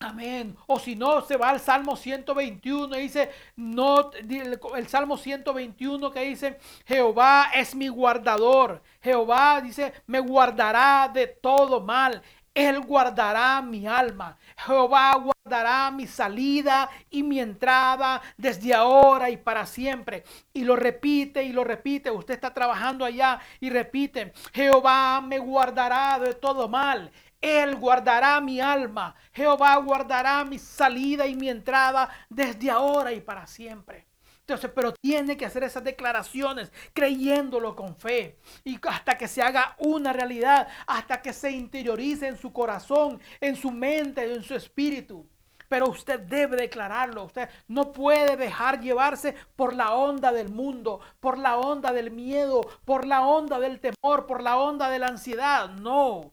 Amén. 0.00 0.56
O 0.68 0.78
si 0.78 0.94
no, 0.94 1.22
se 1.22 1.36
va 1.36 1.48
al 1.50 1.58
Salmo 1.58 1.96
121 1.96 2.96
y 2.96 3.02
dice, 3.02 3.30
no, 3.56 4.12
el 4.12 4.86
Salmo 4.86 5.16
121 5.16 6.12
que 6.12 6.20
dice, 6.20 6.60
Jehová 6.86 7.50
es 7.52 7.74
mi 7.74 7.88
guardador. 7.88 8.80
Jehová 9.02 9.60
dice, 9.60 9.92
me 10.06 10.20
guardará 10.20 11.10
de 11.12 11.26
todo 11.26 11.80
mal. 11.80 12.22
Él 12.54 12.80
guardará 12.80 13.60
mi 13.60 13.86
alma. 13.86 14.36
Jehová 14.56 15.14
guardará 15.14 15.90
mi 15.90 16.06
salida 16.06 16.88
y 17.10 17.22
mi 17.22 17.40
entrada 17.40 18.20
desde 18.36 18.74
ahora 18.74 19.30
y 19.30 19.36
para 19.36 19.66
siempre. 19.66 20.24
Y 20.52 20.64
lo 20.64 20.74
repite 20.76 21.42
y 21.42 21.52
lo 21.52 21.64
repite. 21.64 22.10
Usted 22.10 22.34
está 22.34 22.52
trabajando 22.52 23.04
allá 23.04 23.40
y 23.60 23.70
repite. 23.70 24.32
Jehová 24.52 25.20
me 25.20 25.38
guardará 25.38 26.18
de 26.18 26.34
todo 26.34 26.68
mal. 26.68 27.12
Él 27.40 27.76
guardará 27.76 28.40
mi 28.40 28.60
alma. 28.60 29.14
Jehová 29.32 29.76
guardará 29.76 30.44
mi 30.44 30.58
salida 30.58 31.26
y 31.26 31.34
mi 31.36 31.48
entrada 31.48 32.08
desde 32.28 32.70
ahora 32.70 33.12
y 33.12 33.20
para 33.20 33.46
siempre. 33.46 34.06
Entonces, 34.48 34.70
pero 34.74 34.94
tiene 34.94 35.36
que 35.36 35.44
hacer 35.44 35.62
esas 35.62 35.84
declaraciones 35.84 36.72
creyéndolo 36.94 37.76
con 37.76 37.94
fe. 37.94 38.38
Y 38.64 38.78
hasta 38.88 39.18
que 39.18 39.28
se 39.28 39.42
haga 39.42 39.76
una 39.78 40.14
realidad, 40.14 40.68
hasta 40.86 41.20
que 41.20 41.34
se 41.34 41.50
interiorice 41.50 42.28
en 42.28 42.38
su 42.38 42.50
corazón, 42.50 43.20
en 43.42 43.56
su 43.56 43.70
mente, 43.70 44.32
en 44.32 44.42
su 44.42 44.54
espíritu. 44.54 45.28
Pero 45.68 45.90
usted 45.90 46.20
debe 46.20 46.56
declararlo. 46.56 47.24
Usted 47.24 47.50
no 47.68 47.92
puede 47.92 48.38
dejar 48.38 48.80
llevarse 48.80 49.34
por 49.54 49.74
la 49.74 49.92
onda 49.92 50.32
del 50.32 50.48
mundo, 50.48 51.00
por 51.20 51.36
la 51.36 51.58
onda 51.58 51.92
del 51.92 52.10
miedo, 52.10 52.62
por 52.86 53.06
la 53.06 53.26
onda 53.26 53.58
del 53.58 53.80
temor, 53.80 54.26
por 54.26 54.42
la 54.42 54.56
onda 54.56 54.88
de 54.88 54.98
la 54.98 55.08
ansiedad. 55.08 55.68
No. 55.68 56.32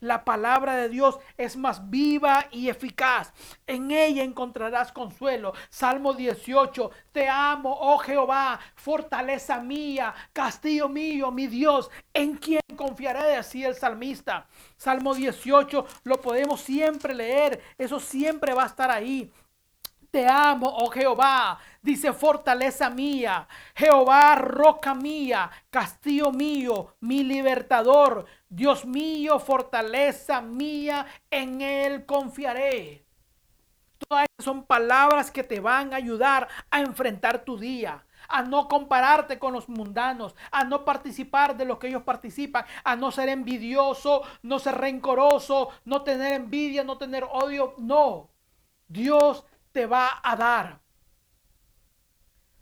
La 0.00 0.24
palabra 0.24 0.76
de 0.76 0.90
Dios 0.90 1.18
es 1.38 1.56
más 1.56 1.88
viva 1.88 2.46
y 2.50 2.68
eficaz. 2.68 3.32
En 3.66 3.90
ella 3.90 4.22
encontrarás 4.22 4.92
consuelo. 4.92 5.54
Salmo 5.70 6.12
18. 6.12 6.90
Te 7.12 7.28
amo, 7.28 7.74
oh 7.80 7.98
Jehová, 7.98 8.60
fortaleza 8.74 9.58
mía, 9.60 10.14
castillo 10.34 10.88
mío, 10.90 11.30
mi 11.30 11.46
Dios, 11.46 11.90
en 12.12 12.36
quien 12.36 12.60
confiaré, 12.76 13.36
así 13.36 13.64
el 13.64 13.74
salmista. 13.74 14.46
Salmo 14.76 15.14
18 15.14 15.86
lo 16.04 16.20
podemos 16.20 16.60
siempre 16.60 17.14
leer. 17.14 17.62
Eso 17.78 17.98
siempre 17.98 18.52
va 18.52 18.64
a 18.64 18.66
estar 18.66 18.90
ahí. 18.90 19.32
Te 20.10 20.26
amo, 20.26 20.66
oh 20.68 20.88
Jehová, 20.88 21.58
dice 21.82 22.12
fortaleza 22.12 22.88
mía, 22.88 23.46
Jehová, 23.74 24.34
roca 24.36 24.94
mía, 24.94 25.50
castillo 25.68 26.32
mío, 26.32 26.96
mi 27.00 27.22
libertador, 27.22 28.24
Dios 28.56 28.86
mío, 28.86 29.38
fortaleza 29.38 30.40
mía, 30.40 31.04
en 31.30 31.60
él 31.60 32.06
confiaré. 32.06 33.04
Todas 33.98 34.24
esas 34.24 34.44
son 34.46 34.64
palabras 34.64 35.30
que 35.30 35.42
te 35.42 35.60
van 35.60 35.92
a 35.92 35.96
ayudar 35.96 36.48
a 36.70 36.80
enfrentar 36.80 37.44
tu 37.44 37.58
día, 37.58 38.06
a 38.28 38.42
no 38.44 38.66
compararte 38.66 39.38
con 39.38 39.52
los 39.52 39.68
mundanos, 39.68 40.34
a 40.50 40.64
no 40.64 40.86
participar 40.86 41.58
de 41.58 41.66
lo 41.66 41.78
que 41.78 41.88
ellos 41.88 42.04
participan, 42.04 42.64
a 42.82 42.96
no 42.96 43.10
ser 43.10 43.28
envidioso, 43.28 44.22
no 44.40 44.58
ser 44.58 44.76
rencoroso, 44.76 45.68
no 45.84 46.00
tener 46.00 46.32
envidia, 46.32 46.82
no 46.82 46.96
tener 46.96 47.24
odio. 47.30 47.74
No, 47.76 48.30
Dios 48.88 49.44
te 49.70 49.84
va 49.84 50.08
a 50.22 50.34
dar, 50.34 50.80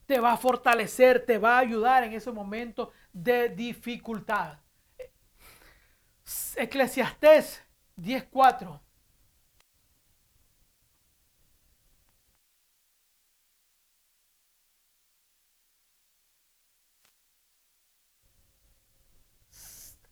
te 0.06 0.18
va 0.18 0.32
a 0.32 0.38
fortalecer, 0.38 1.24
te 1.24 1.38
va 1.38 1.58
a 1.58 1.60
ayudar 1.60 2.02
en 2.02 2.14
ese 2.14 2.32
momento 2.32 2.90
de 3.12 3.48
dificultad. 3.50 4.63
Eclesiastés 6.56 7.62
10.4 7.96 8.80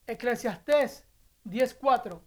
Eclesiastés 0.07 1.07
10.4. 1.45 2.20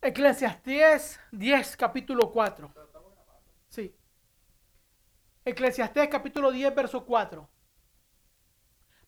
Eclesiastés 0.00 1.20
10, 1.30 1.76
capítulo 1.76 2.30
4. 2.32 2.72
Sí. 3.68 3.94
Eclesiastés 5.44 6.08
capítulo 6.08 6.50
10, 6.50 6.74
verso 6.74 7.04
4. 7.04 7.51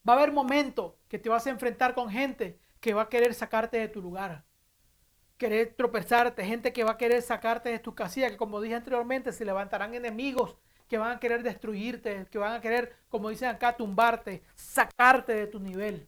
Va 0.07 0.13
a 0.13 0.17
haber 0.17 0.33
momentos 0.33 0.95
que 1.09 1.19
te 1.19 1.29
vas 1.29 1.47
a 1.47 1.51
enfrentar 1.51 1.95
con 1.95 2.11
gente 2.11 2.59
que 2.81 2.93
va 2.93 3.03
a 3.03 3.09
querer 3.09 3.33
sacarte 3.33 3.79
de 3.79 3.89
tu 3.89 4.03
lugar. 4.03 4.45
Querer 5.39 5.75
tropezarte, 5.75 6.45
gente 6.45 6.73
que 6.73 6.85
va 6.85 6.93
a 6.93 6.99
querer 6.99 7.23
sacarte 7.23 7.71
de 7.71 7.79
tu 7.79 7.95
casilla, 7.95 8.31
que 8.31 8.37
como 8.37 8.61
dije 8.61 8.75
anteriormente, 8.75 9.33
se 9.33 9.45
levantarán 9.45 9.95
enemigos 9.95 10.57
que 10.89 10.99
van 10.99 11.13
a 11.13 11.21
querer 11.21 11.43
destruirte, 11.43 12.27
que 12.31 12.39
van 12.39 12.53
a 12.53 12.61
querer, 12.61 12.95
como 13.09 13.31
dicen 13.31 13.49
acá, 13.49 13.77
tumbarte, 13.77 14.43
sacarte 14.55 15.35
de 15.35 15.47
tu 15.47 15.59
nivel. 15.59 16.07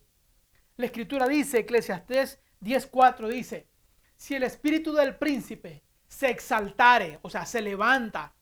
La 0.77 0.87
escritura 0.87 1.27
dice, 1.27 1.61
Eclesiastés 1.61 2.39
10.4 2.61 3.29
dice, 3.29 3.69
si 4.17 4.35
el 4.35 4.43
espíritu 4.43 4.93
del 4.93 5.17
príncipe 5.17 5.83
se 6.07 6.29
exaltare, 6.29 7.19
o 7.23 7.31
sea, 7.31 7.47
se 7.47 7.63
levanta, 7.63 8.35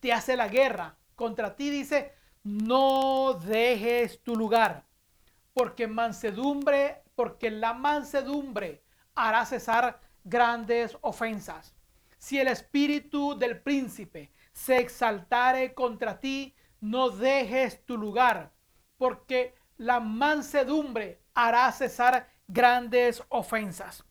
te 0.00 0.12
hace 0.12 0.36
la 0.36 0.48
guerra 0.48 0.96
contra 1.14 1.54
ti, 1.54 1.68
dice, 1.68 2.12
no 2.42 3.34
dejes 3.34 4.22
tu 4.22 4.36
lugar, 4.36 4.86
porque 5.54 5.86
mansedumbre, 5.86 7.02
porque 7.14 7.50
la 7.50 7.72
mansedumbre 7.72 8.84
hará 9.14 9.46
cesar 9.46 10.00
grandes 10.24 10.98
ofensas. 11.00 11.74
Si 12.18 12.38
el 12.38 12.48
espíritu 12.48 13.38
del 13.38 13.60
príncipe 13.60 14.32
se 14.52 14.78
exaltare 14.78 15.74
contra 15.74 16.18
ti, 16.18 16.54
no 16.80 17.10
dejes 17.10 17.84
tu 17.86 17.96
lugar, 17.96 18.52
porque 18.98 19.54
la 19.76 20.00
mansedumbre 20.00 21.22
hará 21.34 21.70
cesar 21.72 22.28
grandes 22.46 23.22
ofensas. 23.28 24.04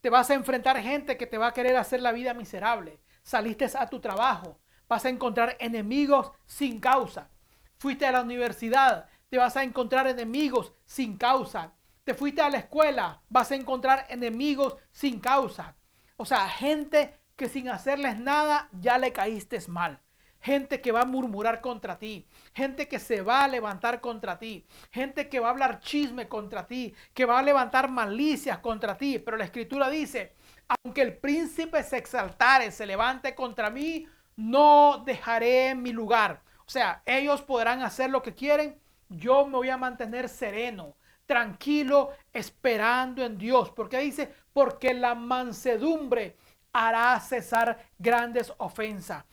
Te 0.00 0.10
vas 0.10 0.28
a 0.30 0.34
enfrentar 0.34 0.80
gente 0.80 1.16
que 1.16 1.26
te 1.26 1.38
va 1.38 1.48
a 1.48 1.52
querer 1.52 1.76
hacer 1.76 2.02
la 2.02 2.12
vida 2.12 2.34
miserable. 2.34 3.00
Saliste 3.22 3.66
a 3.74 3.88
tu 3.88 4.00
trabajo, 4.00 4.60
vas 4.86 5.04
a 5.04 5.08
encontrar 5.08 5.56
enemigos 5.60 6.30
sin 6.46 6.78
causa. 6.78 7.30
Fuiste 7.78 8.06
a 8.06 8.12
la 8.12 8.22
universidad, 8.22 9.08
te 9.34 9.38
vas 9.38 9.56
a 9.56 9.64
encontrar 9.64 10.06
enemigos 10.06 10.72
sin 10.86 11.16
causa. 11.16 11.72
Te 12.04 12.14
fuiste 12.14 12.40
a 12.40 12.48
la 12.48 12.58
escuela, 12.58 13.20
vas 13.28 13.50
a 13.50 13.56
encontrar 13.56 14.06
enemigos 14.08 14.76
sin 14.92 15.18
causa. 15.18 15.74
O 16.16 16.24
sea, 16.24 16.48
gente 16.48 17.18
que 17.34 17.48
sin 17.48 17.68
hacerles 17.68 18.16
nada 18.16 18.68
ya 18.70 18.96
le 18.96 19.12
caíste 19.12 19.58
mal. 19.66 20.00
Gente 20.38 20.80
que 20.80 20.92
va 20.92 21.00
a 21.00 21.04
murmurar 21.04 21.60
contra 21.60 21.98
ti. 21.98 22.28
Gente 22.54 22.86
que 22.86 23.00
se 23.00 23.22
va 23.22 23.42
a 23.42 23.48
levantar 23.48 24.00
contra 24.00 24.38
ti. 24.38 24.68
Gente 24.92 25.28
que 25.28 25.40
va 25.40 25.48
a 25.48 25.50
hablar 25.50 25.80
chisme 25.80 26.28
contra 26.28 26.68
ti. 26.68 26.94
Que 27.12 27.24
va 27.24 27.40
a 27.40 27.42
levantar 27.42 27.90
malicias 27.90 28.58
contra 28.60 28.96
ti. 28.96 29.18
Pero 29.18 29.36
la 29.36 29.46
escritura 29.46 29.90
dice, 29.90 30.36
aunque 30.68 31.02
el 31.02 31.16
príncipe 31.16 31.82
se 31.82 31.96
exaltare, 31.96 32.70
se 32.70 32.86
levante 32.86 33.34
contra 33.34 33.68
mí, 33.68 34.06
no 34.36 35.02
dejaré 35.04 35.74
mi 35.74 35.92
lugar. 35.92 36.40
O 36.66 36.70
sea, 36.70 37.02
ellos 37.04 37.42
podrán 37.42 37.82
hacer 37.82 38.10
lo 38.10 38.22
que 38.22 38.36
quieren. 38.36 38.78
Yo 39.08 39.46
me 39.46 39.56
voy 39.56 39.70
a 39.70 39.76
mantener 39.76 40.28
sereno, 40.28 40.96
tranquilo, 41.26 42.10
esperando 42.32 43.24
en 43.24 43.38
Dios. 43.38 43.70
Porque 43.70 43.98
dice, 43.98 44.32
porque 44.52 44.94
la 44.94 45.14
mansedumbre 45.14 46.36
hará 46.72 47.18
cesar 47.20 47.78
grandes 47.98 48.52
ofensas. 48.58 49.24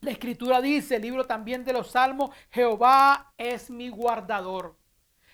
La 0.00 0.12
escritura 0.12 0.60
dice, 0.60 0.96
el 0.96 1.02
libro 1.02 1.26
también 1.26 1.64
de 1.64 1.72
los 1.72 1.90
salmos, 1.90 2.30
Jehová 2.50 3.32
es 3.36 3.68
mi 3.68 3.88
guardador. 3.88 4.76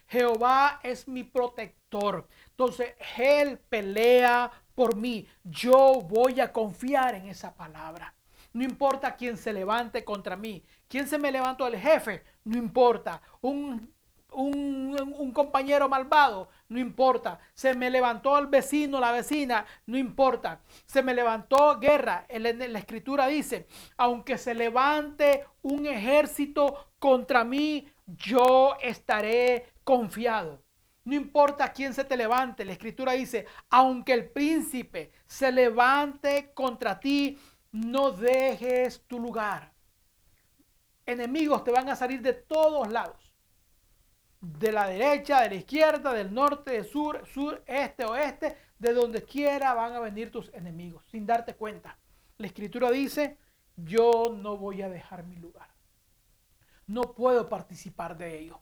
Jehová 0.07 0.81
es 0.83 1.07
mi 1.07 1.25
protector. 1.25 2.29
Entonces, 2.51 2.95
Él 3.17 3.59
pelea 3.59 4.51
por 4.75 4.97
mí. 4.97 5.27
Yo 5.43 6.01
voy 6.03 6.41
a 6.41 6.53
confiar 6.53 7.15
en 7.15 7.29
esa 7.29 7.55
palabra. 7.55 8.15
No 8.53 8.62
importa 8.62 9.17
quién 9.17 9.37
se 9.37 9.53
levante 9.53 10.05
contra 10.05 10.37
mí. 10.37 10.65
¿Quién 10.89 11.09
se 11.09 11.18
me 11.18 11.32
levantó? 11.32 11.66
El 11.66 11.78
jefe. 11.78 12.24
No 12.45 12.57
importa. 12.59 13.20
Un 13.41 13.95
un, 14.35 15.32
compañero 15.32 15.89
malvado, 15.89 16.49
no 16.68 16.78
importa. 16.78 17.39
Se 17.55 17.74
me 17.74 17.91
levantó 17.91 18.39
el 18.39 18.47
vecino, 18.47 19.01
la 19.01 19.12
vecina, 19.12 19.64
no 19.87 19.97
importa. 19.97 20.61
Se 20.87 21.03
me 21.03 21.14
levantó 21.14 21.78
guerra. 21.78 22.26
La 22.28 22.78
escritura 22.78 23.26
dice, 23.26 23.66
aunque 23.97 24.39
se 24.39 24.55
levante 24.55 25.45
un 25.62 25.87
ejército 25.87 26.93
contra 26.99 27.45
mí, 27.45 27.89
yo 28.07 28.76
estaré 28.80 29.72
confiado. 29.82 30.62
No 31.05 31.14
importa 31.14 31.72
quién 31.72 31.93
se 31.93 32.05
te 32.05 32.16
levante. 32.16 32.64
La 32.64 32.72
escritura 32.72 33.12
dice, 33.12 33.47
aunque 33.68 34.14
el 34.14 34.30
príncipe 34.30 35.12
se 35.26 35.53
levante 35.53 36.53
contra 36.55 36.99
ti, 36.99 37.39
no 37.72 38.11
dejes 38.11 39.03
tu 39.07 39.18
lugar. 39.18 39.74
Enemigos 41.07 41.65
te 41.65 41.71
van 41.71 41.89
a 41.89 41.97
salir 41.97 42.23
de 42.23 42.33
todos 42.33 42.91
lados 42.91 43.35
de 44.45 44.73
la 44.73 44.87
derecha, 44.87 45.41
de 45.41 45.49
la 45.49 45.55
izquierda, 45.55 46.13
del 46.13 46.33
norte, 46.33 46.73
del 46.73 46.85
sur, 46.85 47.27
sur, 47.27 47.63
este, 47.67 48.05
oeste, 48.05 48.57
de 48.79 48.93
donde 48.93 49.23
quiera 49.23 49.73
van 49.75 49.95
a 49.95 50.01
venir 50.01 50.31
tus 50.31 50.53
enemigos, 50.53 51.05
sin 51.11 51.27
darte 51.27 51.55
cuenta. 51.55 51.99
La 52.37 52.47
escritura 52.47 52.91
dice, 52.91 53.39
yo 53.77 54.25
no 54.37 54.57
voy 54.57 54.83
a 54.83 54.89
dejar 54.89 55.25
mi 55.25 55.37
lugar. 55.37 55.69
No 56.87 57.15
puedo 57.15 57.49
participar 57.49 58.19
de 58.19 58.39
ello. 58.39 58.61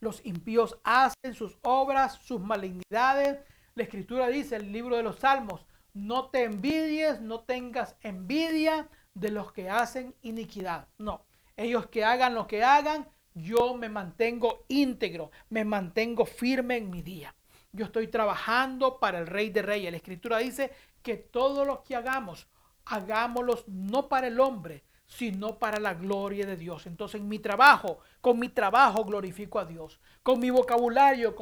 Los 0.00 0.24
impíos 0.26 0.78
hacen 0.84 1.32
sus 1.32 1.56
obras, 1.62 2.14
sus 2.22 2.40
malignidades. 2.40 3.38
La 3.74 3.84
escritura 3.84 4.28
dice, 4.28 4.56
el 4.56 4.70
libro 4.70 4.96
de 4.96 5.02
los 5.02 5.18
salmos, 5.20 5.64
no 5.94 6.28
te 6.28 6.44
envidies, 6.44 7.22
no 7.22 7.40
tengas 7.40 7.96
envidia 8.02 8.88
de 9.14 9.30
los 9.30 9.52
que 9.52 9.70
hacen 9.70 10.14
iniquidad. 10.20 10.88
No, 10.98 11.24
ellos 11.56 11.86
que 11.86 12.04
hagan 12.04 12.34
lo 12.34 12.46
que 12.46 12.62
hagan, 12.62 13.08
yo 13.34 13.74
me 13.74 13.88
mantengo 13.88 14.64
íntegro, 14.68 15.30
me 15.50 15.64
mantengo 15.64 16.24
firme 16.24 16.76
en 16.76 16.90
mi 16.90 17.02
día. 17.02 17.34
Yo 17.72 17.84
estoy 17.84 18.08
trabajando 18.08 18.98
para 18.98 19.18
el 19.18 19.26
Rey 19.26 19.50
de 19.50 19.62
Reyes. 19.62 19.90
La 19.90 19.98
Escritura 19.98 20.38
dice 20.38 20.72
que 21.02 21.16
todo 21.16 21.64
lo 21.64 21.82
que 21.82 21.94
hagamos, 21.94 22.48
hagámoslo 22.86 23.62
no 23.66 24.08
para 24.08 24.28
el 24.28 24.40
hombre, 24.40 24.84
sino 25.06 25.58
para 25.58 25.78
la 25.78 25.94
gloria 25.94 26.46
de 26.46 26.56
Dios. 26.56 26.86
Entonces, 26.86 27.20
en 27.20 27.28
mi 27.28 27.38
trabajo, 27.38 27.98
con 28.20 28.38
mi 28.38 28.48
trabajo 28.48 29.04
glorifico 29.04 29.58
a 29.58 29.64
Dios. 29.64 30.00
Con 30.22 30.40
mi 30.40 30.50
vocabulario 30.50 31.34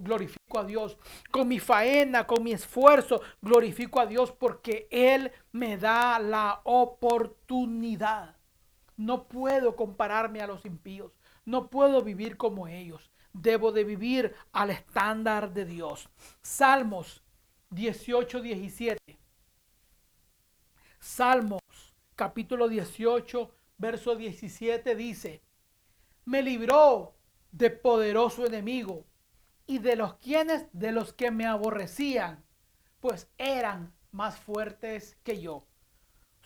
glorifico 0.00 0.58
a 0.58 0.64
Dios. 0.64 0.96
Con 1.30 1.48
mi 1.48 1.58
faena, 1.58 2.26
con 2.26 2.42
mi 2.42 2.52
esfuerzo, 2.52 3.20
glorifico 3.40 4.00
a 4.00 4.06
Dios 4.06 4.32
porque 4.32 4.86
Él 4.90 5.32
me 5.52 5.78
da 5.78 6.18
la 6.18 6.60
oportunidad. 6.64 8.35
No 8.96 9.28
puedo 9.28 9.76
compararme 9.76 10.40
a 10.40 10.46
los 10.46 10.64
impíos. 10.64 11.12
No 11.44 11.68
puedo 11.68 12.02
vivir 12.02 12.36
como 12.36 12.66
ellos. 12.68 13.10
Debo 13.32 13.72
de 13.72 13.84
vivir 13.84 14.34
al 14.52 14.70
estándar 14.70 15.52
de 15.52 15.64
Dios. 15.64 16.08
Salmos 16.42 17.22
18, 17.70 18.40
17. 18.40 19.18
Salmos 20.98 21.60
capítulo 22.16 22.68
18, 22.68 23.54
verso 23.76 24.16
17 24.16 24.96
dice, 24.96 25.42
me 26.24 26.42
libró 26.42 27.14
de 27.52 27.70
poderoso 27.70 28.46
enemigo 28.46 29.04
y 29.66 29.78
de 29.78 29.96
los 29.96 30.14
quienes, 30.14 30.66
de 30.72 30.92
los 30.92 31.12
que 31.12 31.30
me 31.30 31.46
aborrecían, 31.46 32.44
pues 33.00 33.28
eran 33.38 33.94
más 34.10 34.38
fuertes 34.38 35.16
que 35.22 35.40
yo. 35.40 35.66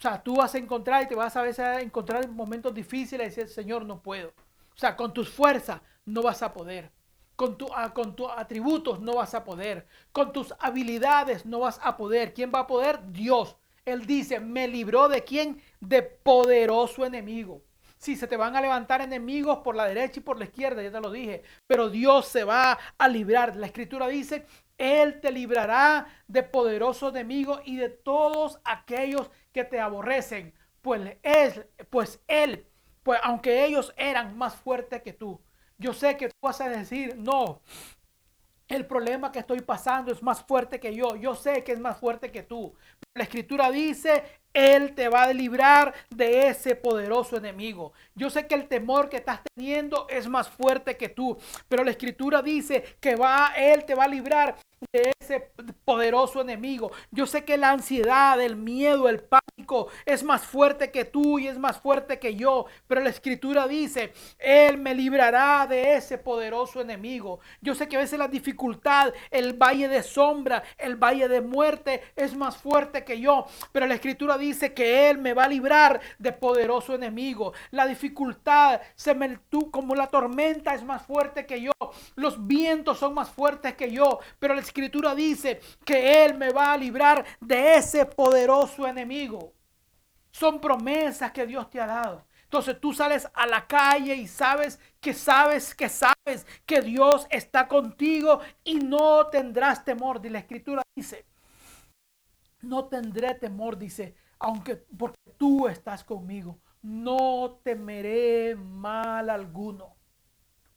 O 0.00 0.02
sea, 0.02 0.22
tú 0.22 0.36
vas 0.36 0.54
a 0.54 0.58
encontrar 0.58 1.02
y 1.04 1.08
te 1.08 1.14
vas 1.14 1.36
a 1.36 1.42
veces 1.42 1.60
a 1.60 1.80
encontrar 1.80 2.26
momentos 2.30 2.74
difíciles 2.74 3.36
y 3.36 3.40
decir, 3.40 3.54
Señor, 3.54 3.84
no 3.84 4.02
puedo. 4.02 4.30
O 4.74 4.78
sea, 4.78 4.96
con 4.96 5.12
tus 5.12 5.28
fuerzas 5.28 5.82
no 6.06 6.22
vas 6.22 6.42
a 6.42 6.52
poder. 6.52 6.90
con, 7.36 7.56
tu, 7.56 7.68
con 7.94 8.14
tus 8.16 8.28
atributos 8.36 9.00
no 9.00 9.14
vas 9.14 9.34
a 9.34 9.44
poder, 9.44 9.86
con 10.12 10.30
tus 10.32 10.52
habilidades 10.58 11.46
no 11.46 11.60
vas 11.60 11.80
a 11.82 11.96
poder. 11.96 12.34
¿Quién 12.34 12.50
va 12.54 12.60
a 12.60 12.66
poder? 12.66 13.00
Dios. 13.12 13.56
Él 13.86 14.06
dice, 14.06 14.40
me 14.40 14.68
libró 14.68 15.08
de 15.08 15.24
quién? 15.24 15.62
De 15.80 16.02
poderoso 16.02 17.06
enemigo. 17.06 17.62
Sí, 17.98 18.16
se 18.16 18.26
te 18.26 18.36
van 18.36 18.56
a 18.56 18.60
levantar 18.60 19.00
enemigos 19.02 19.58
por 19.58 19.74
la 19.76 19.86
derecha 19.86 20.20
y 20.20 20.22
por 20.22 20.38
la 20.38 20.44
izquierda, 20.44 20.82
ya 20.82 20.90
te 20.90 21.00
lo 21.00 21.10
dije, 21.10 21.42
pero 21.66 21.90
Dios 21.90 22.26
se 22.26 22.44
va 22.44 22.78
a 22.98 23.08
librar. 23.08 23.56
La 23.56 23.66
escritura 23.66 24.08
dice, 24.08 24.46
Él 24.80 25.20
te 25.20 25.30
librará 25.30 26.06
de 26.26 26.42
poderoso 26.42 27.10
enemigo 27.10 27.60
y 27.66 27.76
de 27.76 27.90
todos 27.90 28.58
aquellos 28.64 29.30
que 29.52 29.62
te 29.62 29.78
aborrecen. 29.78 30.54
Pues, 30.80 31.18
es, 31.22 31.60
pues 31.90 32.22
Él, 32.26 32.66
pues 33.02 33.20
aunque 33.22 33.66
ellos 33.66 33.92
eran 33.98 34.38
más 34.38 34.56
fuertes 34.56 35.02
que 35.02 35.12
tú, 35.12 35.38
yo 35.76 35.92
sé 35.92 36.16
que 36.16 36.28
tú 36.28 36.34
vas 36.40 36.62
a 36.62 36.70
decir, 36.70 37.14
no, 37.18 37.60
el 38.68 38.86
problema 38.86 39.32
que 39.32 39.40
estoy 39.40 39.60
pasando 39.60 40.12
es 40.12 40.22
más 40.22 40.44
fuerte 40.44 40.78
que 40.78 40.94
yo. 40.94 41.16
Yo 41.16 41.34
sé 41.34 41.64
que 41.64 41.72
es 41.72 41.80
más 41.80 41.98
fuerte 41.98 42.30
que 42.30 42.44
tú. 42.44 42.72
La 43.14 43.24
escritura 43.24 43.70
dice, 43.70 44.22
él 44.54 44.94
te 44.94 45.08
va 45.08 45.24
a 45.24 45.32
librar 45.32 45.92
de 46.08 46.48
ese 46.48 46.76
poderoso 46.76 47.36
enemigo. 47.36 47.92
Yo 48.14 48.30
sé 48.30 48.46
que 48.46 48.54
el 48.54 48.68
temor 48.68 49.08
que 49.08 49.16
estás 49.16 49.40
teniendo 49.54 50.06
es 50.08 50.28
más 50.28 50.48
fuerte 50.48 50.96
que 50.96 51.08
tú, 51.08 51.36
pero 51.68 51.82
la 51.82 51.90
escritura 51.90 52.42
dice 52.42 52.96
que 53.00 53.16
va, 53.16 53.52
Él 53.56 53.84
te 53.84 53.94
va 53.94 54.04
a 54.04 54.08
librar 54.08 54.56
de 54.92 55.12
ese 55.20 55.50
poderoso 55.84 56.40
enemigo. 56.40 56.90
Yo 57.10 57.26
sé 57.26 57.44
que 57.44 57.58
la 57.58 57.70
ansiedad, 57.70 58.40
el 58.40 58.56
miedo, 58.56 59.08
el 59.08 59.20
pánico 59.20 59.88
es 60.06 60.22
más 60.22 60.42
fuerte 60.42 60.90
que 60.90 61.04
tú 61.04 61.38
y 61.38 61.48
es 61.48 61.58
más 61.58 61.78
fuerte 61.78 62.18
que 62.18 62.34
yo, 62.34 62.64
pero 62.86 63.02
la 63.02 63.10
escritura 63.10 63.68
dice, 63.68 64.14
Él 64.38 64.78
me 64.78 64.94
librará 64.94 65.66
de 65.66 65.96
ese 65.96 66.16
poderoso 66.16 66.80
enemigo. 66.80 67.40
Yo 67.60 67.74
sé 67.74 67.88
que 67.88 67.96
a 67.96 68.00
veces 68.00 68.18
la 68.18 68.28
dificultad, 68.28 69.12
el 69.30 69.52
valle 69.52 69.88
de 69.88 70.02
sombra, 70.02 70.62
el 70.78 70.96
valle 70.96 71.28
de 71.28 71.42
muerte 71.42 72.02
es 72.16 72.34
más 72.34 72.56
fuerte 72.56 73.04
que 73.04 73.20
yo, 73.20 73.46
pero 73.72 73.86
la 73.86 73.94
escritura 73.94 74.38
dice 74.38 74.72
que 74.72 75.10
Él 75.10 75.18
me 75.18 75.34
va 75.34 75.44
a 75.44 75.48
librar 75.48 76.00
de 76.18 76.32
poderoso 76.32 76.94
enemigo. 76.94 77.52
La 77.70 77.86
dificultad, 77.86 78.80
se 78.94 79.14
me, 79.14 79.38
tú, 79.50 79.70
como 79.70 79.94
la 79.94 80.06
tormenta 80.06 80.74
es 80.74 80.82
más 80.82 81.02
fuerte 81.02 81.44
que 81.44 81.60
yo, 81.60 81.72
los 82.14 82.46
vientos 82.46 82.98
son 82.98 83.14
más 83.14 83.28
fuertes 83.28 83.74
que 83.74 83.92
yo, 83.92 84.20
pero 84.38 84.54
escritura 84.70 85.14
dice 85.14 85.60
que 85.84 86.24
Él 86.24 86.34
me 86.38 86.52
va 86.52 86.72
a 86.72 86.76
librar 86.76 87.24
de 87.40 87.74
ese 87.74 88.06
poderoso 88.06 88.86
enemigo. 88.86 89.52
Son 90.30 90.60
promesas 90.60 91.32
que 91.32 91.46
Dios 91.46 91.68
te 91.70 91.80
ha 91.80 91.86
dado. 91.86 92.26
Entonces 92.44 92.80
tú 92.80 92.92
sales 92.92 93.28
a 93.34 93.46
la 93.46 93.66
calle 93.66 94.14
y 94.14 94.26
sabes 94.26 94.80
que 95.00 95.12
sabes 95.12 95.74
que 95.74 95.88
sabes 95.88 96.46
que 96.66 96.80
Dios 96.80 97.26
está 97.30 97.68
contigo 97.68 98.40
y 98.64 98.76
no 98.76 99.26
tendrás 99.26 99.84
temor. 99.84 100.20
Y 100.24 100.30
la 100.30 100.40
escritura 100.40 100.82
dice, 100.94 101.26
no 102.62 102.86
tendré 102.86 103.34
temor, 103.34 103.76
dice, 103.76 104.14
aunque 104.38 104.76
porque 104.76 105.18
tú 105.36 105.68
estás 105.68 106.02
conmigo, 106.02 106.60
no 106.82 107.60
temeré 107.62 108.56
mal 108.56 109.30
alguno, 109.30 109.96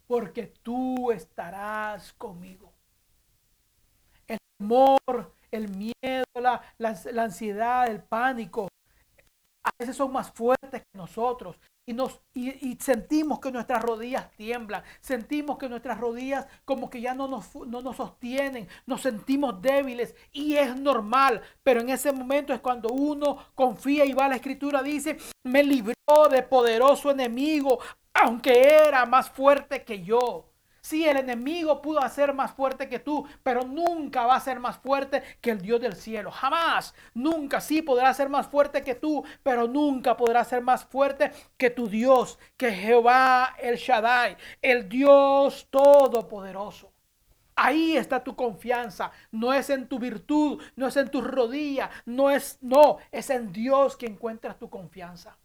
porque 0.05 0.47
tú 0.63 1.11
estarás 1.11 2.13
conmigo 2.13 2.72
temor, 4.57 5.33
el 5.51 5.69
miedo, 5.69 6.25
la, 6.35 6.61
la, 6.77 7.23
ansiedad, 7.23 7.87
el 7.87 8.01
pánico, 8.01 8.67
a 9.63 9.71
veces 9.77 9.95
son 9.95 10.11
más 10.11 10.31
fuertes 10.31 10.81
que 10.81 10.97
nosotros. 10.97 11.57
Y, 11.85 11.91
nos, 11.91 12.21
y, 12.33 12.77
sentimos 12.79 13.41
que 13.41 13.51
nuestras 13.51 13.83
rodillas 13.83 14.31
tiemblan, 14.37 14.83
sentimos 15.01 15.57
que 15.57 15.67
nuestras 15.67 15.99
rodillas 15.99 16.47
como 16.63 16.89
que 16.89 17.01
ya 17.01 17.13
no 17.13 17.27
nos, 17.27 17.53
no 17.55 17.81
nos 17.81 17.97
sostienen, 17.97 18.69
nos 18.85 19.01
sentimos 19.01 19.61
débiles 19.61 20.15
y 20.31 20.55
es 20.55 20.77
normal, 20.77 21.41
pero 21.61 21.81
en 21.81 21.89
ese 21.89 22.13
momento 22.13 22.53
es 22.53 22.61
cuando 22.61 22.87
uno 22.87 23.37
confía 23.53 24.05
y 24.05 24.13
va 24.13 24.25
a 24.25 24.29
la 24.29 24.37
escritura, 24.37 24.81
dice, 24.81 25.17
me 25.43 25.61
libró 25.61 26.29
de 26.31 26.41
poderoso 26.43 27.11
enemigo, 27.11 27.79
aunque 28.13 28.63
era 28.87 29.05
más 29.05 29.29
fuerte 29.29 29.83
que 29.83 30.03
yo. 30.03 30.52
Sí, 30.83 31.07
el 31.07 31.15
enemigo 31.15 31.81
pudo 31.81 32.01
hacer 32.01 32.33
más 32.33 32.51
fuerte 32.51 32.89
que 32.89 32.99
tú, 32.99 33.25
pero 33.41 33.63
nunca 33.63 34.25
va 34.25 34.35
a 34.35 34.39
ser 34.41 34.59
más 34.59 34.77
fuerte 34.77 35.23
que 35.39 35.51
el 35.51 35.61
Dios 35.61 35.79
del 35.79 35.95
cielo. 35.95 36.29
Jamás, 36.29 36.93
nunca. 37.13 37.61
Sí 37.61 37.81
podrá 37.81 38.13
ser 38.13 38.27
más 38.27 38.47
fuerte 38.47 38.81
que 38.83 38.95
tú, 38.95 39.23
pero 39.43 39.65
nunca 39.67 40.17
podrá 40.17 40.43
ser 40.43 40.61
más 40.61 40.83
fuerte 40.83 41.31
que 41.57 41.69
tu 41.69 41.87
Dios, 41.87 42.37
que 42.57 42.71
Jehová 42.73 43.55
el 43.59 43.77
Shaddai, 43.77 44.35
el 44.61 44.89
Dios 44.89 45.67
todopoderoso. 45.71 46.91
Ahí 47.55 47.95
está 47.95 48.21
tu 48.23 48.35
confianza. 48.35 49.11
No 49.31 49.53
es 49.53 49.69
en 49.69 49.87
tu 49.87 49.99
virtud, 49.99 50.61
no 50.75 50.87
es 50.87 50.97
en 50.97 51.09
tu 51.09 51.21
rodilla, 51.21 51.89
no 52.05 52.29
es, 52.29 52.57
no, 52.61 52.97
es 53.11 53.29
en 53.29 53.53
Dios 53.53 53.95
que 53.95 54.07
encuentras 54.07 54.59
tu 54.59 54.69
confianza. 54.69 55.37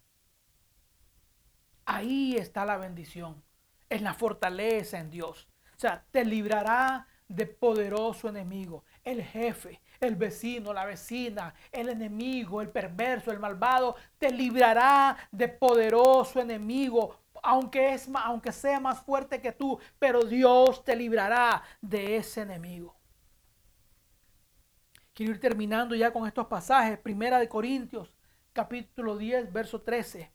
Ahí 1.86 2.36
está 2.36 2.64
la 2.66 2.76
bendición 2.76 3.47
en 3.88 4.04
la 4.04 4.14
fortaleza 4.14 4.98
en 4.98 5.10
Dios. 5.10 5.48
O 5.76 5.80
sea, 5.80 6.04
te 6.10 6.24
librará 6.24 7.06
de 7.28 7.46
poderoso 7.46 8.28
enemigo, 8.28 8.84
el 9.04 9.22
jefe, 9.22 9.80
el 10.00 10.16
vecino, 10.16 10.72
la 10.72 10.86
vecina, 10.86 11.54
el 11.70 11.90
enemigo, 11.90 12.62
el 12.62 12.70
perverso, 12.70 13.30
el 13.30 13.38
malvado, 13.38 13.96
te 14.16 14.30
librará 14.30 15.16
de 15.30 15.48
poderoso 15.48 16.40
enemigo, 16.40 17.20
aunque, 17.42 17.92
es, 17.92 18.08
aunque 18.14 18.50
sea 18.50 18.80
más 18.80 19.02
fuerte 19.02 19.40
que 19.40 19.52
tú, 19.52 19.78
pero 19.98 20.22
Dios 20.22 20.84
te 20.84 20.96
librará 20.96 21.62
de 21.80 22.16
ese 22.16 22.40
enemigo. 22.42 22.96
Quiero 25.12 25.32
ir 25.32 25.40
terminando 25.40 25.94
ya 25.94 26.12
con 26.12 26.26
estos 26.26 26.46
pasajes. 26.46 26.98
Primera 26.98 27.38
de 27.40 27.48
Corintios, 27.48 28.14
capítulo 28.52 29.16
10, 29.16 29.52
verso 29.52 29.82
13. 29.82 30.32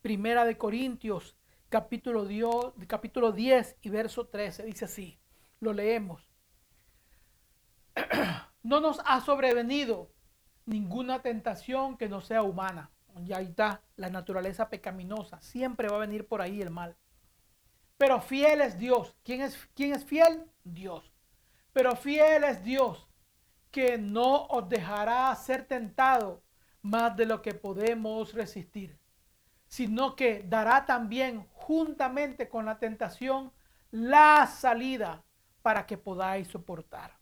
Primera 0.00 0.44
de 0.44 0.56
Corintios, 0.56 1.37
capítulo 1.68 2.24
10, 2.24 2.50
capítulo 2.86 3.32
10 3.32 3.76
y 3.82 3.90
verso 3.90 4.26
13. 4.26 4.64
Dice 4.64 4.86
así, 4.86 5.18
lo 5.60 5.72
leemos. 5.72 6.28
No 8.60 8.80
nos 8.80 9.00
ha 9.06 9.20
sobrevenido 9.22 10.10
ninguna 10.66 11.22
tentación 11.22 11.96
que 11.96 12.08
no 12.08 12.20
sea 12.20 12.42
humana. 12.42 12.90
Ya 13.22 13.40
está 13.40 13.82
la 13.96 14.10
naturaleza 14.10 14.68
pecaminosa. 14.68 15.40
Siempre 15.40 15.88
va 15.88 15.96
a 15.96 16.00
venir 16.00 16.26
por 16.26 16.42
ahí 16.42 16.60
el 16.60 16.68
mal. 16.68 16.96
Pero 17.96 18.20
fiel 18.20 18.60
es 18.60 18.76
Dios. 18.76 19.16
¿Quién 19.22 19.40
es, 19.40 19.56
quién 19.74 19.94
es 19.94 20.04
fiel? 20.04 20.44
Dios. 20.64 21.10
Pero 21.72 21.96
fiel 21.96 22.44
es 22.44 22.62
Dios 22.62 23.08
que 23.70 23.96
no 23.96 24.46
os 24.46 24.68
dejará 24.68 25.34
ser 25.36 25.64
tentado 25.64 26.42
más 26.82 27.16
de 27.16 27.26
lo 27.26 27.40
que 27.40 27.54
podemos 27.54 28.34
resistir 28.34 28.97
sino 29.68 30.16
que 30.16 30.44
dará 30.48 30.86
también 30.86 31.46
juntamente 31.52 32.48
con 32.48 32.64
la 32.64 32.78
tentación 32.78 33.52
la 33.90 34.46
salida 34.46 35.22
para 35.62 35.86
que 35.86 35.98
podáis 35.98 36.48
soportar. 36.48 37.16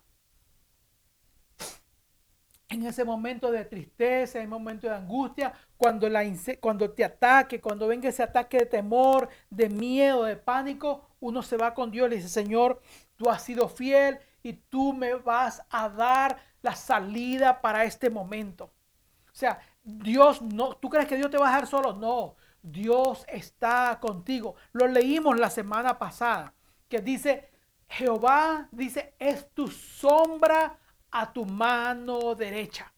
En 2.69 2.85
ese 2.85 3.05
momento 3.05 3.51
de 3.51 3.65
tristeza, 3.65 4.39
en 4.39 4.45
ese 4.45 4.51
momento 4.51 4.89
de 4.89 4.95
angustia, 4.95 5.53
cuando, 5.77 6.09
la, 6.09 6.25
cuando 6.61 6.91
te 6.91 7.05
ataque, 7.05 7.61
cuando 7.61 7.87
venga 7.87 8.09
ese 8.09 8.23
ataque 8.23 8.59
de 8.59 8.67
temor, 8.67 9.29
de 9.51 9.69
miedo, 9.69 10.25
de 10.25 10.37
pánico, 10.37 11.09
uno 11.21 11.43
se 11.43 11.57
va 11.57 11.75
con 11.75 11.91
Dios 11.91 12.07
y 12.07 12.11
le 12.11 12.17
dice, 12.17 12.29
Señor, 12.29 12.81
tú 13.17 13.31
has 13.31 13.43
sido 13.43 13.69
fiel 13.69 14.19
y 14.43 14.53
tú 14.53 14.93
me 14.93 15.15
vas 15.15 15.63
a 15.71 15.89
dar 15.89 16.39
la 16.63 16.75
salida 16.75 17.61
para 17.61 17.85
este 17.85 18.11
momento. 18.11 18.73
O 19.33 19.39
sea, 19.39 19.61
Dios 19.87 20.43
no, 20.43 20.77
¿tú 20.77 20.91
crees 20.91 21.07
que 21.07 21.17
Dios 21.17 21.31
te 21.31 21.39
va 21.39 21.47
a 21.47 21.51
dejar 21.53 21.69
solo? 21.69 21.93
No, 21.93 22.35
Dios 22.61 23.25
está 23.29 23.99
contigo. 24.01 24.57
Lo 24.73 24.89
leímos 24.89 25.39
la 25.39 25.49
semana 25.49 25.97
pasada, 25.97 26.55
que 26.89 27.01
dice, 27.01 27.51
Jehová 27.89 28.69
dice, 28.73 29.15
es 29.21 29.49
tu 29.55 29.69
sombra 29.69 30.77
a 31.13 31.33
tu 31.33 31.47
mano 31.47 32.35
derecha. 32.35 32.93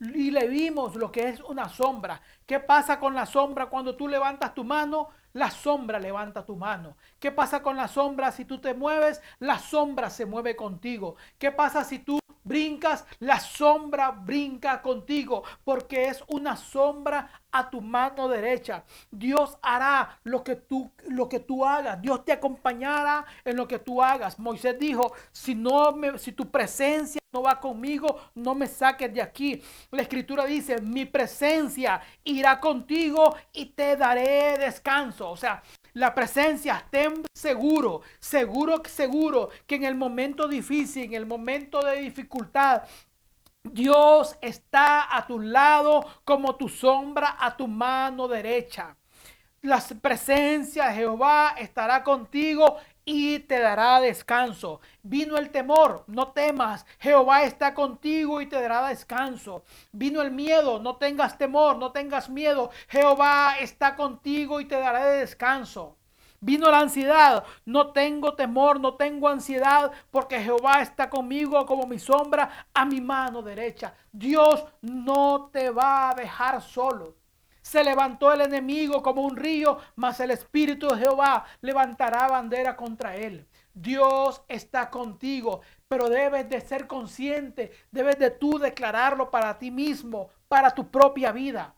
Y 0.00 0.30
le 0.30 0.48
vimos 0.48 0.96
lo 0.96 1.12
que 1.12 1.28
es 1.28 1.40
una 1.40 1.68
sombra. 1.68 2.22
¿Qué 2.46 2.58
pasa 2.58 2.98
con 2.98 3.14
la 3.14 3.26
sombra 3.26 3.66
cuando 3.66 3.94
tú 3.94 4.08
levantas 4.08 4.54
tu 4.54 4.64
mano? 4.64 5.10
La 5.34 5.50
sombra 5.50 5.98
levanta 5.98 6.46
tu 6.46 6.56
mano. 6.56 6.96
¿Qué 7.18 7.32
pasa 7.32 7.62
con 7.62 7.76
la 7.76 7.86
sombra 7.86 8.32
si 8.32 8.46
tú 8.46 8.60
te 8.62 8.72
mueves? 8.72 9.20
La 9.40 9.58
sombra 9.58 10.08
se 10.08 10.24
mueve 10.24 10.56
contigo. 10.56 11.16
¿Qué 11.38 11.52
pasa 11.52 11.84
si 11.84 11.98
tú 11.98 12.18
brincas, 12.44 13.04
la 13.18 13.40
sombra 13.40 14.10
brinca 14.10 14.80
contigo, 14.82 15.42
porque 15.64 16.08
es 16.08 16.22
una 16.28 16.56
sombra 16.56 17.42
a 17.50 17.70
tu 17.70 17.80
mano 17.80 18.28
derecha. 18.28 18.84
Dios 19.10 19.56
hará 19.62 20.18
lo 20.24 20.44
que 20.44 20.56
tú, 20.56 20.90
lo 21.08 21.28
que 21.28 21.40
tú 21.40 21.64
hagas. 21.64 22.00
Dios 22.00 22.24
te 22.24 22.32
acompañará 22.32 23.24
en 23.44 23.56
lo 23.56 23.66
que 23.66 23.78
tú 23.78 24.02
hagas. 24.02 24.38
Moisés 24.38 24.78
dijo, 24.78 25.12
si, 25.32 25.54
no 25.54 25.92
me, 25.92 26.18
si 26.18 26.32
tu 26.32 26.50
presencia 26.50 27.20
no 27.32 27.42
va 27.42 27.60
conmigo, 27.60 28.20
no 28.34 28.54
me 28.54 28.66
saques 28.66 29.12
de 29.12 29.22
aquí. 29.22 29.62
La 29.90 30.02
escritura 30.02 30.44
dice, 30.44 30.80
mi 30.80 31.04
presencia 31.04 32.00
irá 32.22 32.60
contigo 32.60 33.36
y 33.52 33.66
te 33.66 33.96
daré 33.96 34.58
descanso. 34.58 35.30
O 35.30 35.36
sea, 35.36 35.62
la 35.94 36.12
presencia, 36.12 36.84
ten 36.90 37.22
seguro, 37.32 38.02
seguro, 38.18 38.82
seguro 38.84 39.48
que 39.66 39.76
en 39.76 39.84
el 39.84 39.94
momento 39.94 40.48
difícil, 40.48 41.04
en 41.04 41.14
el 41.14 41.26
momento 41.26 41.80
de 41.82 42.00
dificultad, 42.00 42.82
Dios 43.62 44.36
está 44.42 45.16
a 45.16 45.26
tu 45.26 45.38
lado 45.38 46.04
como 46.24 46.56
tu 46.56 46.68
sombra 46.68 47.36
a 47.38 47.56
tu 47.56 47.68
mano 47.68 48.28
derecha. 48.28 48.96
La 49.62 49.82
presencia 50.02 50.88
de 50.88 50.94
Jehová 50.96 51.54
estará 51.58 52.02
contigo 52.02 52.76
y 53.04 53.40
te 53.40 53.58
dará 53.58 54.00
descanso. 54.00 54.80
Vino 55.02 55.36
el 55.36 55.50
temor, 55.50 56.04
no 56.06 56.28
temas, 56.32 56.86
Jehová 56.98 57.44
está 57.44 57.74
contigo 57.74 58.40
y 58.40 58.46
te 58.46 58.60
dará 58.60 58.88
descanso. 58.88 59.64
Vino 59.92 60.22
el 60.22 60.30
miedo, 60.30 60.78
no 60.78 60.96
tengas 60.96 61.38
temor, 61.38 61.76
no 61.78 61.92
tengas 61.92 62.28
miedo, 62.28 62.70
Jehová 62.88 63.56
está 63.60 63.96
contigo 63.96 64.60
y 64.60 64.64
te 64.64 64.78
dará 64.78 65.06
descanso. 65.06 65.96
Vino 66.44 66.70
la 66.70 66.80
ansiedad. 66.80 67.42
No 67.64 67.92
tengo 67.92 68.34
temor, 68.34 68.78
no 68.78 68.96
tengo 68.96 69.30
ansiedad, 69.30 69.90
porque 70.10 70.42
Jehová 70.42 70.82
está 70.82 71.08
conmigo 71.08 71.64
como 71.64 71.86
mi 71.86 71.98
sombra 71.98 72.66
a 72.74 72.84
mi 72.84 73.00
mano 73.00 73.40
derecha. 73.40 73.94
Dios 74.12 74.62
no 74.82 75.48
te 75.50 75.70
va 75.70 76.10
a 76.10 76.14
dejar 76.14 76.60
solo. 76.60 77.14
Se 77.64 77.82
levantó 77.82 78.30
el 78.30 78.42
enemigo 78.42 79.02
como 79.02 79.22
un 79.22 79.36
río, 79.36 79.78
mas 79.96 80.20
el 80.20 80.30
Espíritu 80.30 80.86
de 80.86 80.98
Jehová 80.98 81.46
levantará 81.62 82.28
bandera 82.28 82.76
contra 82.76 83.16
él. 83.16 83.48
Dios 83.72 84.42
está 84.48 84.90
contigo, 84.90 85.62
pero 85.88 86.10
debes 86.10 86.46
de 86.50 86.60
ser 86.60 86.86
consciente, 86.86 87.72
debes 87.90 88.18
de 88.18 88.30
tú 88.30 88.58
declararlo 88.58 89.30
para 89.30 89.58
ti 89.58 89.70
mismo, 89.70 90.28
para 90.46 90.72
tu 90.72 90.90
propia 90.90 91.32
vida. 91.32 91.74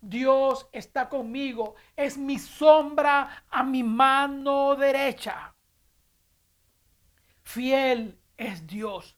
Dios 0.00 0.66
está 0.72 1.10
conmigo, 1.10 1.74
es 1.94 2.16
mi 2.16 2.38
sombra 2.38 3.44
a 3.50 3.62
mi 3.62 3.82
mano 3.82 4.76
derecha. 4.76 5.54
Fiel 7.42 8.18
es 8.38 8.66
Dios. 8.66 9.14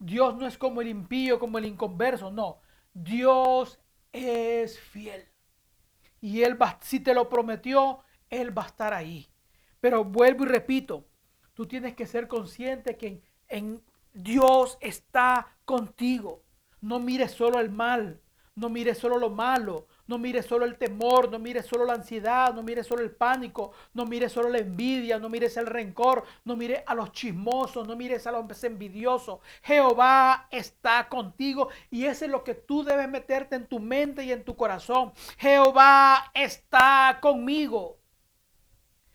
Dios 0.00 0.34
no 0.34 0.44
es 0.48 0.58
como 0.58 0.80
el 0.80 0.88
impío, 0.88 1.38
como 1.38 1.58
el 1.58 1.66
inconverso, 1.66 2.32
no. 2.32 2.58
Dios 2.92 3.78
es 4.12 4.80
fiel. 4.80 5.31
Y 6.22 6.42
Él 6.44 6.60
va, 6.60 6.78
si 6.80 7.00
te 7.00 7.12
lo 7.12 7.28
prometió, 7.28 7.98
Él 8.30 8.56
va 8.56 8.62
a 8.62 8.68
estar 8.68 8.94
ahí. 8.94 9.28
Pero 9.80 10.04
vuelvo 10.04 10.44
y 10.44 10.46
repito, 10.46 11.08
tú 11.52 11.66
tienes 11.66 11.94
que 11.94 12.06
ser 12.06 12.28
consciente 12.28 12.96
que 12.96 13.06
en, 13.08 13.22
en 13.48 13.82
Dios 14.14 14.78
está 14.80 15.58
contigo. 15.66 16.44
No 16.80 17.00
mires 17.00 17.32
solo 17.32 17.58
el 17.58 17.70
mal, 17.70 18.22
no 18.54 18.70
mires 18.70 18.96
solo 18.98 19.18
lo 19.18 19.28
malo, 19.28 19.88
no 20.12 20.18
mires 20.18 20.44
solo 20.44 20.66
el 20.66 20.76
temor, 20.76 21.30
no 21.30 21.38
mires 21.38 21.64
solo 21.64 21.86
la 21.86 21.94
ansiedad, 21.94 22.52
no 22.52 22.62
mires 22.62 22.86
solo 22.86 23.00
el 23.00 23.12
pánico, 23.12 23.72
no 23.94 24.04
mires 24.04 24.30
solo 24.30 24.50
la 24.50 24.58
envidia, 24.58 25.18
no 25.18 25.30
mires 25.30 25.56
el 25.56 25.64
rencor, 25.64 26.22
no 26.44 26.54
mires 26.54 26.82
a 26.84 26.94
los 26.94 27.12
chismosos, 27.12 27.88
no 27.88 27.96
mires 27.96 28.26
a 28.26 28.32
los 28.32 28.64
envidiosos. 28.64 29.40
Jehová 29.62 30.48
está 30.50 31.08
contigo 31.08 31.70
y 31.90 32.04
eso 32.04 32.26
es 32.26 32.30
lo 32.30 32.44
que 32.44 32.52
tú 32.52 32.84
debes 32.84 33.08
meterte 33.08 33.56
en 33.56 33.66
tu 33.66 33.80
mente 33.80 34.22
y 34.22 34.32
en 34.32 34.44
tu 34.44 34.54
corazón. 34.54 35.14
Jehová 35.38 36.30
está 36.34 37.18
conmigo. 37.22 37.96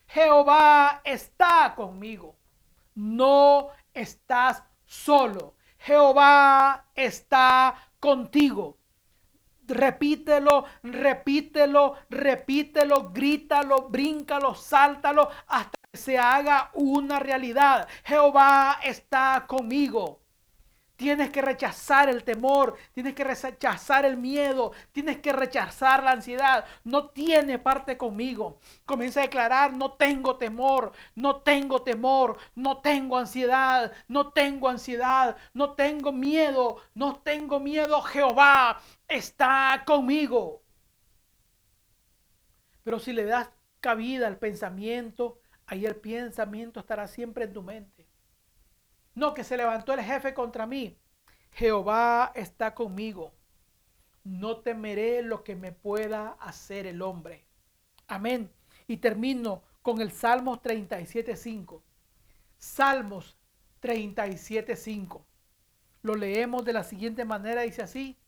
Jehová 0.07 1.01
está 1.03 1.75
conmigo. 1.75 2.35
No 2.95 3.67
estás 3.93 4.63
solo. 4.87 5.53
Jehová 5.77 6.87
está 6.95 7.91
contigo 7.99 8.79
repítelo, 9.67 10.65
repítelo, 10.83 11.95
repítelo, 12.09 13.11
grítalo, 13.11 13.89
bríncalo, 13.89 14.55
sáltalo 14.55 15.29
hasta 15.47 15.77
que 15.91 15.97
se 15.97 16.17
haga 16.17 16.71
una 16.73 17.19
realidad. 17.19 17.87
Jehová 18.03 18.79
está 18.83 19.45
conmigo. 19.47 20.26
Tienes 20.97 21.29
que 21.29 21.43
rechazar 21.43 22.09
el 22.09 22.23
temor, 22.23 22.75
tienes 22.91 23.13
que 23.13 23.23
rechazar 23.23 24.03
el 24.03 24.17
miedo, 24.17 24.71
tienes 24.91 25.19
que 25.19 25.31
rechazar 25.31 26.03
la 26.03 26.11
ansiedad. 26.11 26.65
No 26.83 27.09
tiene 27.09 27.59
parte 27.59 27.97
conmigo. 27.97 28.59
Comienza 28.83 29.19
a 29.19 29.23
declarar, 29.23 29.73
no 29.73 29.93
tengo 29.93 30.37
temor, 30.37 30.91
no 31.13 31.37
tengo 31.41 31.83
temor, 31.83 32.37
no 32.55 32.81
tengo 32.81 33.17
ansiedad, 33.17 33.93
no 34.07 34.33
tengo 34.33 34.69
ansiedad, 34.69 35.37
no 35.53 35.73
tengo 35.73 36.11
miedo, 36.11 36.77
no 36.95 37.17
tengo 37.17 37.59
miedo. 37.59 38.01
Jehová 38.01 38.81
está 39.07 39.83
conmigo. 39.85 40.63
Pero 42.83 42.99
si 42.99 43.13
le 43.13 43.25
das 43.25 43.49
cabida 43.81 44.25
al 44.25 44.37
pensamiento, 44.37 45.39
ahí 45.67 45.85
el 45.85 45.95
pensamiento 45.95 46.79
estará 46.79 47.07
siempre 47.07 47.45
en 47.45 47.53
tu 47.53 47.61
mente. 47.61 47.96
No, 49.17 49.33
que 49.33 49.43
se 49.43 49.57
levantó 49.57 49.95
el 49.95 50.01
jefe 50.01 50.35
contra 50.35 50.67
mí. 50.67 50.95
Jehová 51.53 52.31
está 52.35 52.75
conmigo. 52.75 53.33
No 54.23 54.57
temeré 54.57 55.23
lo 55.23 55.43
que 55.43 55.55
me 55.55 55.71
pueda 55.71 56.37
hacer 56.39 56.85
el 56.85 57.01
hombre. 57.01 57.43
Amén. 58.07 58.51
Y 58.85 58.97
termino 58.97 59.63
con 59.81 60.01
el 60.01 60.11
Salmos 60.11 60.59
37.5. 60.61 61.81
Salmos 62.59 63.39
37.5. 63.81 65.25
Lo 66.03 66.13
leemos 66.13 66.63
de 66.63 66.73
la 66.73 66.83
siguiente 66.83 67.25
manera. 67.25 67.63
Dice 67.63 67.81
así. 67.81 68.19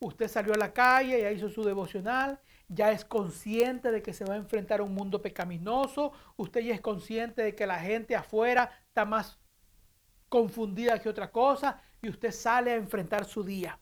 Usted 0.00 0.28
salió 0.28 0.54
a 0.54 0.58
la 0.58 0.72
calle, 0.72 1.20
ya 1.20 1.30
hizo 1.30 1.50
su 1.50 1.62
devocional, 1.62 2.40
ya 2.68 2.90
es 2.90 3.04
consciente 3.04 3.90
de 3.90 4.02
que 4.02 4.14
se 4.14 4.24
va 4.24 4.32
a 4.32 4.38
enfrentar 4.38 4.80
a 4.80 4.84
un 4.84 4.94
mundo 4.94 5.20
pecaminoso, 5.20 6.12
usted 6.36 6.60
ya 6.60 6.74
es 6.74 6.80
consciente 6.80 7.42
de 7.42 7.54
que 7.54 7.66
la 7.66 7.78
gente 7.78 8.14
afuera 8.14 8.70
está 8.88 9.06
más 9.06 9.38
confundida 10.36 10.98
que 10.98 11.08
otra 11.08 11.32
cosa 11.32 11.80
y 12.02 12.10
usted 12.10 12.30
sale 12.30 12.70
a 12.70 12.76
enfrentar 12.76 13.24
su 13.24 13.42
día. 13.42 13.80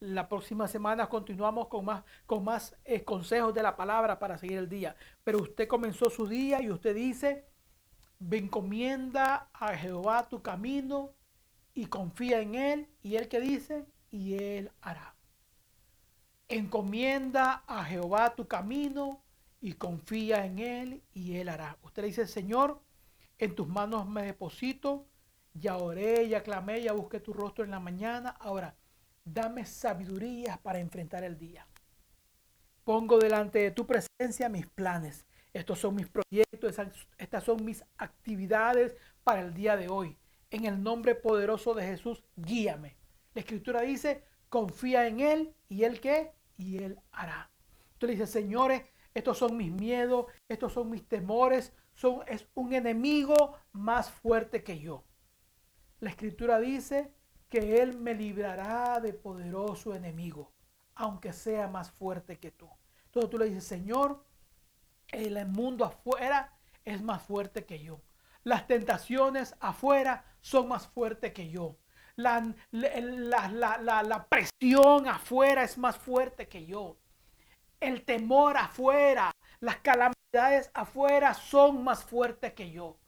La 0.00 0.28
próxima 0.28 0.68
semana 0.68 1.08
continuamos 1.08 1.68
con 1.68 1.86
más, 1.86 2.04
con 2.26 2.44
más 2.44 2.76
eh, 2.84 3.02
consejos 3.02 3.54
de 3.54 3.62
la 3.62 3.74
palabra 3.76 4.18
para 4.18 4.36
seguir 4.36 4.58
el 4.58 4.68
día. 4.68 4.94
Pero 5.24 5.38
usted 5.38 5.66
comenzó 5.66 6.10
su 6.10 6.28
día 6.28 6.60
y 6.60 6.70
usted 6.70 6.94
dice, 6.94 7.46
encomienda 8.30 9.48
a 9.54 9.74
Jehová 9.74 10.28
tu 10.28 10.42
camino 10.42 11.14
y 11.72 11.86
confía 11.86 12.40
en 12.40 12.56
Él. 12.56 12.88
Y 13.02 13.16
Él 13.16 13.26
que 13.28 13.40
dice, 13.40 13.86
y 14.10 14.34
Él 14.34 14.70
hará. 14.82 15.16
Encomienda 16.46 17.64
a 17.66 17.84
Jehová 17.84 18.34
tu 18.34 18.46
camino 18.46 19.24
y 19.62 19.72
confía 19.72 20.44
en 20.44 20.58
Él 20.58 21.02
y 21.14 21.36
Él 21.36 21.48
hará. 21.48 21.78
Usted 21.80 22.04
dice, 22.04 22.26
Señor, 22.26 22.82
en 23.38 23.54
tus 23.54 23.66
manos 23.66 24.06
me 24.06 24.24
deposito 24.24 25.06
ya 25.58 25.76
oré, 25.76 26.28
ya 26.28 26.42
clamé, 26.42 26.82
ya 26.82 26.92
busqué 26.92 27.20
tu 27.20 27.32
rostro 27.32 27.64
en 27.64 27.70
la 27.70 27.80
mañana. 27.80 28.30
Ahora, 28.40 28.74
dame 29.24 29.64
sabiduría 29.64 30.58
para 30.62 30.78
enfrentar 30.78 31.24
el 31.24 31.38
día. 31.38 31.66
Pongo 32.84 33.18
delante 33.18 33.58
de 33.58 33.70
tu 33.70 33.86
presencia 33.86 34.48
mis 34.48 34.66
planes. 34.66 35.26
Estos 35.52 35.78
son 35.78 35.94
mis 35.94 36.06
proyectos, 36.06 36.76
estas 37.16 37.44
son 37.44 37.64
mis 37.64 37.82
actividades 37.96 38.94
para 39.24 39.40
el 39.40 39.54
día 39.54 39.76
de 39.76 39.88
hoy. 39.88 40.16
En 40.50 40.66
el 40.66 40.82
nombre 40.82 41.14
poderoso 41.14 41.74
de 41.74 41.86
Jesús, 41.86 42.22
guíame. 42.36 42.96
La 43.34 43.40
escritura 43.40 43.80
dice, 43.80 44.22
confía 44.48 45.06
en 45.06 45.20
Él 45.20 45.54
y 45.68 45.84
Él 45.84 46.00
qué? 46.00 46.32
Y 46.56 46.78
Él 46.78 47.00
hará. 47.10 47.50
Tú 47.98 48.06
le 48.06 48.12
dices, 48.12 48.30
señores, 48.30 48.82
estos 49.14 49.38
son 49.38 49.56
mis 49.56 49.72
miedos, 49.72 50.26
estos 50.46 50.74
son 50.74 50.90
mis 50.90 51.08
temores, 51.08 51.72
son, 51.94 52.20
es 52.26 52.46
un 52.54 52.74
enemigo 52.74 53.56
más 53.72 54.10
fuerte 54.10 54.62
que 54.62 54.78
yo. 54.78 55.05
La 56.00 56.10
escritura 56.10 56.58
dice 56.58 57.12
que 57.48 57.80
Él 57.82 57.98
me 57.98 58.14
librará 58.14 59.00
de 59.00 59.12
poderoso 59.12 59.94
enemigo, 59.94 60.52
aunque 60.94 61.32
sea 61.32 61.68
más 61.68 61.90
fuerte 61.90 62.38
que 62.38 62.50
tú. 62.50 62.68
Entonces 63.06 63.30
tú 63.30 63.38
le 63.38 63.46
dices, 63.46 63.64
Señor, 63.64 64.24
el 65.08 65.46
mundo 65.46 65.84
afuera 65.84 66.52
es 66.84 67.02
más 67.02 67.22
fuerte 67.22 67.64
que 67.64 67.82
yo. 67.82 68.00
Las 68.44 68.66
tentaciones 68.66 69.56
afuera 69.60 70.24
son 70.40 70.68
más 70.68 70.86
fuertes 70.86 71.32
que 71.32 71.48
yo. 71.48 71.78
La, 72.14 72.54
la, 72.70 74.02
la, 74.02 74.26
presión 74.28 75.08
afuera 75.08 75.64
es 75.64 75.76
más 75.76 75.96
fuerte 75.96 76.48
que 76.48 76.64
yo. 76.64 76.96
El 77.80 78.04
temor 78.04 78.56
afuera, 78.56 79.32
las 79.60 79.76
calamidades 79.78 80.70
afuera 80.72 81.34
son 81.34 81.84
más 81.84 82.04
fuertes 82.04 82.54
que 82.54 82.70
yo. 82.70 82.98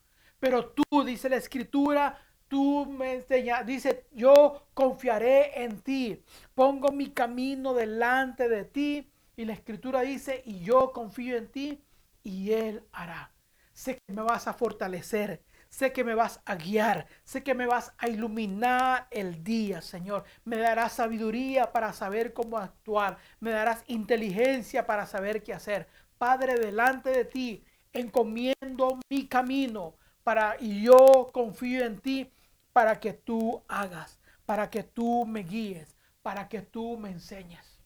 Pero 0.41 0.70
tú, 0.70 1.05
dice 1.05 1.28
la 1.28 1.36
escritura, 1.36 2.18
Tú 2.49 2.87
me 2.87 3.13
enseñas, 3.15 3.67
dice, 3.67 4.07
yo 4.13 4.69
confiaré 4.75 5.63
en 5.65 5.81
ti, 5.83 6.23
pongo 6.55 6.91
mi 6.93 7.11
camino 7.11 7.75
delante 7.75 8.49
de 8.49 8.65
ti 8.65 9.11
Y 9.37 9.45
la 9.45 9.53
escritura 9.53 10.01
dice, 10.01 10.43
y 10.47 10.61
yo 10.61 10.93
confío 10.93 11.37
en 11.37 11.49
ti 11.49 11.85
y 12.25 12.53
Él 12.53 12.83
hará. 12.93 13.33
Sé 13.73 13.97
que 13.97 14.13
me 14.13 14.23
vas 14.23 14.49
a 14.49 14.55
fortalecer, 14.55 15.43
sé 15.69 15.93
que 15.93 16.03
me 16.05 16.15
vas 16.15 16.41
a 16.45 16.57
guiar, 16.57 17.07
sé 17.25 17.45
que 17.45 17.55
me 17.55 17.67
vas 17.67 17.93
a 17.99 18.09
iluminar 18.09 19.07
el 19.11 19.45
día, 19.45 19.81
Señor. 19.83 20.25
Me 20.45 20.57
darás 20.59 20.95
sabiduría 20.95 21.71
para 21.73 21.93
saber 21.93 22.33
cómo 22.33 22.59
actuar, 22.59 23.19
me 23.41 23.51
darás 23.53 23.85
inteligencia 23.87 24.87
para 24.87 25.07
saber 25.07 25.43
qué 25.43 25.53
hacer. 25.55 25.87
Padre, 26.19 26.57
delante 26.59 27.11
de 27.11 27.25
ti, 27.25 27.65
encomiendo 27.93 28.99
mi 29.09 29.29
camino 29.29 29.95
para 30.25 30.57
y 30.61 30.83
yo 30.83 31.31
confío 31.33 31.85
en 31.85 32.01
ti 32.01 32.31
para 32.79 33.01
que 33.01 33.12
tú 33.12 33.64
hagas, 33.66 34.20
para 34.47 34.70
que 34.70 34.85
tú 34.85 35.26
me 35.26 35.41
guíes, 35.41 35.97
para 36.22 36.49
que 36.49 36.62
tú 36.62 36.97
me 36.97 37.11
enseñes. 37.11 37.81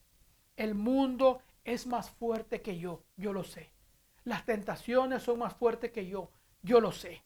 El 0.55 0.75
mundo 0.75 1.41
es 1.63 1.87
más 1.87 2.11
fuerte 2.11 2.61
que 2.61 2.77
yo, 2.77 3.03
yo 3.17 3.33
lo 3.33 3.43
sé. 3.43 3.71
Las 4.23 4.45
tentaciones 4.45 5.23
son 5.23 5.39
más 5.39 5.55
fuertes 5.55 5.91
que 5.91 6.05
yo, 6.05 6.29
yo 6.61 6.79
lo 6.79 6.91
sé. 6.91 7.23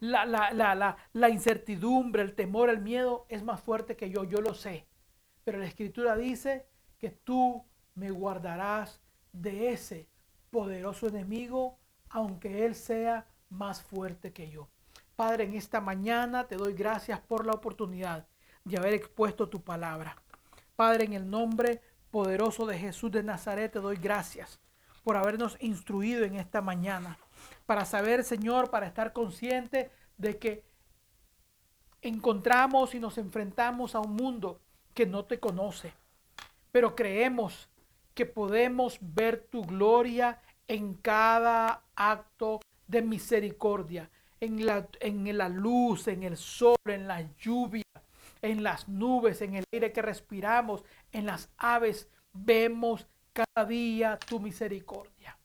La, 0.00 0.26
la, 0.26 0.52
la, 0.52 0.96
la, 1.12 1.28
incertidumbre, 1.28 2.22
el 2.22 2.34
temor, 2.34 2.70
el 2.70 2.80
miedo 2.80 3.26
es 3.28 3.44
más 3.44 3.60
fuerte 3.60 3.94
que 3.94 4.10
yo, 4.10 4.24
yo 4.24 4.40
lo 4.40 4.52
sé. 4.52 4.84
Pero 5.44 5.58
la 5.58 5.66
escritura 5.66 6.16
dice 6.16 6.66
que 6.98 7.10
tú 7.10 7.64
me 7.94 8.10
guardarás 8.10 9.00
de 9.30 9.72
ese 9.72 10.08
poderoso 10.50 11.06
enemigo, 11.06 11.78
aunque 12.08 12.66
él 12.66 12.74
sea 12.74 13.28
más 13.48 13.80
fuerte 13.80 14.32
que 14.32 14.50
yo. 14.50 14.68
Padre, 15.16 15.44
en 15.44 15.54
esta 15.54 15.80
mañana 15.80 16.46
te 16.46 16.56
doy 16.56 16.74
gracias 16.74 17.20
por 17.20 17.46
la 17.46 17.52
oportunidad 17.52 18.26
de 18.64 18.76
haber 18.76 18.92
expuesto 18.92 19.48
tu 19.48 19.62
palabra. 19.62 20.22
Padre, 20.76 21.06
en 21.06 21.14
el 21.14 21.30
nombre 21.30 21.80
poderoso 22.10 22.66
de 22.66 22.78
Jesús 22.78 23.10
de 23.10 23.22
Nazaret, 23.22 23.72
te 23.72 23.78
doy 23.78 23.96
gracias 23.96 24.60
por 25.02 25.16
habernos 25.16 25.56
instruido 25.60 26.24
en 26.24 26.34
esta 26.34 26.60
mañana. 26.60 27.18
Para 27.64 27.86
saber, 27.86 28.24
Señor, 28.24 28.68
para 28.68 28.86
estar 28.86 29.14
consciente 29.14 29.90
de 30.18 30.38
que 30.38 30.64
encontramos 32.02 32.94
y 32.94 33.00
nos 33.00 33.16
enfrentamos 33.16 33.94
a 33.94 34.00
un 34.00 34.16
mundo 34.16 34.60
que 34.92 35.06
no 35.06 35.24
te 35.24 35.40
conoce. 35.40 35.94
Pero 36.72 36.94
creemos 36.94 37.70
que 38.12 38.26
podemos 38.26 38.98
ver 39.00 39.46
tu 39.50 39.62
gloria 39.62 40.42
en 40.68 40.92
cada 40.92 41.84
acto 41.94 42.60
de 42.86 43.00
misericordia, 43.00 44.10
en 44.40 44.64
la, 44.66 44.88
en 45.00 45.36
la 45.36 45.48
luz, 45.48 46.08
en 46.08 46.22
el 46.22 46.36
sol, 46.36 46.76
en 46.86 47.08
la 47.08 47.22
lluvia, 47.38 47.82
en 48.42 48.62
las 48.62 48.88
nubes, 48.88 49.42
en 49.42 49.56
el 49.56 49.64
aire 49.72 49.92
que 49.92 50.02
respiramos, 50.02 50.84
en 51.12 51.26
las 51.26 51.50
aves, 51.56 52.08
vemos 52.32 53.06
cada 53.32 53.66
día 53.66 54.18
tu 54.28 54.40
misericordia. 54.40 55.38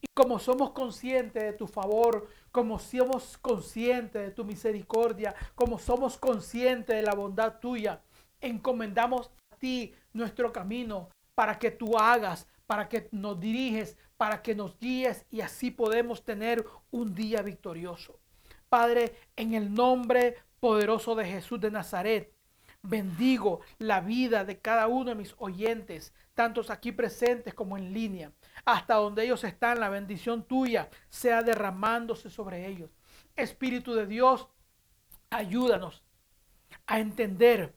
Y 0.00 0.06
como 0.14 0.38
somos 0.38 0.72
conscientes 0.72 1.42
de 1.42 1.52
tu 1.52 1.66
favor, 1.66 2.28
como 2.52 2.78
somos 2.78 3.38
conscientes 3.38 4.22
de 4.22 4.30
tu 4.30 4.44
misericordia, 4.44 5.34
como 5.54 5.78
somos 5.78 6.18
conscientes 6.18 6.94
de 6.94 7.02
la 7.02 7.14
bondad 7.14 7.58
tuya, 7.58 8.02
encomendamos 8.40 9.30
a 9.50 9.56
ti 9.56 9.94
nuestro 10.12 10.52
camino 10.52 11.08
para 11.34 11.58
que 11.58 11.70
tú 11.70 11.96
hagas, 11.96 12.46
para 12.66 12.88
que 12.88 13.08
nos 13.12 13.40
diriges, 13.40 13.96
para 14.16 14.42
que 14.42 14.54
nos 14.54 14.78
guíes 14.78 15.24
y 15.30 15.40
así 15.40 15.70
podemos 15.70 16.24
tener 16.24 16.64
un 16.90 17.14
día 17.14 17.42
victorioso. 17.42 18.20
Padre, 18.74 19.14
en 19.36 19.54
el 19.54 19.72
nombre 19.72 20.34
poderoso 20.58 21.14
de 21.14 21.24
Jesús 21.24 21.60
de 21.60 21.70
Nazaret, 21.70 22.34
bendigo 22.82 23.60
la 23.78 24.00
vida 24.00 24.44
de 24.44 24.58
cada 24.58 24.88
uno 24.88 25.10
de 25.10 25.14
mis 25.14 25.32
oyentes, 25.38 26.12
tantos 26.34 26.70
aquí 26.70 26.90
presentes 26.90 27.54
como 27.54 27.78
en 27.78 27.92
línea. 27.92 28.32
Hasta 28.64 28.94
donde 28.94 29.22
ellos 29.22 29.44
están, 29.44 29.78
la 29.78 29.90
bendición 29.90 30.42
tuya 30.42 30.90
sea 31.08 31.44
derramándose 31.44 32.30
sobre 32.30 32.66
ellos. 32.66 32.90
Espíritu 33.36 33.94
de 33.94 34.08
Dios, 34.08 34.48
ayúdanos 35.30 36.02
a 36.86 36.98
entender 36.98 37.76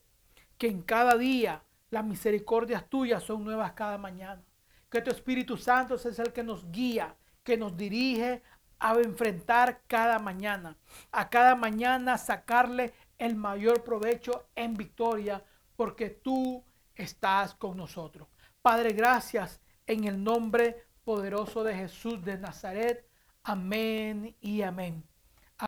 que 0.58 0.66
en 0.66 0.82
cada 0.82 1.16
día 1.16 1.62
las 1.92 2.06
misericordias 2.06 2.90
tuyas 2.90 3.22
son 3.22 3.44
nuevas 3.44 3.74
cada 3.74 4.00
mañana 4.00 4.44
que 4.90 5.02
tu 5.02 5.12
Espíritu 5.12 5.58
Santo 5.58 5.94
es 5.94 6.20
el 6.20 6.34
que 6.34 6.44
nos 6.44 6.72
guía, 6.72 7.16
que 7.44 7.58
nos 7.58 7.76
dirige 7.78 8.42
a 8.80 8.94
enfrentar 8.96 9.82
cada 9.88 10.20
mañana, 10.20 10.78
a 11.12 11.30
cada 11.30 11.56
mañana 11.56 12.18
sacarle 12.18 12.94
el 13.18 13.36
mayor 13.36 13.84
provecho 13.84 14.48
en 14.56 14.76
victoria, 14.76 15.44
porque 15.76 16.10
tú 16.10 16.64
estás 16.96 17.54
con 17.56 17.78
nosotros. 17.78 18.28
Padre, 18.62 18.94
gracias 18.94 19.62
en 19.86 20.04
el 20.04 20.24
nombre 20.24 20.86
poderoso 21.04 21.64
de 21.64 21.76
Jesús 21.76 22.24
de 22.24 22.38
Nazaret. 22.38 23.08
Amén 23.44 24.36
y 24.42 24.62
amén. 24.62 25.04